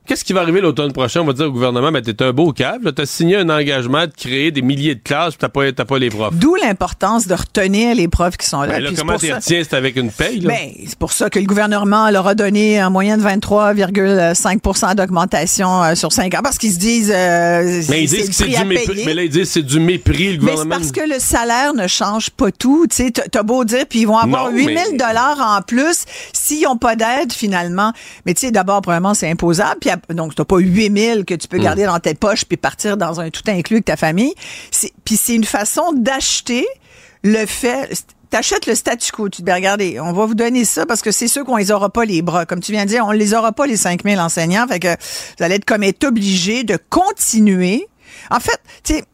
[0.06, 1.20] qu'est-ce qui va arriver l'automne prochain?
[1.20, 4.06] On va dire au gouvernement, ben, t'es un beau cave, là, t'as signé un engagement
[4.06, 6.34] de créer des milliers de classes, puis t'as pas, t'as pas les profs.
[6.34, 8.68] D'où l'importance de retenir les profs qui sont là.
[8.68, 9.62] Ben là, comment t'y retiens?
[9.62, 10.48] C'est avec une paye, là?
[10.54, 15.94] Ben, c'est pour ça que le gouvernement leur a donné en moyenne 23,5% d'augmentation euh,
[15.94, 19.02] sur 5 ans parce qu'ils se disent euh, mais ils disent que c'est du mépris.
[19.06, 20.76] Mais là, ils disent que c'est du mépris, le Mais c'est gouvernement.
[20.76, 22.86] parce que le salaire ne change pas tout.
[22.90, 25.62] Tu sais, t'as beau dire, puis ils vont avoir Non, 8 mais- 000 dollars en
[25.62, 27.92] plus s'ils n'ont pas d'aide finalement.
[28.26, 29.76] Mais tu sais, d'abord, premièrement, c'est imposable.
[29.80, 32.96] Puis donc, t'as pas 8 000 que tu peux garder dans tes poches puis partir
[32.96, 34.34] dans un tout inclus avec ta famille.
[35.04, 36.66] Puis c'est une façon d'acheter
[37.22, 38.04] le fait.
[38.30, 39.28] T'achètes le statu quo.
[39.28, 41.70] Tu te dis, regardez, on va vous donner ça parce que c'est sûr qu'on les
[41.70, 42.46] aura pas les bras.
[42.46, 44.66] Comme tu viens de dire, on les aura pas les 5 000 enseignants.
[44.66, 47.86] Fait que vous allez être comme être obligé de continuer.
[48.30, 49.04] En fait, tu sais,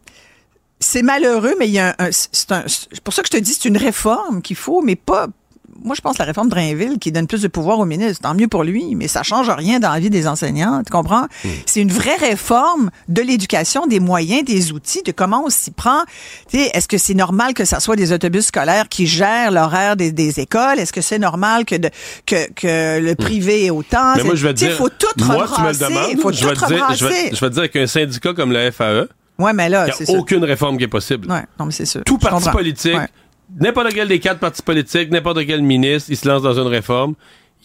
[0.81, 3.55] c'est malheureux, mais il y a un, un- c'est pour ça que je te dis,
[3.55, 5.27] c'est une réforme qu'il faut, mais pas.
[5.85, 8.21] Moi, je pense que la réforme de Drainville qui donne plus de pouvoir au ministre,
[8.23, 11.27] tant mieux pour lui, mais ça change rien dans la vie des enseignants, tu comprends?
[11.67, 16.03] C'est une vraie réforme de l'éducation, des moyens, des outils, de comment on s'y prend.
[16.53, 20.41] Est-ce que c'est normal que ça soit des autobus scolaires qui gèrent l'horaire des, des
[20.41, 20.79] écoles?
[20.79, 21.91] Est-ce que c'est normal que, de,
[22.27, 24.15] que, que le privé est autant?
[24.17, 24.73] Mais moi, je vais te dire.
[24.73, 26.21] faut tout moi, tu me le demandes.
[26.21, 27.31] faut je tout vais te dire, je vais, rebrasser.
[27.35, 29.07] je vais te dire qu'un syndicat comme le FAE,
[29.39, 30.19] Ouais, mais là, il c'est n'y a ça.
[30.19, 31.31] aucune réforme qui est possible.
[31.31, 32.03] Ouais, non, mais c'est sûr.
[32.05, 33.07] Tout parti politique, Ouais.
[33.61, 37.15] N'importe quel des quatre partis politiques, n'importe quel ministre, il se lance dans une réforme,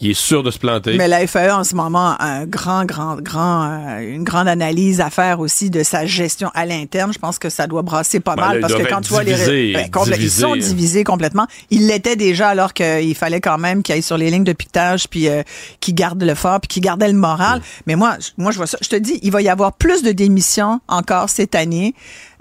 [0.01, 0.97] il est sûr de se planter.
[0.97, 5.01] Mais la FAE en ce moment a un grand, grand, grand, euh, une grande analyse
[5.01, 7.13] à faire aussi de sa gestion à l'interne.
[7.13, 9.23] Je pense que ça doit brasser pas Ben mal là, parce que quand tu vois
[9.23, 9.87] les Ben,
[10.19, 11.47] ils sont divisés complètement.
[11.69, 15.07] Ils l'étaient déjà alors qu'il fallait quand même qu'ils aillent sur les lignes de piquetage
[15.07, 15.43] puis euh,
[15.79, 17.61] qu'ils gardent le fort puis qu'ils gardaient le moral.
[17.85, 18.79] Mais moi, moi je vois ça.
[18.81, 21.93] Je te dis, il va y avoir plus de démissions encore cette année.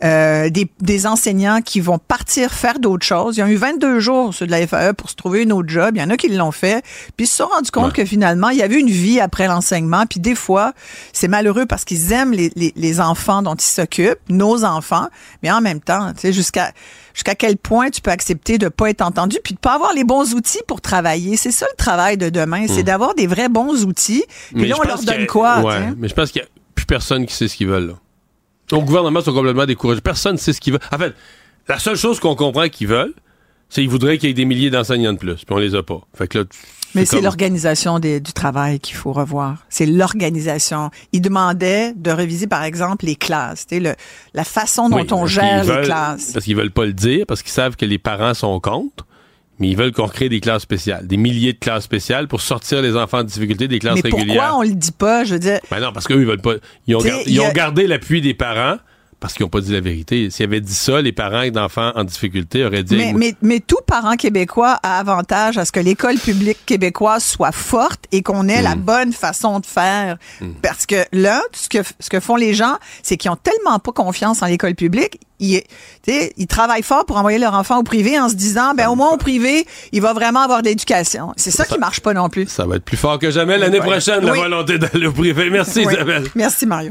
[0.04, 3.36] Euh, des, des enseignants qui vont partir faire d'autres choses.
[3.36, 5.92] Ils ont eu 22 jours ceux de la FAE pour se trouver une autre job.
[5.94, 6.82] Il y en a qui l'ont fait.
[7.16, 10.04] Puis ils se sont rendus compte que finalement, il y avait une vie après l'enseignement.
[10.06, 10.72] Puis des fois,
[11.12, 15.06] c'est malheureux parce qu'ils aiment les, les, les enfants dont ils s'occupent, nos enfants.
[15.44, 16.72] Mais en même temps, tu sais, jusqu'à
[17.14, 20.02] jusqu'à quel point tu peux accepter de pas être entendu puis de pas avoir les
[20.02, 21.36] bons outils pour travailler.
[21.36, 24.24] C'est ça le travail de demain, c'est d'avoir des vrais bons outils.
[24.52, 25.60] Puis Mais là, on leur donne a- quoi?
[25.60, 27.86] Ouais, mais je pense qu'il n'y a plus personne qui sait ce qu'ils veulent.
[27.86, 27.94] Là.
[28.72, 30.00] Au gouvernement, ils sont complètement découragés.
[30.00, 30.82] Personne ne sait ce qu'ils veulent.
[30.92, 31.14] En fait,
[31.68, 33.14] la seule chose qu'on comprend qu'ils veulent,
[33.68, 35.82] c'est qu'ils voudraient qu'il y ait des milliers d'enseignants de plus, puis on les a
[35.82, 36.00] pas.
[36.14, 36.44] Fait que là,
[36.94, 39.58] Mais c'est comme- l'organisation du travail qu'il faut revoir.
[39.70, 40.90] C'est l'organisation.
[41.12, 43.66] Ils demandaient de réviser, par exemple, les classes.
[43.70, 43.94] Le,
[44.34, 46.32] la façon dont Oui, on gère les veulent- classes.
[46.32, 49.06] Parce qu'ils veulent pas le dire, parce qu'ils savent que les parents sont contre.
[49.58, 52.82] Mais ils veulent qu'on crée des classes spéciales, des milliers de classes spéciales pour sortir
[52.82, 54.36] les enfants en difficulté des classes Mais régulières.
[54.42, 55.24] pourquoi on le dit pas?
[55.24, 56.54] Je veux dire, Ben non, parce qu'eux, ils veulent pas.
[56.86, 58.78] Ils ont, ils a- gardé l'appui des parents
[59.22, 60.28] parce qu'ils n'ont pas dit la vérité.
[60.30, 62.96] S'ils avaient dit ça, les parents d'enfants en difficulté auraient dit.
[62.96, 67.52] mais, mais, mais tout parent québécois a avantage à ce que l'école publique québécoise soit
[67.52, 70.18] forte et qu'on ait la bonne façon de faire.
[70.60, 73.92] Parce que là, ce que, ce que font les gens, c'est qu'ils ont tellement pas
[73.92, 75.20] confiance en l'école publique.
[75.38, 75.62] Ils,
[76.36, 79.10] ils travaillent fort pour envoyer leur enfant au privé en se disant, ben au moins
[79.12, 81.32] au privé, il va vraiment avoir d'éducation.
[81.36, 82.48] C'est ça, qui marche pas non plus.
[82.48, 83.86] Ça va être plus fort que jamais l'année Ouais.
[83.86, 84.38] prochaine, la Oui.
[84.38, 85.48] volonté d'aller au privé.
[85.50, 85.92] Merci, Oui.
[85.94, 86.28] Isabelle.
[86.34, 86.90] Merci Mario.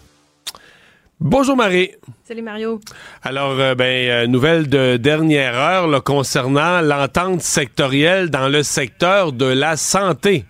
[1.23, 1.91] Bonjour, Marie.
[2.23, 2.79] Salut Mario.
[3.21, 9.31] Alors, euh, ben, euh, nouvelle de dernière heure là, concernant l'entente sectorielle dans le secteur
[9.31, 10.45] de la santé.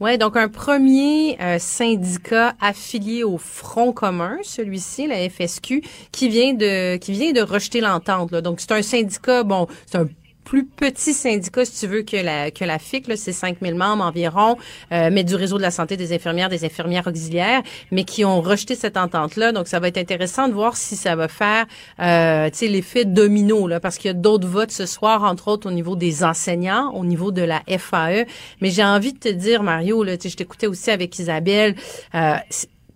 [0.00, 6.52] Ouais, donc un premier euh, syndicat affilié au Front commun, celui-ci, la FSQ, qui vient
[6.52, 8.34] de qui vient de rejeter l'entente.
[8.34, 10.08] Donc c'est un syndicat, bon, c'est un
[10.50, 14.56] plus petit syndicat, si tu veux, que la, que la FIC, c'est 5000 membres environ,
[14.90, 17.62] euh, mais du réseau de la santé des infirmières, des infirmières auxiliaires,
[17.92, 19.52] mais qui ont rejeté cette entente-là.
[19.52, 21.66] Donc, ça va être intéressant de voir si ça va faire,
[22.00, 25.46] euh, tu sais, l'effet domino, là, parce qu'il y a d'autres votes ce soir, entre
[25.46, 28.26] autres au niveau des enseignants, au niveau de la FAE.
[28.60, 31.76] Mais j'ai envie de te dire, Mario, là, je t'écoutais aussi avec Isabelle,
[32.16, 32.34] euh,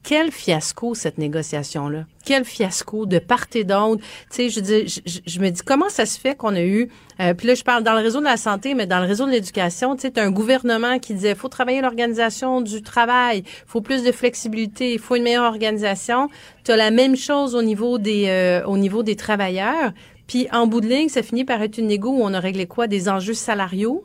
[0.04, 2.04] quel fiasco cette négociation-là.
[2.26, 4.02] Quel fiasco de part et d'autre.
[4.30, 6.90] Tu sais, je, je, je- me dis comment ça se fait qu'on a eu.
[7.20, 9.24] Euh, puis là, je parle dans le réseau de la santé, mais dans le réseau
[9.26, 14.02] de l'éducation, tu sais, un gouvernement qui disait faut travailler l'organisation du travail, faut plus
[14.04, 16.28] de flexibilité, il faut une meilleure organisation.
[16.64, 19.92] Tu as la même chose au niveau des euh, au niveau des travailleurs.
[20.26, 22.66] Puis en bout de ligne, ça finit par être une négo où on a réglé
[22.66, 22.86] quoi?
[22.86, 24.04] Des enjeux salariaux?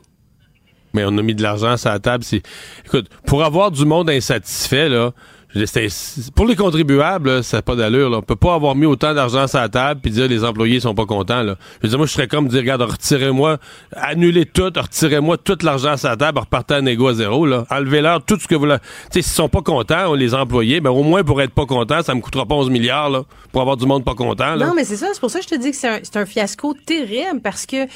[0.92, 2.24] Mais on a mis de l'argent sur la table.
[2.84, 5.12] Écoute, pour avoir du monde insatisfait, là,
[6.36, 8.08] pour les contribuables, là, ça n'a pas d'allure.
[8.08, 8.18] Là.
[8.18, 10.94] On peut pas avoir mis autant d'argent sur la table puis dire les employés sont
[10.94, 11.42] pas contents.
[11.42, 11.56] Là.
[11.78, 13.58] Je veux dire, moi, je serais comme dire, regarde, retirez-moi,
[13.92, 17.48] annulez tout, retirez-moi tout l'argent sur la table, repartez à négo à zéro.
[17.70, 18.66] Enlevez-leur tout ce que vous...
[18.66, 18.72] Tu
[19.10, 22.14] sais, s'ils sont pas contents, les employés, ben au moins pour être pas contents, ça
[22.14, 24.54] me coûtera pas 11 milliards là, pour avoir du monde pas content.
[24.54, 24.66] Là.
[24.66, 25.08] Non, mais c'est ça.
[25.12, 27.86] C'est pour ça que je te dis que c'est un, fiasco terrible parce que,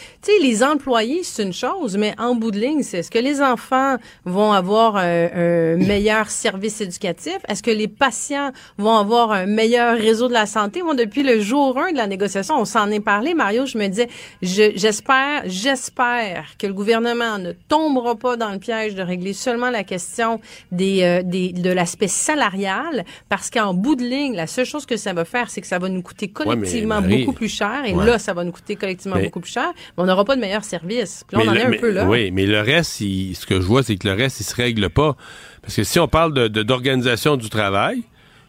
[0.42, 3.96] les employés, c'est une chose, mais en bout de ligne, c'est est-ce que les enfants
[4.24, 7.38] vont avoir un, un meilleur service éducatif?
[7.48, 10.82] Est-ce que les patients vont avoir un meilleur réseau de la santé?
[10.82, 13.86] Moi, depuis le jour 1 de la négociation, on s'en est parlé, Mario, je me
[13.88, 14.08] disais,
[14.42, 19.70] je- j'espère, j'espère que le gouvernement ne tombera pas dans le piège de régler seulement
[19.70, 20.40] la question
[20.72, 24.96] des, euh, des, de l'aspect salarial parce qu'en bout de ligne, la seule chose que
[24.96, 27.82] ça va faire, c'est que ça va nous coûter collectivement Marie- beaucoup plus cher.
[27.86, 28.06] Et Ouais.
[28.06, 29.72] là, ça va nous coûter collectivement Mais- beaucoup plus cher.
[29.96, 31.24] Mais on n'aura pas de meilleur service.
[31.28, 32.06] Puis là, on en le- est un mais- peu là.
[32.06, 34.54] Oui, mais le reste, il- ce que je vois, c'est que le reste, il se
[34.54, 35.16] règle pas.
[35.64, 38.02] Parce que si on parle d'organisation du travail,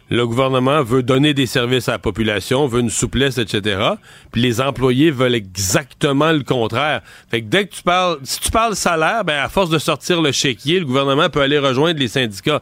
[0.09, 3.93] le gouvernement veut donner des services à la population, veut une souplesse, etc.
[4.31, 7.01] Puis les employés veulent exactement le contraire.
[7.31, 10.21] Fait que dès que tu parles, si tu parles salaire, ben à force de sortir
[10.21, 12.61] le chéquier, le gouvernement peut aller rejoindre les syndicats.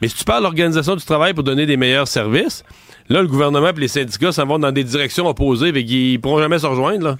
[0.00, 2.62] Mais si tu parles d'organisation du travail pour donner des meilleurs services,
[3.08, 6.38] là, le gouvernement et les syndicats s'en vont dans des directions opposées, fait qu'ils pourront
[6.38, 7.16] jamais se rejoindre, là.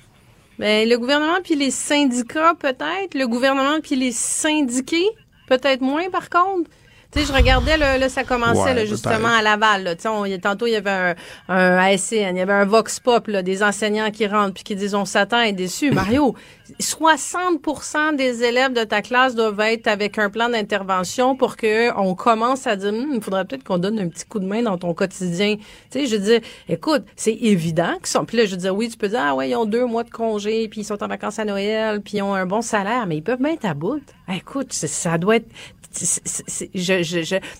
[0.56, 3.14] Ben, le gouvernement puis les syndicats, peut-être.
[3.14, 5.08] Le gouvernement puis les syndiqués,
[5.46, 6.70] peut-être moins, par contre.
[7.14, 9.94] Tu sais, je regardais, là, là, ça commençait, Ouais, là, justement, à Laval, là.
[9.94, 11.14] Tu sais, on- y tantôt, il y avait un,
[11.48, 14.74] un ASN, il y avait un Vox Pop, là, des enseignants qui rentrent puis qui
[14.74, 15.90] disent, on s'attend à être déçus.
[15.92, 16.34] Mario,
[16.80, 22.14] 60% des élèves de ta classe doivent être avec un plan d'intervention pour que on
[22.14, 24.78] commence à dire, Hum, il faudrait peut-être qu'on donne un petit coup de main dans
[24.78, 25.56] ton quotidien.
[25.90, 28.96] Tu sais, je dire, écoute, c'est évident qu'ils sont, puis là, je dire, oui, tu
[28.96, 31.38] peux dire, ah ouais, ils ont deux mois de congé, puis ils sont en vacances
[31.38, 34.00] à Noël, puis ils ont un bon salaire, mais ils peuvent mettre à bout.
[34.34, 35.46] Écoute, ça doit être,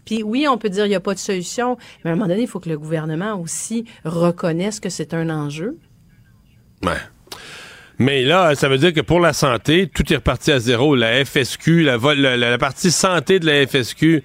[0.05, 2.29] puis oui, on peut dire il n'y a pas de solution, mais à un moment
[2.29, 5.79] donné, il faut que le gouvernement aussi reconnaisse que c'est un enjeu.
[7.99, 10.97] Mais là, ça veut dire que pour la santé, tout est reparti à zéro.
[10.97, 14.25] La FSQ, la, partie santé de la FSQ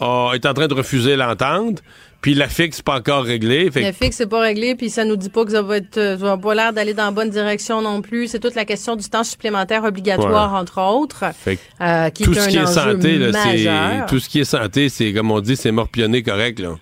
[0.00, 1.82] a- est en train de refuser l'entente.
[2.22, 3.70] Puis la fixe, c'est pas encore réglé.
[3.70, 5.96] Fait que- fixe, c'est pas réglé, puis ça nous dit pas que ça va être,
[5.96, 8.28] euh, ça va pas l'air d'aller dans la bonne direction non plus.
[8.28, 10.58] C'est toute la question du temps supplémentaire obligatoire, Ouais.
[10.60, 14.18] entre autres, fait que euh, qui tout est ce un qui est santé, là, tout
[14.20, 16.74] ce qui est santé, c'est comme on dit, c'est morpionné correct là.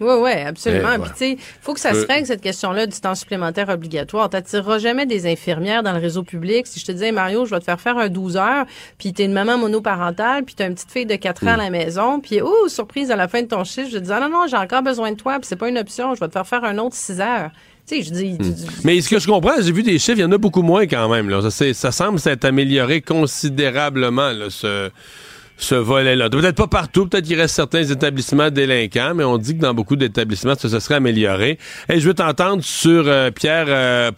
[0.00, 0.88] Oui, oui, absolument.
[0.96, 4.28] Eh, Puis, tu sais, faut que ça se règle, cette question-là du temps supplémentaire obligatoire.
[4.28, 6.66] T'attireras jamais des infirmières dans le réseau public.
[6.66, 8.64] Si je te disais, Mario, je vais te faire faire un 12 heures,
[8.98, 11.70] puis t'es une maman monoparentale, puis t'as une petite fille de 4 ans à la
[11.70, 14.28] maison, puis, oh, surprise, à la fin de ton chiffre, je te dis, ah non,
[14.28, 16.46] non, j'ai encore besoin de toi, puis c'est pas une option, je vais te faire
[16.46, 17.50] faire un autre 6 heures.
[17.86, 20.18] Tu sais, je dis, tu- tu- Mais ce que je comprends, j'ai vu des chiffres,
[20.18, 21.28] il y en a beaucoup moins quand même.
[21.28, 21.50] Là.
[21.50, 24.90] Ça, ça semble s'être amélioré considérablement, là, ce,
[25.56, 26.28] ce volet-là.
[26.30, 29.96] Peut-être pas partout, peut-être qu'il reste certains établissements délinquants, mais on dit que dans beaucoup
[29.96, 31.58] d'établissements, ça se serait amélioré.
[31.88, 34.10] Et je veux t'entendre sur euh, Pierre euh,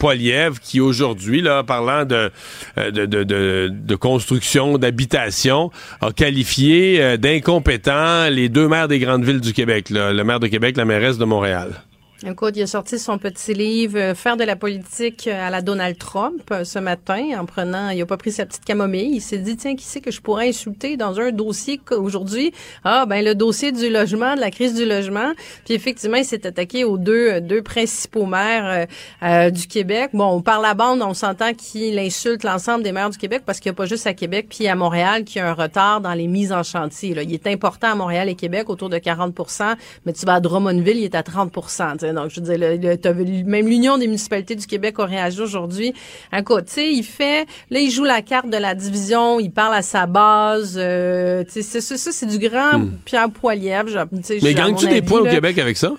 [0.62, 2.30] qui aujourd'hui, là, parlant de,
[2.78, 8.98] euh, de, de, de, de construction, d'habitation, a qualifié euh, d'incompétents les deux maires des
[8.98, 11.85] grandes villes du Québec, là, le maire de Québec, la mairesse de Montréal.
[12.24, 15.98] Écoute, il a sorti son petit livre euh, Faire de la politique à la Donald
[15.98, 19.36] Trump euh, ce matin en prenant, il a pas pris sa petite camomille, il s'est
[19.36, 22.54] dit tiens, qui c'est que je pourrais insulter dans un dossier aujourd'hui?
[22.84, 25.32] Ah ben le dossier du logement, de la crise du logement.
[25.66, 28.86] Puis effectivement, il s'est attaqué aux deux euh, deux principaux maires euh,
[29.22, 30.12] euh, du Québec.
[30.14, 33.68] Bon, par la bande, on s'entend qu'il insulte l'ensemble des maires du Québec parce qu'il
[33.70, 36.28] n'y a pas juste à Québec puis à Montréal qui a un retard dans les
[36.28, 37.12] mises en chantier.
[37.12, 37.24] Là.
[37.24, 39.74] Il est important à Montréal et Québec autour de 40%
[40.06, 41.60] mais tu vas à Drummondville, il est à 30 tu
[41.98, 42.05] sais.
[42.12, 45.92] Donc, je veux dire, le- le- même l'Union des municipalités du Québec a réagi aujourd'hui.
[46.36, 49.74] Écoute, tu sais, il fait, là, il joue la carte de la division, il parle
[49.74, 54.06] à sa base, euh, tu sais, ça, ça, c'est du grand Pierre Poilievre.
[54.10, 54.20] Hmm.
[54.42, 55.24] Mais gagnes-tu des points au.
[55.26, 55.92] Québec avec ça?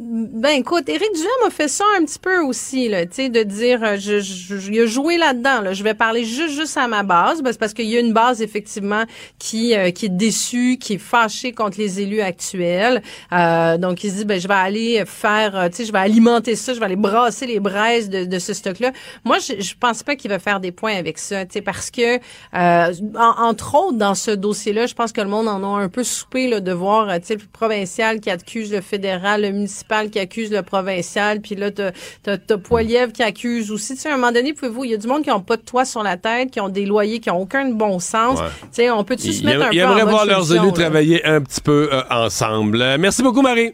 [0.00, 3.96] Ben écoute, Éric Duhem a fait ça un petit peu aussi, là, de dire, euh,
[3.98, 5.60] je, je, il a joué là-dedans.
[5.60, 8.12] Là, je vais parler juste juste à ma base, ben, parce qu'il y a une
[8.12, 9.02] base effectivement
[9.40, 13.02] qui euh, qui est déçue, qui est fâchée contre les élus actuels.
[13.32, 16.78] Euh, donc il se dit, ben je vais aller faire, je vais alimenter ça, je
[16.78, 18.92] vais aller brasser les braises de, ce stock-là.
[19.24, 22.18] Moi, je, je pense pas qu'il va faire des points avec ça, tu parce que
[22.54, 26.04] en- entre autres dans ce dossier-là, je pense que le monde en a un peu
[26.04, 30.50] soupé là, de voir, tu le provincial qui accuse le fédéral, le municipal qui accuse
[30.50, 31.92] le provincial, puis là, t'as,
[32.22, 33.94] t'as, t'as Poilievre qui accuse aussi.
[33.94, 35.56] Tu sais, à un moment donné, pouvez-vous, il y a du monde qui ont pas
[35.56, 38.38] de toit sur la tête, qui ont des loyers qui ont aucun bon sens.
[38.38, 38.46] Ouais.
[38.62, 40.66] Tu sais, on peut-tu se Ils, mettre un ils peu en aimeraient voir leurs élus
[40.66, 40.72] là?
[40.72, 42.80] travailler un petit peu euh, ensemble.
[42.80, 43.72] Euh, merci beaucoup, Marie.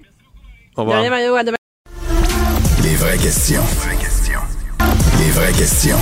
[0.77, 1.01] Au revoir.
[1.01, 1.57] rien, Mario, à demain.
[2.83, 3.63] Les vraies questions.
[5.19, 5.97] Les vraies questions.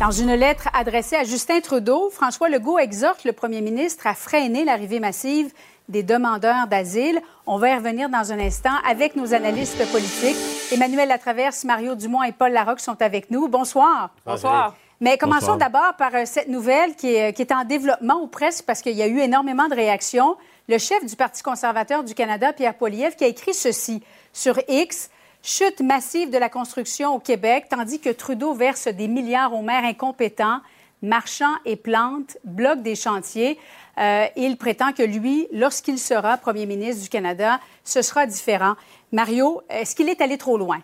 [0.00, 4.64] Dans une lettre adressée à Justin Trudeau, François Legault exhorte le premier ministre à freiner
[4.64, 5.48] l'arrivée massive
[5.88, 7.20] des demandeurs d'asile.
[7.46, 10.36] On va y revenir dans un instant avec nos analystes politiques.
[10.72, 13.48] Emmanuel Latraverse, Mario Dumont et Paul Larocque sont avec nous.
[13.48, 14.10] Bonsoir.
[14.26, 14.74] Bonsoir.
[15.00, 18.64] Mais commençons d'abord par euh, cette nouvelle qui est, qui est en développement ou presque
[18.66, 20.36] parce qu'il y a eu énormément de réactions.
[20.68, 24.02] Le chef du Parti conservateur du Canada, Pierre Poilievre, qui a écrit ceci
[24.32, 25.10] sur X.
[25.40, 29.84] Chute massive de la construction au Québec, tandis que Trudeau verse des milliards aux maires
[29.84, 30.58] incompétents,
[31.00, 33.56] marchands et plantes, bloque des chantiers.
[33.98, 38.74] Euh, il prétend que lui, lorsqu'il sera premier ministre du Canada, ce sera différent.
[39.12, 40.80] Mario, est-ce qu'il est allé trop loin?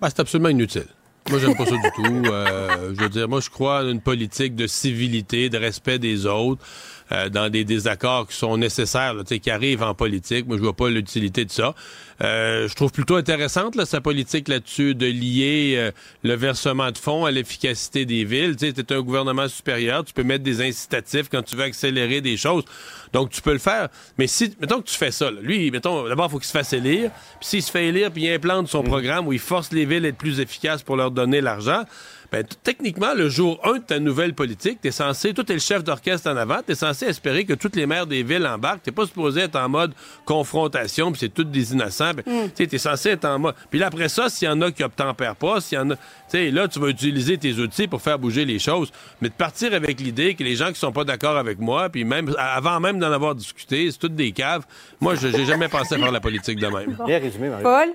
[0.00, 0.86] Ben, c'est absolument inutile.
[1.30, 2.22] Moi, j'aime pas ça du tout.
[2.30, 6.24] Euh, je veux dire, moi, je crois en une politique de civilité, de respect des
[6.24, 6.64] autres,
[7.12, 10.46] euh, dans des désaccords qui sont nécessaires, là, qui arrivent en politique.
[10.46, 11.74] Moi, je vois pas l'utilité de ça.
[12.20, 15.90] Euh, je trouve plutôt intéressante là, sa politique là-dessus de lier euh,
[16.24, 18.56] le versement de fonds à l'efficacité des villes.
[18.56, 22.20] Tu sais, t'es un gouvernement supérieur, tu peux mettre des incitatifs quand tu veux accélérer
[22.20, 22.64] des choses.
[23.12, 23.88] Donc, tu peux le faire.
[24.18, 26.52] Mais si, mettons que tu fais ça, là, lui, mettons, d'abord, il faut qu'il se
[26.52, 27.10] fasse élire.
[27.40, 30.04] Puis s'il se fait élire, puis il implante son programme où il force les villes
[30.04, 31.84] à être plus efficaces pour leur donner l'argent,
[32.30, 35.82] ben, techniquement, le jour 1 de ta nouvelle politique, t'es censé, toi, t'es le chef
[35.82, 38.82] d'orchestre en avant, t'es censé espérer que toutes les maires des villes embarquent.
[38.82, 39.92] T'es pas supposé être en mode
[40.24, 42.12] confrontation, puis c'est toutes des innocents.
[42.14, 42.48] Ben, Mm.
[42.48, 43.54] Tu sais, t'es censé être en mode.
[43.70, 45.96] Puis là, après ça, s'il y en a qui obtempèrent pas, s'il y en a.
[45.96, 48.92] Tu sais, là, tu vas utiliser tes outils pour faire bouger les choses.
[49.22, 52.04] Mais de partir avec l'idée que les gens qui sont pas d'accord avec moi, puis
[52.04, 54.66] même, avant même d'en avoir discuté, c'est toutes des caves.
[55.00, 56.96] Moi, je- j'ai jamais pensé à faire la politique de même.
[57.06, 57.64] Bien résumé, Mario.
[57.64, 57.88] Paul?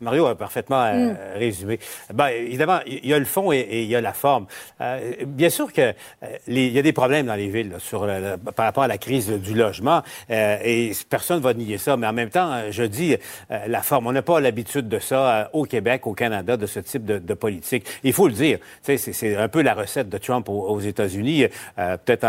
[0.00, 1.16] Mario a parfaitement euh, Mm.
[1.38, 1.78] résumé.
[2.14, 4.46] Ben, évidemment, il y a le fond et, et il y a la forme.
[4.80, 5.92] Euh, bien sûr que euh,
[6.46, 8.88] les- il y a des problèmes dans les villes là, sur le- par rapport à
[8.88, 11.96] la crise du logement euh, et personne va nier ça.
[11.96, 13.14] Mais en même temps, je dis
[13.50, 14.06] euh, la forme.
[14.06, 17.18] On n'a pas l'habitude de ça euh, au Québec, au Canada, de ce type de,
[17.18, 17.86] de politique.
[18.02, 18.58] Il faut le dire.
[18.82, 21.46] C'est un peu la recette de Trump aux, aux États-Unis,
[21.78, 22.28] euh, peut-être en,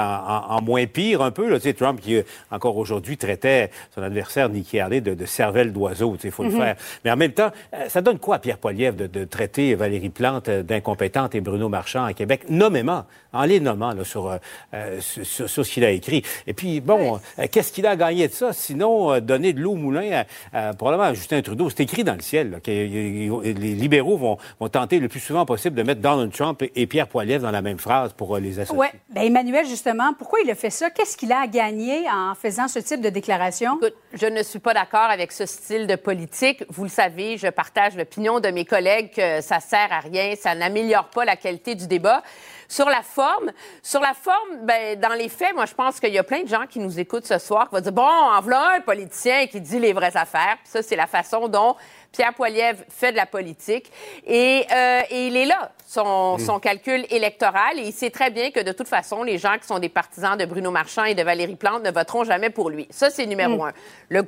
[0.52, 1.50] en- en moins pire un peu.
[1.50, 2.22] Là, Trump qui
[2.52, 6.18] encore aujourd'hui traitait son adversaire Nikki Haley de, de cervelle d'oiseau.
[6.24, 6.76] Il faut le faire.
[7.06, 7.52] Mais en même temps,
[7.88, 11.70] ça donne quoi à Pierre Poilievre de, de traiter Valérie Plante euh, d'incompétente et Bruno
[11.70, 14.38] Marchand à Québec, nommément, en les nommant là, sur, euh,
[14.74, 16.24] euh, sur, sur ce qu'il a écrit.
[16.48, 19.72] Et puis, bon, euh, qu'est-ce qu'il a gagné de ça, sinon euh, donner de l'eau
[19.72, 20.24] au moulin
[20.54, 21.70] à, à- probablement à Justin Trudeau.
[21.70, 25.20] C'est écrit dans le ciel là, que euh, les libéraux vont, vont tenter le plus
[25.20, 28.36] souvent possible de mettre Donald Trump et, et Pierre Poilievre dans la même phrase pour
[28.36, 28.78] euh, les associer.
[28.80, 28.88] Oui.
[29.10, 30.90] Ben Emmanuel, justement, pourquoi il a fait ça?
[30.90, 33.78] Qu'est-ce qu'il a à gagner en faisant ce type de déclaration?
[33.78, 36.64] Écoute, je ne suis pas d'accord avec ce style de politique.
[36.70, 40.56] Vous le savez, je partage l'opinion de mes collègues que ça sert à rien, ça
[40.56, 42.24] n'améliore pas la qualité du débat.
[42.68, 43.52] Sur la forme,
[43.84, 46.48] sur la forme, ben, dans les faits, moi, je pense qu'il y a plein de
[46.48, 49.60] gens qui nous écoutent ce soir qui vont dire, bon, en voilà un politicien qui
[49.60, 50.56] dit les vraies affaires.
[50.64, 51.76] Puis ça, c'est la façon dont
[52.14, 53.92] Pierre Poilievre fait de la politique.
[54.26, 57.78] Et, euh, et il est là, son, son calcul électoral.
[57.78, 60.38] Et il sait très bien que de toute façon, les gens qui sont des partisans
[60.38, 62.88] de Bruno Marchand et de Valérie Plante ne voteront jamais pour lui.
[62.90, 63.74] Ça, c'est numéro un.
[64.08, 64.24] Le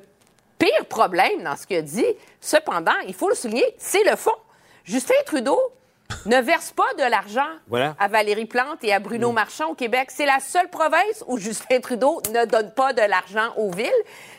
[0.63, 2.05] pire problème dans ce qu'il a dit,
[2.39, 4.35] cependant, il faut le souligner, c'est le fond.
[4.85, 5.59] Justin Trudeau
[6.25, 7.95] ne verse pas de l'argent Voilà.
[7.99, 10.09] à Valérie Plante et à Bruno Marchand au Québec.
[10.11, 13.89] C'est la seule province où Justin Trudeau ne donne pas de l'argent aux villes,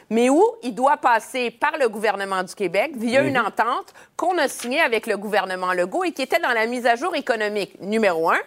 [0.09, 4.49] mais où il doit passer par le gouvernement du Québec via une entente qu'on a
[4.49, 8.31] signée avec le gouvernement Legault et qui était dans la mise à jour économique, numéro
[8.31, 8.41] un.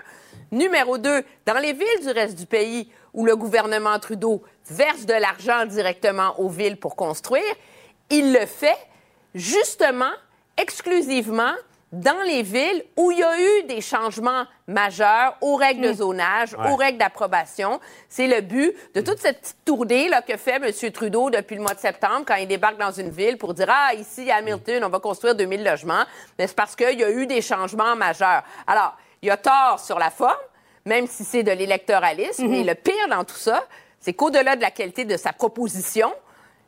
[0.51, 5.13] Numéro deux, dans les villes du reste du pays où le gouvernement Trudeau verse de
[5.13, 7.43] l'argent directement aux villes pour construire,
[8.09, 8.77] il le fait
[9.35, 10.11] justement,
[10.55, 11.53] exclusivement,
[11.93, 16.53] dans les villes où il y a eu des changements majeurs aux règles de zonage,
[16.53, 16.69] Ouais.
[16.69, 17.79] aux règles d'approbation.
[18.09, 20.91] C'est le but de toute cette petite tournée là, que fait M.
[20.91, 23.93] Trudeau depuis le mois de septembre quand il débarque dans une ville pour dire Ah,
[23.93, 26.03] ici, à Hamilton, on va construire 2000 logements.
[26.37, 28.43] Mais c'est parce qu'il y a eu des changements majeurs.
[28.67, 30.35] Alors, il y a tort sur la forme,
[30.87, 32.47] même si c'est de l'électoralisme.
[32.47, 33.63] Mais le pire dans tout ça,
[33.99, 36.11] c'est qu'au-delà de la qualité de sa proposition,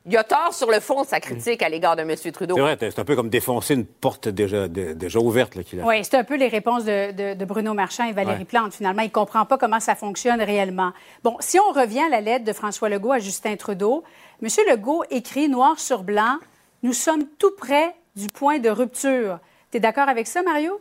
[0.06, 2.16] il y a tort sur le fond de sa critique à l'égard de M.
[2.32, 2.56] Trudeau.
[2.56, 5.80] C'est vrai, c'est un peu comme défoncer une porte déjà, dé- déjà ouverte là, qu'il
[5.80, 5.86] a.
[5.86, 8.46] Oui, c'est un peu les réponses de, de- de Bruno Marchand et Valérie Ouais.
[8.46, 8.74] Plante.
[8.74, 10.92] Finalement, il ne comprend pas comment ça fonctionne réellement.
[11.24, 14.04] Bon, si on revient à la lettre de François Legault à Justin Trudeau,
[14.42, 14.48] M.
[14.70, 16.38] Legault écrit noir sur blanc
[16.82, 19.40] Nous sommes tout près du point de rupture.
[19.72, 20.80] Tu es d'accord avec ça, Mario?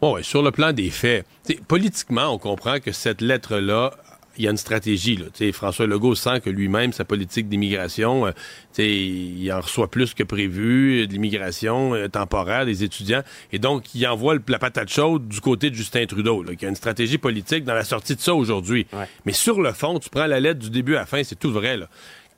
[0.00, 1.26] Bon, ouais, sur le plan des faits,
[1.68, 3.92] politiquement, on comprend que cette lettre-là,
[4.38, 5.16] il y a une stratégie.
[5.16, 5.26] Là.
[5.52, 8.30] François Legault sent que lui-même, sa politique d'immigration, euh,
[8.78, 13.22] il en reçoit plus que prévu, euh, de l'immigration euh, temporaire des étudiants.
[13.52, 16.64] Et donc, il envoie le- la patate chaude du côté de Justin Trudeau, là, qui
[16.64, 18.86] a une stratégie politique dans la sortie de ça aujourd'hui.
[19.26, 21.52] Mais sur le fond, tu prends la lettre du début à la fin, c'est tout
[21.52, 21.76] vrai.
[21.76, 21.88] Là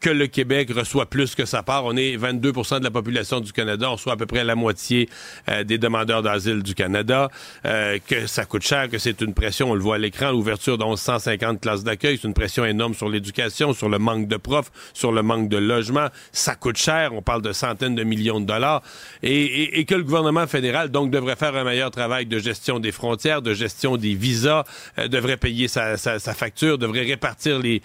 [0.03, 1.85] que le Québec reçoit plus que sa part.
[1.85, 3.89] On est 22% de la population du Canada.
[3.89, 5.09] On reçoit à peu près la moitié
[5.49, 7.29] euh, des demandeurs d'asile du Canada.
[7.65, 9.71] Euh, que ça coûte cher, que c'est une pression.
[9.71, 12.19] On le voit à l'écran, l'ouverture de 1150 classes d'accueil.
[12.21, 15.57] C'est une pression énorme sur l'éducation, sur le manque de profs, sur le manque de
[15.57, 16.09] logements.
[16.33, 17.13] Ça coûte cher.
[17.15, 18.83] On parle de centaines de millions de dollars.
[19.23, 23.41] Et, que le gouvernement fédéral, donc, devrait faire un meilleur travail de gestion des frontières,
[23.41, 24.65] de gestion des visas,
[24.99, 27.83] euh, devrait payer sa, facture, devrait répartir les,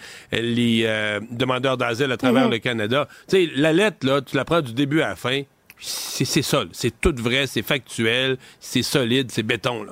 [1.32, 2.52] demandeurs d'asile à travers Mhm.
[2.52, 3.08] le Canada.
[3.28, 5.42] Tu sais, la lettre, là, tu la prends du début à la fin.
[5.80, 6.70] C'est là.
[6.74, 9.92] C'est tout vrai, c'est factuel, c'est solide, c'est béton, là.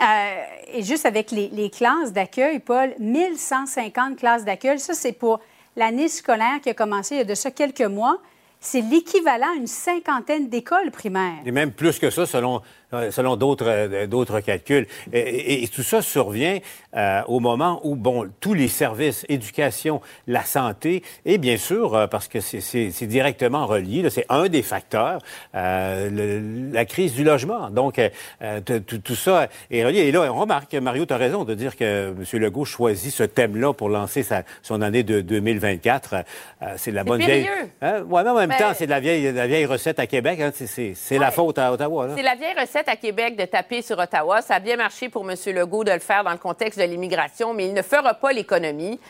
[0.00, 0.42] Euh,
[0.78, 5.40] et juste avec les, les classes d'accueil, Paul, 1150 classes d'accueil, ça c'est pour
[5.76, 8.18] l'année scolaire qui a commencé il y a de ça quelques mois.
[8.60, 11.42] C'est l'équivalent à une cinquantaine d'écoles primaires.
[11.44, 12.62] Et même plus que ça, selon,
[13.10, 14.86] selon d'autres, euh, d'autres calculs.
[15.12, 16.58] Et, et- et tout ça survient
[16.96, 22.06] euh, au moment où, bon, tous les services, éducation, la santé, et bien sûr, euh,
[22.06, 25.18] parce que c'est, directement relié, c'est un des facteurs,
[25.54, 27.70] euh, le- la crise du logement.
[27.70, 28.00] Donc,
[29.04, 30.00] tout ça est relié.
[30.00, 32.24] Et là, on remarque, Mario, tu as raison de dire que M.
[32.40, 36.14] Legault choisit ce thème-là pour lancer sa, son année de 2024.
[36.62, 37.48] Euh, c'est de la bonne vieille...
[37.82, 38.02] Hein?
[38.08, 40.06] Ouais, mais en même Ben- temps, c'est de la vieille, de la vieille recette à
[40.06, 40.40] Québec.
[40.40, 40.50] hein.
[40.54, 42.08] C'est, la faute à Ottawa.
[42.16, 44.42] C'est la vieille recette à Québec de taper sur Ottawa.
[44.42, 45.36] Ça a bien marché pour M.
[45.54, 49.00] Legault de le faire dans le contexte de l'immigration, mais il ne fera pas l'économie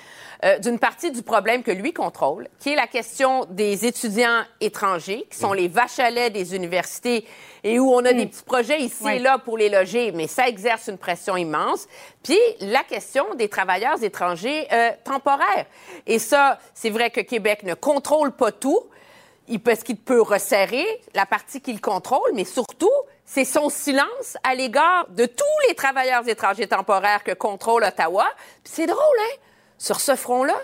[0.44, 5.26] euh, d'une partie du problème que lui contrôle, qui est la question des étudiants étrangers,
[5.30, 7.26] qui sont les vaches à lait des universités
[7.62, 10.48] et où on a des petits projets ici et là pour les loger, mais ça
[10.48, 11.86] exerce une pression immense.
[12.22, 15.66] Puis la question des travailleurs étrangers euh, temporaires.
[16.06, 18.84] Et ça, c'est vrai que Québec ne contrôle pas tout
[19.48, 20.84] il peut, ce qu'il peut resserrer
[21.14, 22.90] la partie qu'il contrôle, mais surtout,
[23.24, 28.26] c'est son silence à l'égard de tous les travailleurs étrangers temporaires que contrôle Ottawa.
[28.64, 29.36] C'est drôle, hein?
[29.78, 30.56] Sur ce front-là,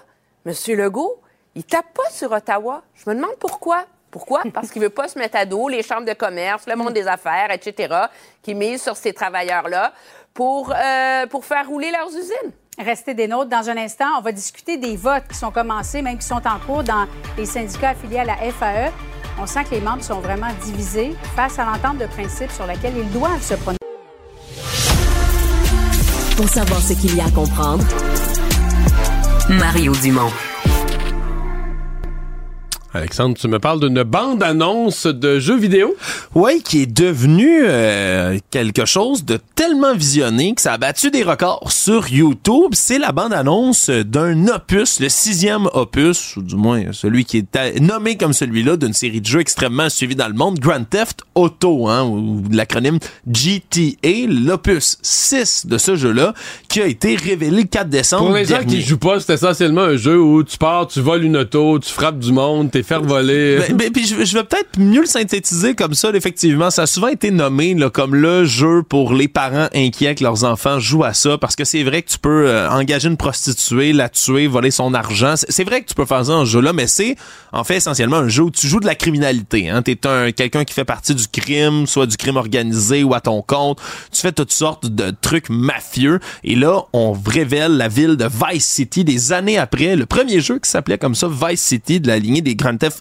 [0.47, 0.53] M.
[0.77, 1.20] Legault,
[1.55, 2.82] il tape pas sur Ottawa.
[2.95, 3.85] Je me demande pourquoi.
[4.11, 4.43] Pourquoi?
[4.53, 7.07] Parce qu'il veut pas se mettre à dos les chambres de commerce, le monde des
[7.07, 7.95] affaires, etc.,
[8.43, 9.93] qui misent sur ces travailleurs-là
[10.35, 12.53] pour, euh, pour faire rouler leurs usines.
[12.78, 13.51] Restez des nôtres.
[13.51, 16.59] Dans un instant, on va discuter des votes qui sont commencés, même qui sont en
[16.66, 17.07] cours dans
[17.37, 18.91] les syndicats affiliés à la FAE.
[19.39, 22.94] On sent que les membres sont vraiment divisés face à l'entente de principe sur laquelle
[22.97, 23.78] ils doivent se prononcer.
[26.36, 27.85] Pour savoir ce qu'il y a à comprendre,
[29.48, 30.31] Mario Dumont.
[32.93, 35.95] Alexandre, tu me parles d'une bande-annonce de jeux vidéo?
[36.35, 41.23] Oui, qui est devenue euh, quelque chose de tellement visionné que ça a battu des
[41.23, 42.73] records sur YouTube.
[42.73, 48.17] C'est la bande-annonce d'un opus, le sixième opus, ou du moins celui qui est nommé
[48.17, 52.03] comme celui-là d'une série de jeux extrêmement suivis dans le monde, Grand Theft Auto, hein,
[52.03, 52.99] ou l'acronyme
[53.31, 56.35] GTA, l'opus 6 de ce jeu-là,
[56.69, 59.83] qui a été révélé le 4 décembre Pour les gens qui jouent pas, c'est essentiellement
[59.83, 63.02] un jeu où tu pars, tu voles une auto, tu frappes du monde, t'es faire
[63.02, 63.59] voler.
[63.69, 66.11] Ben, ben, puis je, je vais peut-être mieux le synthétiser comme ça.
[66.15, 70.23] Effectivement, ça a souvent été nommé là, comme le jeu pour les parents inquiets que
[70.24, 73.16] leurs enfants jouent à ça, parce que c'est vrai que tu peux euh, engager une
[73.16, 75.35] prostituée, la tuer, voler son argent.
[75.36, 77.16] C'est- vrai que tu peux faire ça en jeu-là, mais c'est
[77.52, 79.69] en fait essentiellement un jeu où tu joues de la criminalité.
[79.69, 79.82] Hein.
[79.82, 83.43] T'es un quelqu'un qui fait partie du crime, soit du crime organisé ou à ton
[83.43, 83.78] compte.
[84.11, 86.19] Tu fais toutes sortes de trucs mafieux.
[86.44, 89.97] Et là, on révèle la ville de Vice City des années après.
[89.97, 92.57] Le premier jeu qui s'appelait comme ça, Vice City, de la lignée des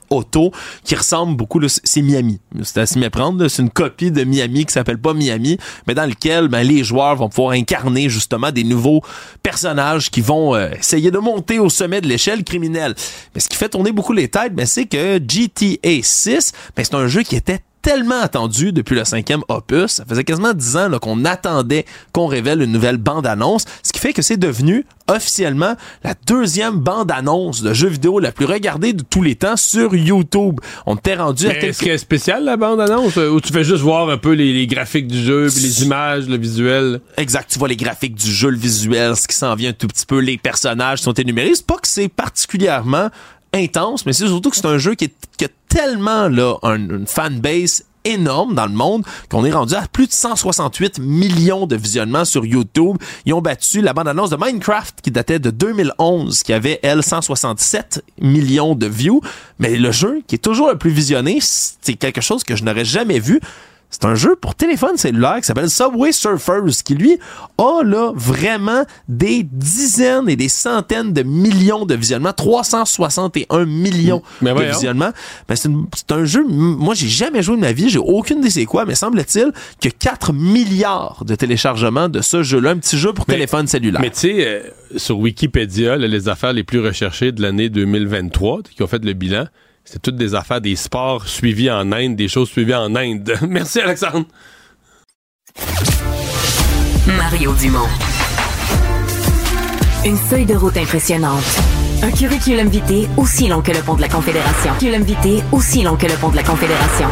[0.10, 0.52] Auto,
[0.84, 2.40] qui ressemble beaucoup, c'est Miami.
[2.64, 3.48] C'est à s'y méprendre.
[3.48, 7.16] C'est une copie de Miami qui s'appelle pas Miami, mais dans lequel ben, les joueurs
[7.16, 9.02] vont pouvoir incarner justement des nouveaux
[9.44, 12.96] personnages qui vont euh, essayer de monter au sommet de l'échelle criminelle.
[13.34, 16.96] Mais ce qui fait tourner beaucoup les têtes, ben, c'est que GTA 6, ben, c'est
[16.96, 19.94] un jeu qui était tellement attendu depuis le cinquième opus.
[19.94, 24.14] Ça faisait quasiment dix ans qu'on attendait qu'on révèle une nouvelle bande-annonce, ce qui fait
[24.14, 29.24] que c'est devenu officiellement la deuxième bande-annonce de jeu vidéo la plus regardée de tous
[29.24, 30.60] les temps sur YouTube.
[30.86, 31.70] On t'est rendu à Mais quelques...
[31.70, 34.54] Est-ce qu'elle est spéciale, la bande-annonce, euh, ou tu fais juste voir un peu les,
[34.54, 37.02] les graphiques du jeu, puis les images, le visuel?
[37.18, 39.88] Exact, tu vois les graphiques du jeu, le visuel, ce qui s'en vient un tout
[39.88, 41.52] petit peu, les personnages sont énumérés.
[41.56, 43.10] C'est pas que c'est particulièrement
[43.54, 47.86] intense, mais c'est surtout que c'est un jeu qui, a tellement là un- une fanbase
[48.06, 52.46] énorme dans le monde qu'on est rendu à plus de 168 millions de visionnements sur
[52.46, 52.96] YouTube.
[53.26, 58.04] Ils ont battu la bande-annonce de Minecraft qui datait de 2011 qui avait elle 167
[58.22, 59.22] millions de views,
[59.60, 62.86] mais le jeu qui est toujours le plus visionné, c'est quelque chose que je n'aurais
[62.86, 63.42] jamais vu.
[63.90, 67.18] C'est un jeu pour téléphone cellulaire qui s'appelle Subway Surfers, qui lui
[67.58, 74.52] a là vraiment des dizaines et des centaines de millions de visionnements, 361 millions Mais
[74.52, 74.72] de voyons.
[74.72, 75.12] visionnements.
[75.48, 78.66] Ben, c'est, un jeu, moi j'ai jamais joué de ma vie, j'ai aucune idée c'est
[78.66, 79.52] quoi, mais semble-t-il
[79.88, 84.02] a 4 milliards de téléchargements de ce jeu-là, un petit jeu pour téléphone cellulaire.
[84.02, 84.62] Mais tu sais, euh,
[84.98, 89.14] sur Wikipédia, là, les affaires les plus recherchées de l'année 2023, qui ont fait le
[89.14, 89.46] bilan,
[89.92, 93.34] c'est toutes des affaires des sports suivis en Inde, des choses suivies en Inde.
[93.50, 94.26] Merci, Alexandre.
[97.08, 97.88] Mario Dumont.
[100.06, 101.44] Une feuille de route impressionnante.
[102.04, 104.72] Un curriculum vitae aussi long que le pont de la Confédération.
[104.78, 107.08] Curriculum vitae aussi long que le pont de la Confédération.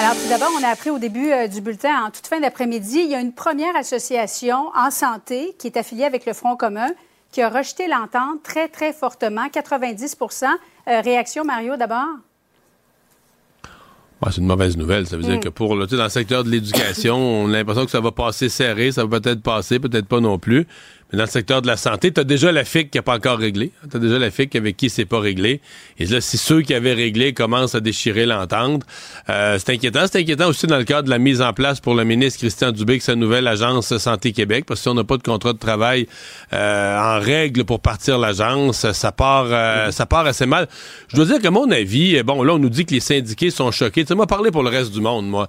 [0.00, 3.02] Alors, tout d'abord, on a appris au début euh, du bulletin, en toute fin d'après-midi,
[3.04, 6.88] il y a une première association en santé qui est affiliée avec le Front commun
[7.36, 10.46] qui a rejeté l'entente très, très fortement, 90%
[10.88, 12.06] Euh, Réaction, Mario, d'abord?
[14.22, 15.06] Ouais, c'est une mauvaise nouvelle.
[15.06, 15.40] Ça veut dire Mm.
[15.40, 18.90] que pour dans le secteur de l'éducation, on a l'impression que ça va passer serré.
[18.90, 20.66] Ça va peut-être passer, peut-être pas non plus.
[21.12, 23.14] Mais dans le secteur de la santé, tu as déjà la FIC qui n'a pas
[23.14, 23.70] encore réglé.
[23.88, 25.60] Tu as déjà la FIC avec qui c'est pas réglé.
[25.98, 28.82] Et là, si ceux qui avaient réglé commencent à déchirer l'entente,
[29.28, 30.04] euh, c'est inquiétant.
[30.10, 32.72] C'est inquiétant aussi dans le cadre de la mise en place pour le ministre Christian
[32.72, 34.64] Dubé que sa nouvelle agence Santé Québec.
[34.66, 36.08] Parce que si on n'a pas de contrat de travail
[36.52, 40.66] euh, en règle pour partir l'agence, ça part, euh, ça part assez mal.
[41.06, 43.70] Je dois dire que mon avis, bon, là, on nous dit que les syndiqués sont
[43.70, 44.02] choqués.
[44.02, 45.48] Tu sais, moi, parler pour le reste du monde, moi.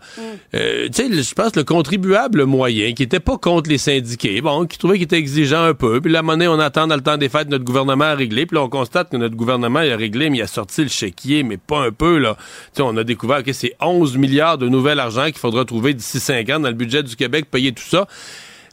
[0.54, 4.40] Euh, tu sais, je pense que le contribuable moyen, qui était pas contre les syndiqués,
[4.42, 7.02] bon, qui trouvait qu'il était exigeant un peu, puis la monnaie, on attend dans le
[7.02, 9.95] temps des fêtes notre gouvernement a réglé, puis là, on constate que notre gouvernement a
[9.95, 12.38] réglé, mais il a sorti le chéquier, mais pas un peu, là.
[12.80, 16.49] On a découvert que c'est 11 milliards de nouvel argent qu'il faudra trouver d'ici 5
[16.49, 18.07] ans dans le budget du Québec, payer tout ça.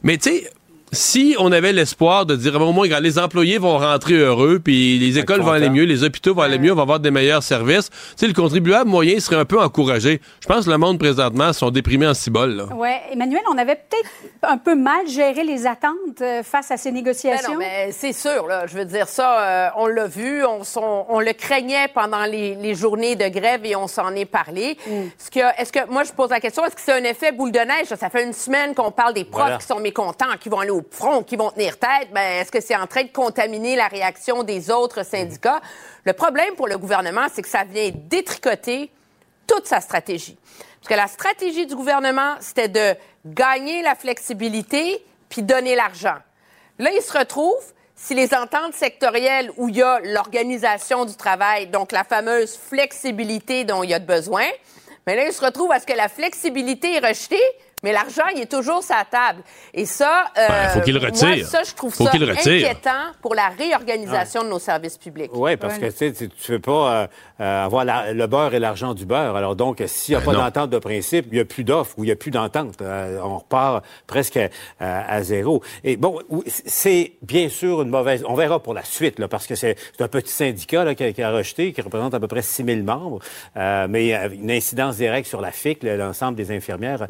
[0.03, 0.49] Mais tu sais,
[0.91, 4.97] si on avait l'espoir de dire, ben, au moins, les employés vont rentrer heureux, puis
[4.97, 7.43] les écoles vont aller mieux, les hôpitaux vont aller mieux, on va avoir des meilleurs
[7.43, 10.21] services, tu sais, le contribuable moyen serait un peu encouragé.
[10.41, 12.67] Je pense que le monde, présentement, sont déprimés en cibole.
[12.75, 12.89] Oui.
[13.11, 14.09] Emmanuel, on avait peut-être
[14.43, 17.53] un peu mal géré les attentes euh, face à ces Ben négociations?
[17.53, 18.65] non, mais c'est sûr, là.
[18.67, 23.15] Je veux dire, ça, euh, on l'a vu, on, le craignait pendant les, les journées
[23.15, 24.77] de grève et on s'en est parlé.
[24.87, 27.51] Est-ce que, est-ce que, moi, je pose la question, est-ce que c'est un effet boule
[27.51, 27.87] de neige?
[27.99, 29.57] Ça fait une semaine qu'on parle des profs Voilà.
[29.57, 32.09] qui sont mécontents, qui vont aller au front, qui vont tenir tête.
[32.13, 35.61] Ben, est-ce que c'est en train de contaminer la réaction des autres syndicats?
[36.03, 38.91] Le problème pour le gouvernement, c'est que ça vient détricoter
[39.47, 40.37] toute sa stratégie.
[40.81, 42.95] Parce que la stratégie du gouvernement, c'était de
[43.25, 46.17] gagner la flexibilité puis donner l'argent.
[46.77, 47.63] Là, il se retrouve,
[47.95, 53.63] si les ententes sectorielles où il y a l'organisation du travail, donc la fameuse flexibilité
[53.63, 54.45] dont il y a de besoin,
[55.07, 57.41] mais là, il se retrouve à ce que la flexibilité est rejetée,
[57.85, 59.43] mais l'argent, il est toujours sur la table.
[59.73, 61.27] Et ça, euh, Ben, faut qu'il le retire.
[61.27, 62.67] moi, ça, je trouve Faut ça qu'il le retire.
[62.67, 65.29] inquiétant pour la réorganisation de nos services publics.
[65.33, 66.71] Oui, parce que tu tu veux pas
[67.03, 67.07] euh,
[67.41, 69.35] euh, avoir la- le beurre et l'argent du beurre.
[69.35, 70.43] Alors donc, s'il n'y a Ben pas non.
[70.45, 72.81] d'entente de principe, il n'y a plus d'offres ou il n'y a plus d'entente.
[72.81, 74.49] Euh, on repart presque à,
[75.13, 75.61] à zéro.
[75.83, 76.19] Et bon,
[76.65, 78.23] c'est bien sûr une mauvaise...
[78.27, 81.03] On verra pour la suite, là, parce que c'est c'est un petit syndicat là, qui,
[81.03, 83.19] a, qui a rejeté, qui représente à peu près 6 000 membres,
[83.57, 87.05] euh, mais une incidence directe sur la FIC, là, l'ensemble des infirmières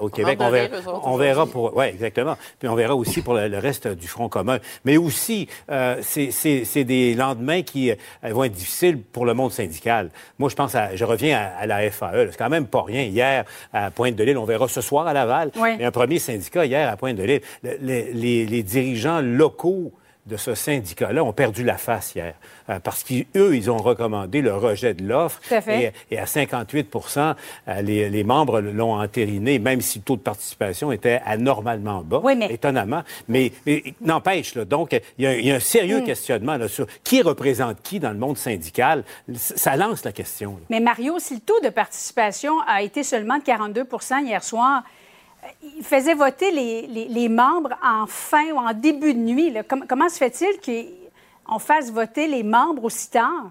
[0.00, 0.19] au Québec.
[0.46, 1.76] On verra, on verra pour...
[1.76, 2.36] Oui, exactement.
[2.58, 4.58] Puis on verra aussi pour le, le reste du Front commun.
[4.84, 7.94] Mais aussi, euh, c'est- c'est c'est des lendemains qui euh,
[8.24, 10.10] vont être difficiles pour le monde syndical.
[10.38, 10.94] Moi, je pense à...
[10.96, 12.28] Je reviens à, à la FAE.
[12.30, 13.02] C'est quand même pas rien.
[13.02, 15.50] Hier, à Pointe-de-L'Île, on verra ce soir à Laval.
[15.56, 15.70] Oui.
[15.76, 17.40] Il y a un premier syndicat hier à Pointe-de-L'Île.
[17.62, 19.92] Le- le- les, les dirigeants locaux
[20.30, 22.34] de ce syndicat-là ont perdu la face hier.
[22.70, 25.40] Euh, parce qu'eux, ils ont recommandé le rejet de l'offre.
[25.68, 27.34] Et, et à 58 euh,
[27.82, 33.02] les, les membres l'ont entériné, même si le taux de participation était anormalement bas, étonnamment.
[33.28, 36.04] Mais, mais n'empêche, donc, il y, a, il y a un sérieux Mm.
[36.04, 39.02] questionnement là, sur qui représente qui dans le monde syndical.
[39.34, 40.52] Ça lance la question.
[40.52, 40.66] là.
[40.70, 44.82] Mais Mario, si le taux de participation a été seulement de 42% hier soir,
[45.78, 49.50] il faisait voter les, les- les membres en fin ou en début de nuit.
[49.50, 49.62] là.
[49.62, 50.92] Com- comment se fait-il
[51.44, 53.50] qu'on fasse voter les membres aussi tard?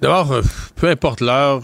[0.00, 0.42] D'abord, euh,
[0.76, 1.62] peu importe l'heure,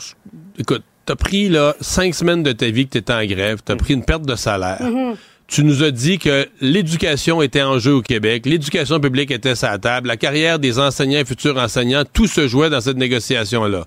[0.59, 3.94] écoute, t'as pris là, cinq semaines de ta vie que t'étais en grève, t'as pris
[3.94, 4.80] une perte de salaire.
[4.82, 5.16] Mhm.
[5.48, 9.78] Tu nous as dit que l'éducation était en jeu au Québec, l'éducation publique était la
[9.80, 13.84] table, la carrière des enseignants et futurs enseignants, tout se jouait dans cette négociation-là.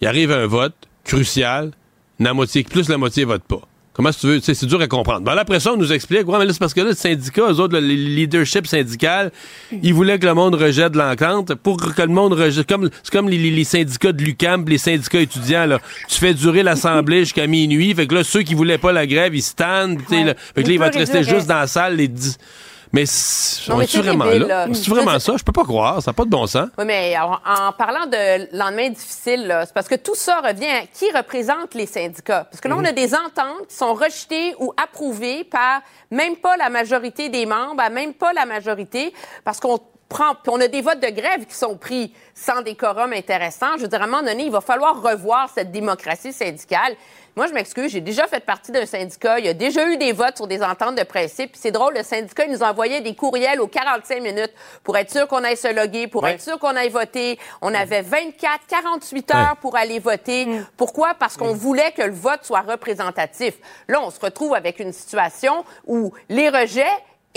[0.00, 0.74] Il arrive un vote
[1.08, 1.72] crucial,
[2.20, 3.62] la moitié, plus la moitié vote pas.
[3.94, 4.40] Comment tu veux?
[4.40, 5.22] C'est dur à comprendre.
[5.22, 6.94] Ben, là, après ça, on nous explique, ouais, mais là, c'est parce que là, le
[6.94, 9.32] syndicat, eux autres, le leadership syndical,
[9.82, 12.68] ils voulaient que le monde rejette l'entente pour que le monde rejette.
[12.68, 15.80] Comme, c'est comme les, syndicats de l'UCAM, les syndicats étudiants, là.
[16.08, 17.92] Tu fais durer l'assemblée jusqu'à minuit.
[17.92, 19.96] Fait que là, ceux qui voulaient pas la grève, ils se tannent.
[19.96, 20.34] tu sais, là.
[20.54, 22.38] Fait que là, On il va peut te rester juste dans la salle les dix.
[22.92, 24.66] Mais c'est vraiment débile, là?
[24.66, 24.74] là.
[24.74, 25.34] C'est vraiment ça?
[25.36, 26.02] Je peux pas croire.
[26.02, 26.68] Ça n'a pas de bon sens.
[26.78, 30.86] Oui, mais en, en parlant de lendemain difficile, c'est parce que tout ça revient à
[30.86, 32.44] qui représente les syndicats.
[32.44, 36.56] Parce que là, on a des ententes qui sont rejetées ou approuvées par même pas
[36.56, 39.12] la majorité des membres, à même pas la majorité,
[39.44, 39.78] parce qu'on
[40.08, 43.76] prend, puis on a des votes de grève qui sont pris sans décorum intéressant.
[43.76, 46.94] Je veux dire, à un moment donné, il va falloir revoir cette démocratie syndicale.
[47.38, 49.38] Moi, je m'excuse, j'ai déjà fait partie d'un syndicat.
[49.38, 51.52] Il y a déjà eu des votes sur des ententes de principe.
[51.52, 54.52] Puis c'est drôle, le syndicat, il nous envoyait des courriels aux 45 minutes
[54.82, 56.32] pour être sûr qu'on aille se loguer, pour Ouais.
[56.32, 57.38] être sûr qu'on aille voter.
[57.62, 60.48] On avait 24, 48 heures pour aller voter.
[60.76, 61.14] Pourquoi?
[61.14, 63.54] Parce qu'on voulait que le vote soit représentatif.
[63.86, 66.86] Là, on se retrouve avec une situation où les rejets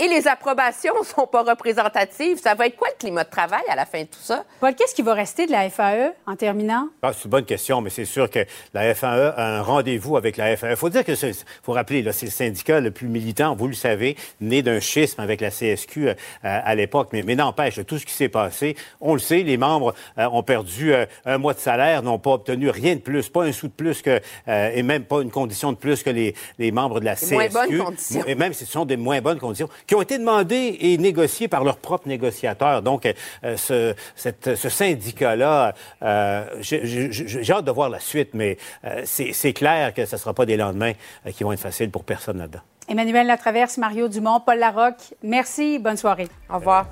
[0.02, 2.38] et les approbations sont pas représentatives.
[2.38, 4.44] Ça va être quoi le climat de travail à la fin de tout ça?
[4.60, 6.88] Paul, qu'est-ce qui va rester de la FAE en terminant?
[7.02, 8.40] Ah, c'est une bonne question, mais c'est sûr que
[8.74, 10.70] la FAE a un rendez-vous avec la FAE.
[10.70, 13.68] Il faut dire que c'est, faut rappeler, là, c'est le syndicat le plus militant, vous
[13.68, 17.10] le savez, né d'un schisme avec la CSQ euh, à l'époque.
[17.12, 20.42] Mais, mais n'empêche, tout ce qui s'est passé, on le sait, les membres euh, ont
[20.42, 23.68] perdu euh, un mois de salaire, n'ont pas obtenu rien de plus, pas un sou
[23.68, 26.98] de plus que, euh, et même pas une condition de plus que les, les membres
[26.98, 27.34] de la Des CSQ.
[27.34, 28.24] moins bonnes conditions.
[28.26, 31.48] Et même si ce sont des moins bonnes conditions, qui ont été demandées et négociées
[31.48, 32.80] par leurs propres négociateurs.
[32.80, 38.56] Donc, euh, ce, cette- ce syndicat-là, euh, j'ai- hâte de voir la suite, mais
[38.86, 40.92] euh, c'est c'est clair que ce ne sera pas des lendemains
[41.26, 42.60] euh, qui vont être faciles pour personne là-dedans.
[42.88, 46.28] Emmanuel Latraverse, Mario Dumont, Paul Larocque, merci, bonne soirée.
[46.50, 46.86] Au revoir.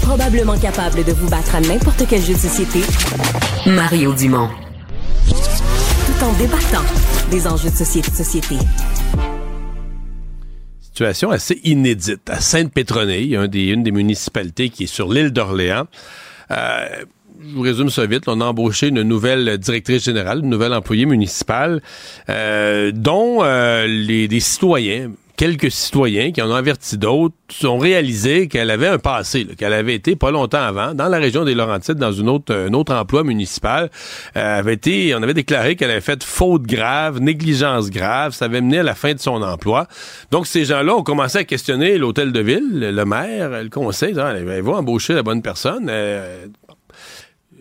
[0.00, 2.80] Probablement capable de vous battre à n'importe quel jeu de société,
[3.66, 4.48] Mario Dumont.
[5.28, 6.84] Tout en débattant
[7.30, 8.10] des enjeux de société.
[8.10, 8.56] société.
[10.94, 12.30] Situation assez inédite.
[12.30, 12.40] À
[13.48, 15.88] des, une des municipalités qui est sur l'île d'Orléans.
[16.52, 16.86] Euh,
[17.42, 18.28] je vous résume ça vite.
[18.28, 21.82] On a embauché une nouvelle directrice générale, une nouvelle employée municipale,
[22.28, 27.34] euh, dont euh, les, citoyens, quelques citoyens qui en ont averti d'autres,
[27.64, 31.44] ont réalisé qu'elle avait un passé, qu'elle avait été pas longtemps avant dans la région
[31.44, 33.90] des Laurentides dans une autre, un autre emploi municipal.
[34.36, 38.60] Euh, avait été, on avait déclaré qu'elle avait fait faute grave, négligence grave, ça avait
[38.60, 39.86] mené à la fin de son emploi.
[40.30, 44.32] Donc ces gens-là ont commencé à questionner l'hôtel de ville, le maire, le conseil, Ah,
[44.36, 45.88] elle va embaucher la bonne personne.
[45.90, 46.46] Euh,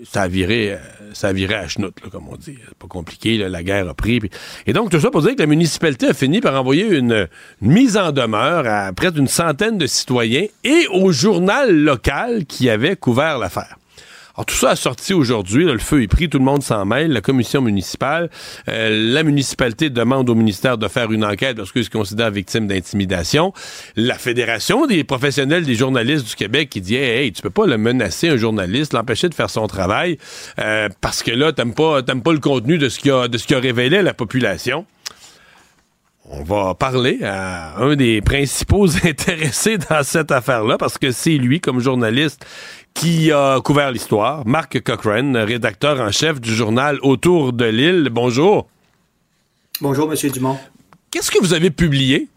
[0.04, 0.78] ça a viré, euh,
[1.14, 2.58] ça a viré à chenoute, là, comme on dit.
[2.68, 4.20] C'est pas compliqué, là, la guerre a pris.
[4.68, 7.28] Et donc, tout ça pour dire que la municipalité a fini par envoyer une,
[7.62, 12.70] une mise en demeure à près d'une centaine de citoyens et au journal local qui
[12.70, 13.78] avait couvert l'affaire.
[14.36, 15.64] Alors, tout ça a sorti aujourd'hui.
[15.64, 17.12] Le feu est pris, tout le monde s'en mêle.
[17.12, 18.32] La commission municipale,
[18.68, 22.66] euh, la municipalité demande au ministère de faire une enquête parce qu'ils se considèrent victimes
[22.66, 23.54] d'intimidation.
[23.96, 27.78] La Fédération des professionnels des journalistes du Québec qui dit Hey, tu peux pas le
[27.78, 30.18] menacer, un journaliste, l'empêcher de faire son travail
[30.58, 33.28] euh, parce que là, t'aimes pas, pas le contenu de ce qui a,
[33.60, 34.88] révélé la population.
[36.30, 41.60] On va parler à un des principaux intéressés dans cette affaire-là parce que c'est lui,
[41.60, 42.46] comme journaliste,
[42.94, 44.48] qui a couvert l'histoire.
[44.48, 48.10] Marc Cochrane, rédacteur en chef du journal Autour de l'île.
[48.10, 48.70] Bonjour.
[49.82, 50.58] Bonjour, Monsieur Dumont.
[51.12, 52.30] Qu'est-ce que vous avez publié?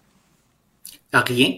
[1.12, 1.54] Ah, rien.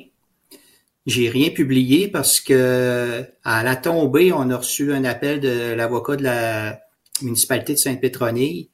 [1.06, 6.16] J'ai rien publié parce que à la tombée, on a reçu un appel de l'avocat
[6.16, 6.78] de la
[7.22, 8.68] municipalité de Sainte-Pétronille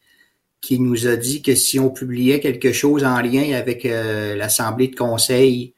[0.64, 4.88] qui nous a dit que si on publiait quelque chose en lien avec euh, l'Assemblée
[4.88, 5.74] de conseil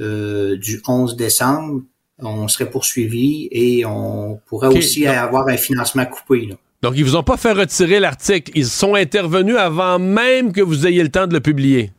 [0.00, 1.82] euh, du 11 décembre,
[2.18, 6.48] on serait poursuivi et on pourrait aussi avoir un financement coupé.
[6.80, 8.50] Donc, ils vous ont pas fait retirer l'article.
[8.54, 11.92] Ils sont intervenus avant même que vous ayez le temps de le publier.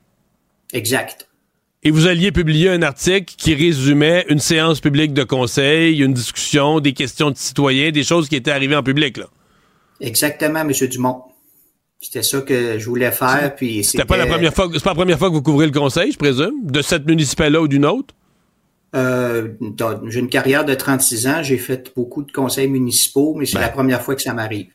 [0.73, 1.27] Exact.
[1.83, 6.79] Et vous alliez publier un article qui résumait une séance publique de conseil, une discussion,
[6.79, 9.27] des questions de citoyens, des choses qui étaient arrivées en public, là.
[10.01, 10.71] Exactement, M.
[10.89, 11.21] Dumont.
[12.05, 13.55] C'était ça que je voulais faire.
[13.55, 14.69] Puis c'était pas la première fois.
[14.71, 17.61] C'est pas la première fois que vous couvrez le conseil, je présume, de cette municipale-là
[17.61, 18.13] ou d'une autre?
[18.95, 19.47] Euh,
[20.07, 21.41] j'ai une carrière de 36 ans.
[21.41, 24.67] J'ai fait beaucoup de conseils municipaux, mais c'est la première fois que ça m'arrive.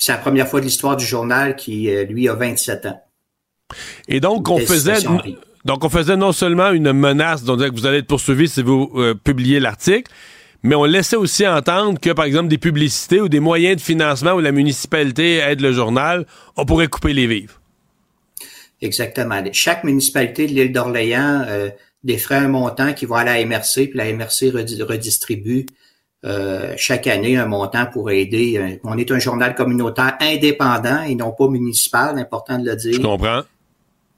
[0.00, 3.00] C'est la première fois de l'histoire du journal qui, euh, lui, a 27 ans.
[4.08, 4.98] Et donc, on faisait,
[5.64, 8.90] donc, on faisait non seulement une menace, donc que vous allez être poursuivi si vous
[8.96, 10.10] euh, publiez l'article,
[10.62, 14.32] mais on laissait aussi entendre que, par exemple, des publicités ou des moyens de financement
[14.32, 16.26] où la municipalité aide le journal,
[16.56, 17.60] on pourrait couper les vivres.
[18.80, 19.42] Exactement.
[19.52, 21.70] Chaque municipalité de l'île d'Orléans euh,
[22.30, 25.66] un montant qui va à la MRC, puis la MRC redistribue
[26.24, 28.56] euh, chaque année un montant pour aider.
[28.56, 32.94] Euh, on est un journal communautaire indépendant et non pas municipal, important de le dire.
[32.94, 33.42] Je comprends.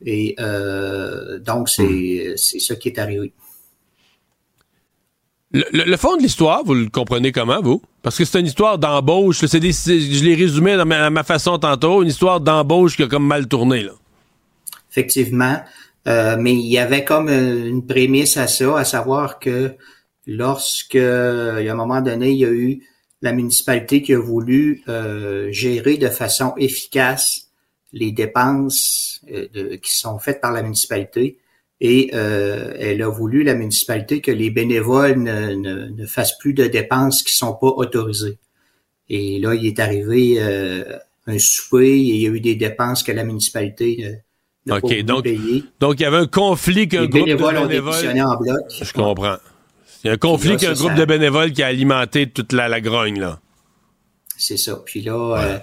[0.05, 2.37] Et euh, donc, c'est hmm.
[2.37, 3.33] ce qui est arrivé.
[5.52, 7.82] Le, fond de l'histoire, vous le comprenez comment, vous?
[8.02, 9.40] Parce que c'est une histoire d'embauche.
[9.40, 13.48] je l'ai résumé dans ma, ma, façon tantôt, une histoire d'embauche qui a comme mal
[13.48, 13.82] tourné.
[13.82, 13.93] Là.
[14.90, 15.60] Effectivement.
[16.09, 19.74] Euh, mais il y avait comme une prémisse à ça, à savoir que
[20.27, 22.82] lorsque, a un moment donné, il y a eu
[23.22, 27.51] la municipalité qui a voulu euh, gérer de façon efficace
[27.93, 31.39] les dépenses euh, qui sont faites par la municipalité,
[31.81, 36.66] et euh, elle a voulu, la municipalité, que les bénévoles ne, ne, fassent plus de
[36.66, 38.39] dépenses qui sont pas autorisées.
[39.09, 40.85] Et là, il est arrivé euh,
[41.27, 44.19] un souper et il y a eu des dépenses que la municipalité
[44.66, 45.65] n'a pas donc, payer.
[45.81, 47.57] Donc, il y avait un conflit qu'un groupe de bénévoles...
[48.20, 48.59] en bloc.
[48.70, 49.36] Je comprends.
[50.05, 52.81] Il y a un conflit qu'un groupe de bénévoles qui a alimenté toute la, la
[52.81, 53.40] grogne, là.
[54.36, 54.81] C'est ça.
[54.85, 55.61] Puis là,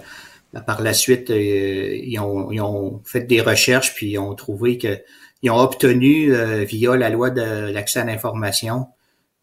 [0.54, 4.78] euh, par la suite, ils, ont, ils ont fait des recherches puis ils ont trouvé
[4.78, 4.98] que
[5.42, 8.88] ils ont obtenu, euh, via la loi de l'accès à l'information,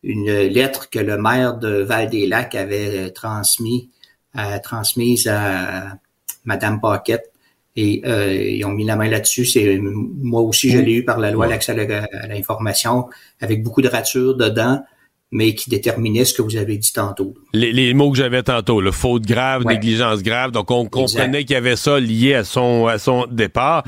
[0.03, 3.89] une lettre que le maire de Val-des-Lacs avait transmis,
[4.37, 5.97] euh, transmise à
[6.43, 7.31] Madame Paquette.
[7.77, 9.45] Et euh, ils ont mis la main là-dessus.
[9.45, 13.09] C'est moi aussi, je l'ai eu par la loi d'accès à l'information,
[13.41, 14.83] avec beaucoup de ratures dedans
[15.31, 17.33] mais qui déterminait ce que vous avez dit tantôt.
[17.51, 21.57] Les, mots que j'avais tantôt, le faute grave, négligence grave, donc on comprenait qu'il y
[21.57, 23.83] avait ça lié à son à son départ.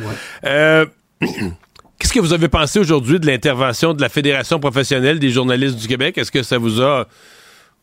[1.99, 5.87] Qu'est-ce que vous avez pensé aujourd'hui de l'intervention de la Fédération professionnelle des journalistes du
[5.87, 6.17] Québec?
[6.17, 7.07] Est-ce que ça vous a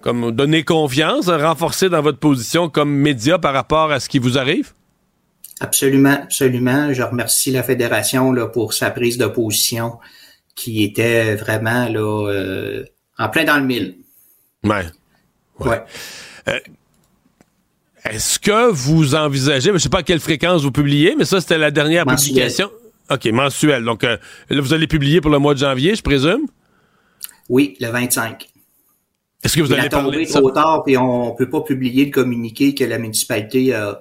[0.01, 4.39] comme donné confiance, renforcé dans votre position comme média par rapport à ce qui vous
[4.39, 4.73] arrive?
[5.61, 6.93] Absolument, absolument.
[6.93, 9.99] Je remercie la Fédération là, pour sa prise de position
[10.55, 12.85] qui était vraiment là, euh,
[13.19, 13.97] en plein dans le mille.
[14.63, 14.85] Ouais.
[15.59, 15.83] Ouais.
[16.49, 16.59] Euh,
[18.05, 21.41] est-ce que vous envisagez, je ne sais pas à quelle fréquence vous publiez, mais ça,
[21.41, 22.71] c'était la dernière publication.
[23.11, 23.85] OK, mensuel.
[23.85, 24.17] Donc, euh,
[24.49, 26.47] là, vous allez publier pour le mois de janvier, je présume?
[27.49, 28.49] Oui, le 25.
[29.43, 30.41] Est-ce que vous allez parler de ça?
[30.41, 34.01] trop tard, puis on peut pas publier le communiqué que la municipalité a.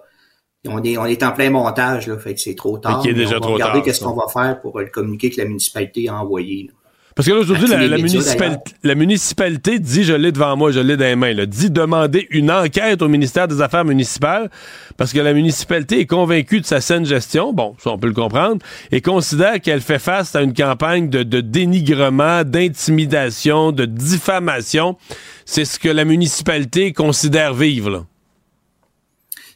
[0.65, 3.05] On est, on est en plein montage, là, fait que c'est trop tard.
[3.05, 5.45] Est déjà on va trop regarder qu'est-ce qu'on va faire pour le communiqué que la
[5.45, 6.71] municipalité a envoyé.
[7.15, 11.15] Parce que là, aujourd'hui, la, municipalité, dit, je l'ai devant moi, je l'ai dans les
[11.15, 14.49] mains, là, dit demander une enquête au ministère des Affaires municipales
[14.98, 18.14] parce que la municipalité est convaincue de sa saine gestion, bon, ça on peut le
[18.14, 24.98] comprendre, et considère qu'elle fait face à une campagne de, dénigrement, d'intimidation, de diffamation.
[25.45, 28.06] C'est ce que la municipalité considère vivre,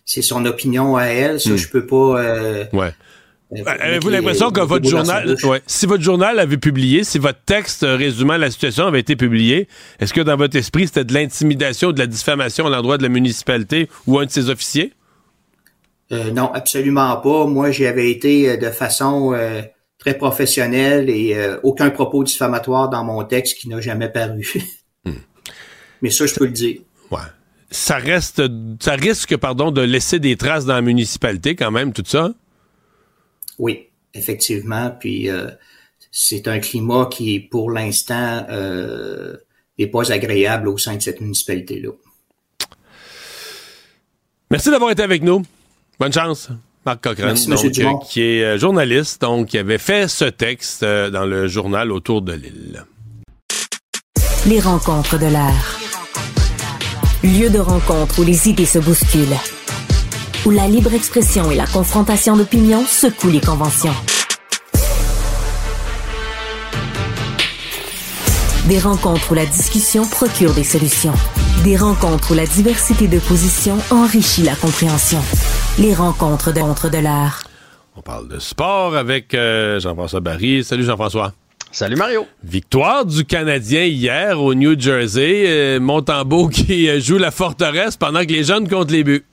[0.05, 1.57] C'est son opinion à elle, ça, hmm.
[1.57, 2.21] je peux pas...
[2.21, 2.93] Euh, ouais.
[3.49, 8.35] Avez-vous l'impression que votre journal, ouais, si votre journal avait publié, si votre texte résumant
[8.35, 9.69] la situation avait été publié,
[9.99, 13.09] est-ce que dans votre esprit c'était de l'intimidation, de la diffamation à l'endroit de la
[13.09, 14.93] municipalité ou un de ses officiers?
[16.11, 17.45] Euh, non, absolument pas.
[17.45, 19.61] Moi, j'y avais été euh, de façon euh,
[19.97, 24.53] très professionnelle et aucun propos diffamatoire dans mon texte qui n'a jamais paru.
[25.05, 25.19] Hmm.
[26.01, 26.79] Mais ça, je peux le dire.
[27.11, 27.19] Ouais.
[27.71, 28.41] Ça reste,
[28.81, 32.31] ça risque, pardon, de laisser des traces dans la municipalité quand même, tout ça?
[33.57, 34.91] Oui, effectivement.
[34.99, 35.29] Puis
[36.11, 38.45] c'est un climat qui, pour l'instant,
[39.77, 41.91] n'est pas agréable au sein de cette municipalité-là.
[44.49, 45.43] Merci d'avoir été avec nous.
[45.99, 46.49] Bonne chance.
[46.85, 47.35] Marc Cochrane,
[47.83, 51.91] donc, qui est euh, journaliste, donc qui avait fait ce texte euh, dans le journal
[51.91, 52.85] autour de l'île.
[54.45, 55.79] Les rencontres de l'air.
[57.23, 59.35] Lieu de rencontre où les idées se bousculent.
[60.47, 63.91] Où la libre expression et la confrontation d'opinions secouent les conventions.
[68.69, 71.11] Des rencontres où la discussion procure des solutions.
[71.65, 75.19] Des rencontres où la diversité de positions enrichit la compréhension.
[75.79, 77.43] Les rencontres de contre de l'art.
[77.97, 80.63] On parle de sport avec euh, Jean-François Barry.
[80.63, 81.33] Salut Jean-François.
[81.73, 82.25] Salut Mario.
[82.41, 85.43] Victoire du Canadien hier au New Jersey.
[85.45, 89.25] Euh, Montembeau qui joue la forteresse pendant que les jeunes comptent les buts.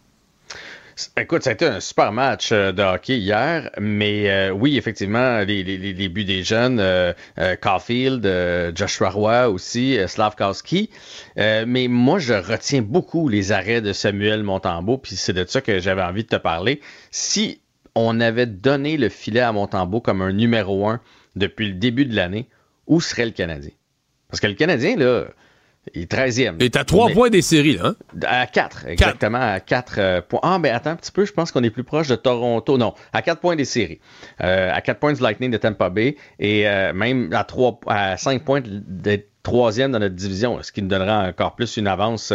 [1.17, 5.41] Écoute, ça a été un super match euh, de hockey hier, mais euh, oui, effectivement,
[5.41, 7.13] les, les, buts des jeunes, euh,
[7.61, 8.25] Caulfield,
[8.77, 10.91] Joshua Roy aussi, Slavkowski.
[11.37, 15.81] mais moi, je retiens beaucoup les arrêts de Samuel Montembeau, puis c'est de ça que
[15.81, 16.81] j'avais envie de te parler.
[17.11, 17.61] Si
[17.97, 21.01] on avait donné le filet à Montembeau comme un numéro un
[21.35, 22.49] depuis le début de l'année,
[22.87, 23.73] où serait le Canadien?
[24.29, 25.27] Parce que le Canadien, là,
[25.93, 26.57] il est 13e.
[26.59, 27.89] Il est à 3 points des séries, là.
[27.89, 27.97] Hein?
[28.27, 29.41] À 4, exactement.
[29.41, 30.41] À 4 euh, points.
[30.43, 32.79] Ah, mais attends un petit peu, je pense qu'on est plus proche de Toronto.
[32.79, 34.01] Non, à 4 points des séries.
[34.43, 38.17] Euh, à 4 points du Lightning de Tampa Bay et euh, même à, 3, à
[38.17, 42.33] 5 points d'être troisième dans notre division, ce qui nous donnera encore plus une avance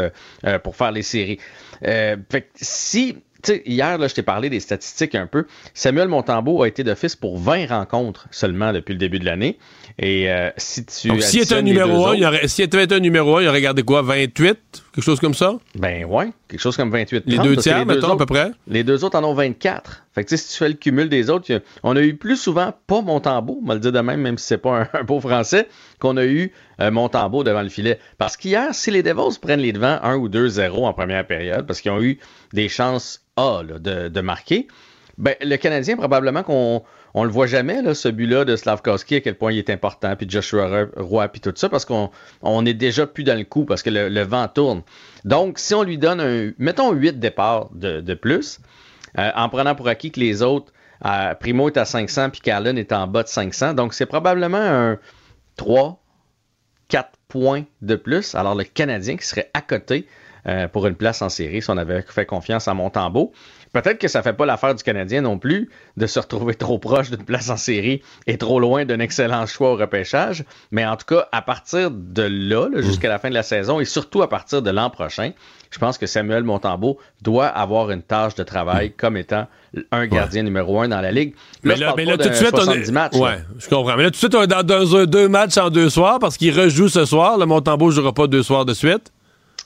[0.64, 1.40] pour faire les séries.
[1.82, 5.46] fait que si sais, hier, là, je t'ai parlé des statistiques un peu.
[5.74, 9.58] Samuel Montembeau a été d'office pour 20 rencontres seulement depuis le début de l'année.
[10.02, 11.10] Et euh, si tu.
[11.10, 13.62] Donc, s'il était un numéro 1, il aurait, s'il était un numéro 1, il aurait
[13.62, 14.58] gardé quoi 28
[14.94, 15.56] Quelque chose comme ça?
[15.76, 17.24] Ben ouais, quelque chose comme 28.
[17.26, 18.52] Les deux tiers, mettons, à peu près?
[18.68, 20.06] Les deux autres en ont 24.
[20.16, 21.52] Fait que si tu fais le cumul des autres,
[21.84, 24.48] on a eu plus souvent pas Montembeau, on va le dire de même, même si
[24.48, 25.68] c'est pas un, beau français,
[26.00, 28.00] qu'on a eu euh, Montembeau devant le filet.
[28.18, 31.82] Parce qu'hier, si les Devils prennent les devants 1 ou 2-0 en première période, parce
[31.82, 32.20] qu'ils ont eu
[32.54, 34.70] des chances A de, marquer,
[35.18, 36.84] ben, le Canadien, probablement qu'on
[37.14, 40.16] on le voit jamais, là, ce but-là de Slavkowski, à quel point il est important,
[40.16, 42.12] puis Joshua Roy, puis tout ça, parce qu'on
[42.42, 44.84] on est déjà plus dans le coup, parce que le, vent tourne.
[45.26, 48.60] Donc, si on lui donne un, mettons 8 départs de, plus,
[49.18, 50.72] euh, en prenant pour acquis que les autres,
[51.06, 54.58] euh, Primo est à 500, puis Carlin est en bas de 500, donc c'est probablement
[54.58, 55.00] un
[55.56, 56.02] 3,
[56.90, 58.36] 4 points de plus.
[58.36, 60.08] Alors, le Canadien qui serait à côté
[60.48, 63.34] euh, pour une place en série si on avait fait confiance à Montembeau.
[63.74, 67.12] Peut-être que ça fait pas l'affaire du Canadien non plus de se retrouver trop proche
[67.12, 71.06] d'une place en série et trop loin d'un excellent choix au repêchage, mais en tout
[71.06, 74.62] cas, à partir de là, jusqu'à la fin de la saison et surtout à partir
[74.62, 75.32] de l'an prochain,
[75.72, 79.48] je pense que Samuel Montembeau doit avoir une tâche de travail comme étant
[79.92, 81.36] un gardien numéro un dans la ligue.
[81.64, 82.92] mais là, tout de suite, on est...
[82.92, 83.96] matchs, ouais, je comprends.
[83.96, 86.38] Mais là, tout de suite, on est dans, dans deux matchs en deux soirs parce
[86.38, 87.38] qu'il rejoue ce soir.
[87.38, 89.12] Le Montembeau ne jouera pas deux soirs de suite.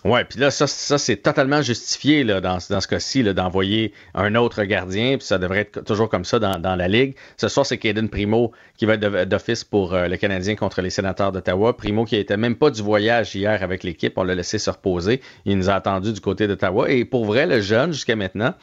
[0.04, 5.18] Ouais, puis là, ça, c'est totalement justifié là, dans, ce cas-ci d'envoyer un autre gardien,
[5.18, 7.16] puis ça devrait être toujours comme ça dans, dans la Ligue.
[7.38, 10.90] Ce soir, c'est Caden Primo qui va être d'office pour euh, le Canadien contre les
[10.90, 11.78] sénateurs d'Ottawa.
[11.78, 15.22] Primo qui n'était même pas du voyage hier avec l'équipe, on l'a laissé se reposer.
[15.46, 16.90] Il nous a attendu du côté d'Ottawa.
[16.92, 18.56] Et pour vrai, le jeune, jusqu'à maintenant,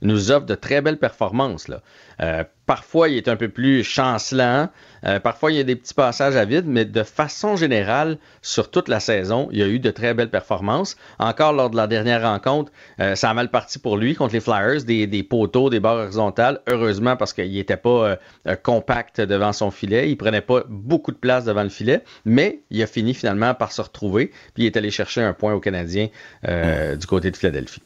[0.00, 1.68] nous offre de très belles performances.
[1.68, 1.82] Là.
[2.22, 4.68] Euh, parfois, il est un peu plus chancelant.
[5.04, 8.70] Euh, parfois, il y a des petits passages à vide, mais de façon générale, sur
[8.70, 10.96] toute la saison, il y a eu de très belles performances.
[11.18, 14.40] Encore lors de la dernière rencontre, euh, ça a mal parti pour lui contre les
[14.40, 16.60] Flyers, des, des poteaux, des barres horizontales.
[16.66, 18.18] Heureusement, parce qu'il n'était pas
[18.62, 20.10] compact devant son filet.
[20.10, 23.72] Il prenait pas beaucoup de place devant le filet, mais il a fini finalement par
[23.72, 24.32] se retrouver.
[24.54, 26.08] Puis il est allé chercher un point au Canadien
[26.42, 27.82] du côté de Philadelphie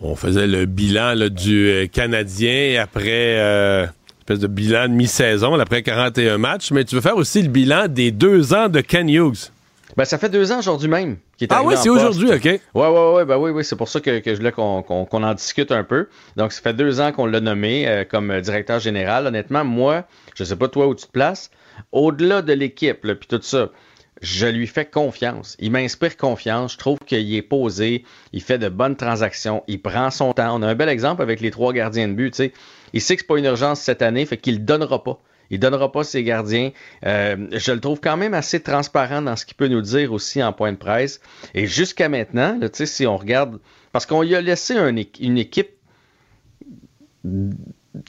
[0.00, 3.86] on faisait le bilan du euh, Canadien après euh,
[4.20, 7.88] espèce de bilan de mi-saison, après 41 matchs, mais tu veux faire aussi le bilan
[7.88, 9.50] des deux ans de Ken Hughes.
[9.96, 12.44] Ben, ça fait deux ans aujourd'hui même qu'il est Ah oui, c'est aujourd'hui, OK.
[12.44, 15.70] Ouais, ouais, ouais, ben oui, oui, c'est pour ça que, je voulais qu'on en discute
[15.70, 16.08] un peu.
[16.36, 19.26] Donc, ça fait deux ans qu'on l'a nommé euh, comme directeur général.
[19.26, 20.04] Honnêtement, moi,
[20.34, 21.50] je sais pas toi où tu te places,
[21.92, 23.68] au-delà de l'équipe, puis tout ça,
[24.22, 25.56] je lui fais confiance.
[25.58, 26.74] Il m'inspire confiance.
[26.74, 28.04] Je trouve qu'il est posé.
[28.32, 29.62] Il fait de bonnes transactions.
[29.66, 30.56] Il prend son temps.
[30.56, 32.40] On a un bel exemple avec les trois gardiens de but.
[32.92, 35.20] Il sait que c'est pas une urgence cette année, fait qu'il le donnera pas.
[35.50, 36.70] Il donnera pas ses gardiens.
[37.04, 40.42] Euh, je le trouve quand même assez transparent dans ce qu'il peut nous dire aussi
[40.42, 41.20] en point de presse.
[41.54, 43.60] Et jusqu'à maintenant, là, si on regarde,
[43.92, 45.70] parce qu'on lui a laissé un, une équipe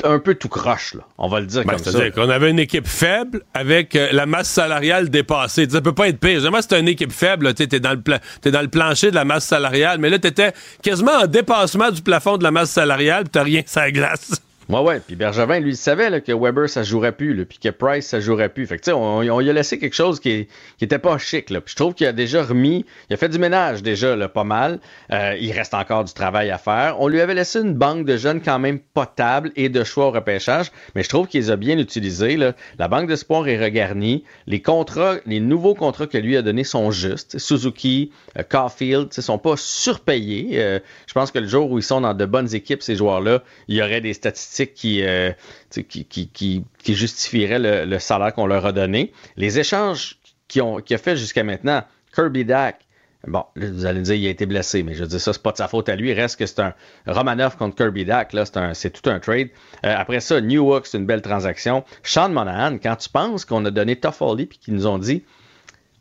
[0.04, 1.02] un peu tout croche, là.
[1.18, 1.92] On va le dire ben, comme ça.
[1.92, 5.70] C'est-à-dire qu'on avait une équipe faible avec euh, la masse salariale dépassée.
[5.70, 6.40] Ça peut pas être pire.
[6.40, 7.54] Jamais c'est une équipe faible.
[7.54, 11.14] Tu dans, le dans le plancher de la masse salariale, mais là, tu étais quasiment
[11.24, 14.42] en dépassement du plafond de la masse salariale, tu rien ça glace.
[14.68, 15.00] Ouais, ouais.
[15.00, 18.20] Puis Bergevin, lui, il savait là, que Weber, ça jouerait plus, puis que Price, ça
[18.20, 18.66] jouerait plus.
[18.66, 20.48] Fait que, tu sais, on, lui a laissé quelque chose qui,
[20.80, 21.52] qui était pas chic.
[21.52, 21.62] Là.
[21.62, 24.44] Puis je trouve qu'il a déjà remis, il a fait du ménage déjà, là, pas
[24.44, 24.80] mal.
[25.12, 27.00] Euh, il reste encore du travail à faire.
[27.00, 30.12] On lui avait laissé une banque de jeunes quand même potable et de choix au
[30.12, 32.36] repêchage, mais je trouve qu'il les a bien utilisés.
[32.80, 34.24] La banque d'espoir est regarnie.
[34.48, 37.38] Les contrats, les nouveaux contrats que lui a donnés sont justes.
[37.38, 40.52] Suzuki, euh, Caulfield, sont pas surpayés.
[40.54, 43.44] Euh, je pense que le jour où ils sont dans de bonnes équipes, ces joueurs-là,
[43.68, 45.32] il y aurait des statistiques euh,
[45.72, 49.12] qui, qui, justifierait le, salaire qu'on leur a donné.
[49.38, 50.18] Les échanges
[50.48, 51.84] qu'il a fait jusqu'à maintenant,
[52.14, 52.86] Kirby Dak,
[53.28, 55.52] Bon, vous allez me dire, il a été blessé, mais je dire, ça, c'est pas
[55.52, 56.14] de sa faute à lui.
[56.14, 56.76] Reste que c'est un
[57.08, 58.36] Romanov contre Kirby Dak,
[58.74, 59.50] c'est tout un trade.
[59.84, 61.84] Euh, après ça, New York, c'est une belle transaction.
[62.04, 65.24] Sean Monahan, quand tu penses qu'on a donné Toffoli puis qu'ils nous ont dit,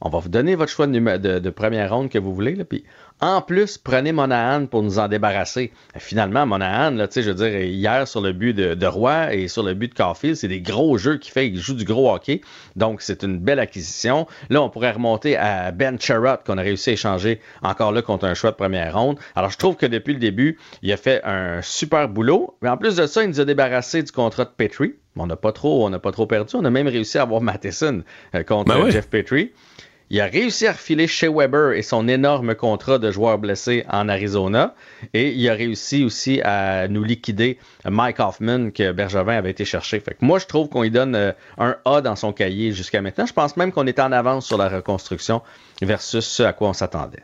[0.05, 2.85] on va vous donner votre choix de, de, première ronde que vous voulez, là, puis
[3.20, 5.72] en plus, prenez Monahan pour nous en débarrasser.
[5.97, 9.62] Finalement, Monahan, là, je veux dire, hier sur le but de, de Roy et sur
[9.62, 11.48] le but de Caulfield, c'est des gros jeux qu'il fait.
[11.48, 12.43] Il joue du gros hockey.
[12.76, 14.26] Donc, c'est une belle acquisition.
[14.51, 18.26] Là, on pourrait remonter à Ben Sherrod qu'on a réussi à échanger encore là contre
[18.26, 19.18] un choix de première ronde.
[19.36, 22.59] Alors, je trouve que depuis le début, il a fait un super boulot.
[22.60, 24.97] Mais en plus de ça, il nous a débarrassé du contrat de Petrie.
[25.16, 26.56] On n'a pas trop, on n'a pas trop perdu.
[26.56, 28.02] On a même réussi à avoir Matheson
[28.35, 29.52] euh, contre ben Jeff Petrie.
[30.10, 34.09] Il a réussi à refiler chez Weber et son énorme contrat de joueur blessé en
[34.09, 34.74] Arizona.
[35.14, 40.01] Et il a réussi aussi à nous liquider Mike Hoffman que Bergevin avait été chercher.
[40.01, 43.01] Fait que moi, je trouve qu'on lui donne euh, un A dans son cahier jusqu'à
[43.01, 43.26] maintenant.
[43.26, 45.43] Je pense même qu'on était en avance sur la reconstruction
[45.81, 47.22] versus ce à quoi on s'attendait.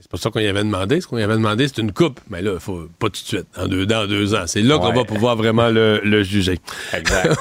[0.00, 1.00] C'est pour ça qu'on y avait demandé.
[1.00, 2.20] Ce qu'on y avait demandé, c'est une coupe.
[2.28, 4.44] Mais là, faut pas tout de suite, en deux, dans deux ans.
[4.46, 6.58] C'est là qu'on va pouvoir vraiment le, juger.
[6.92, 7.38] Exact.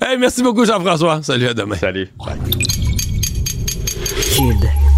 [0.18, 1.22] merci beaucoup, Jean-François.
[1.22, 1.76] Salut, à demain.
[1.76, 2.08] Salut.
[4.22, 4.93] Cube.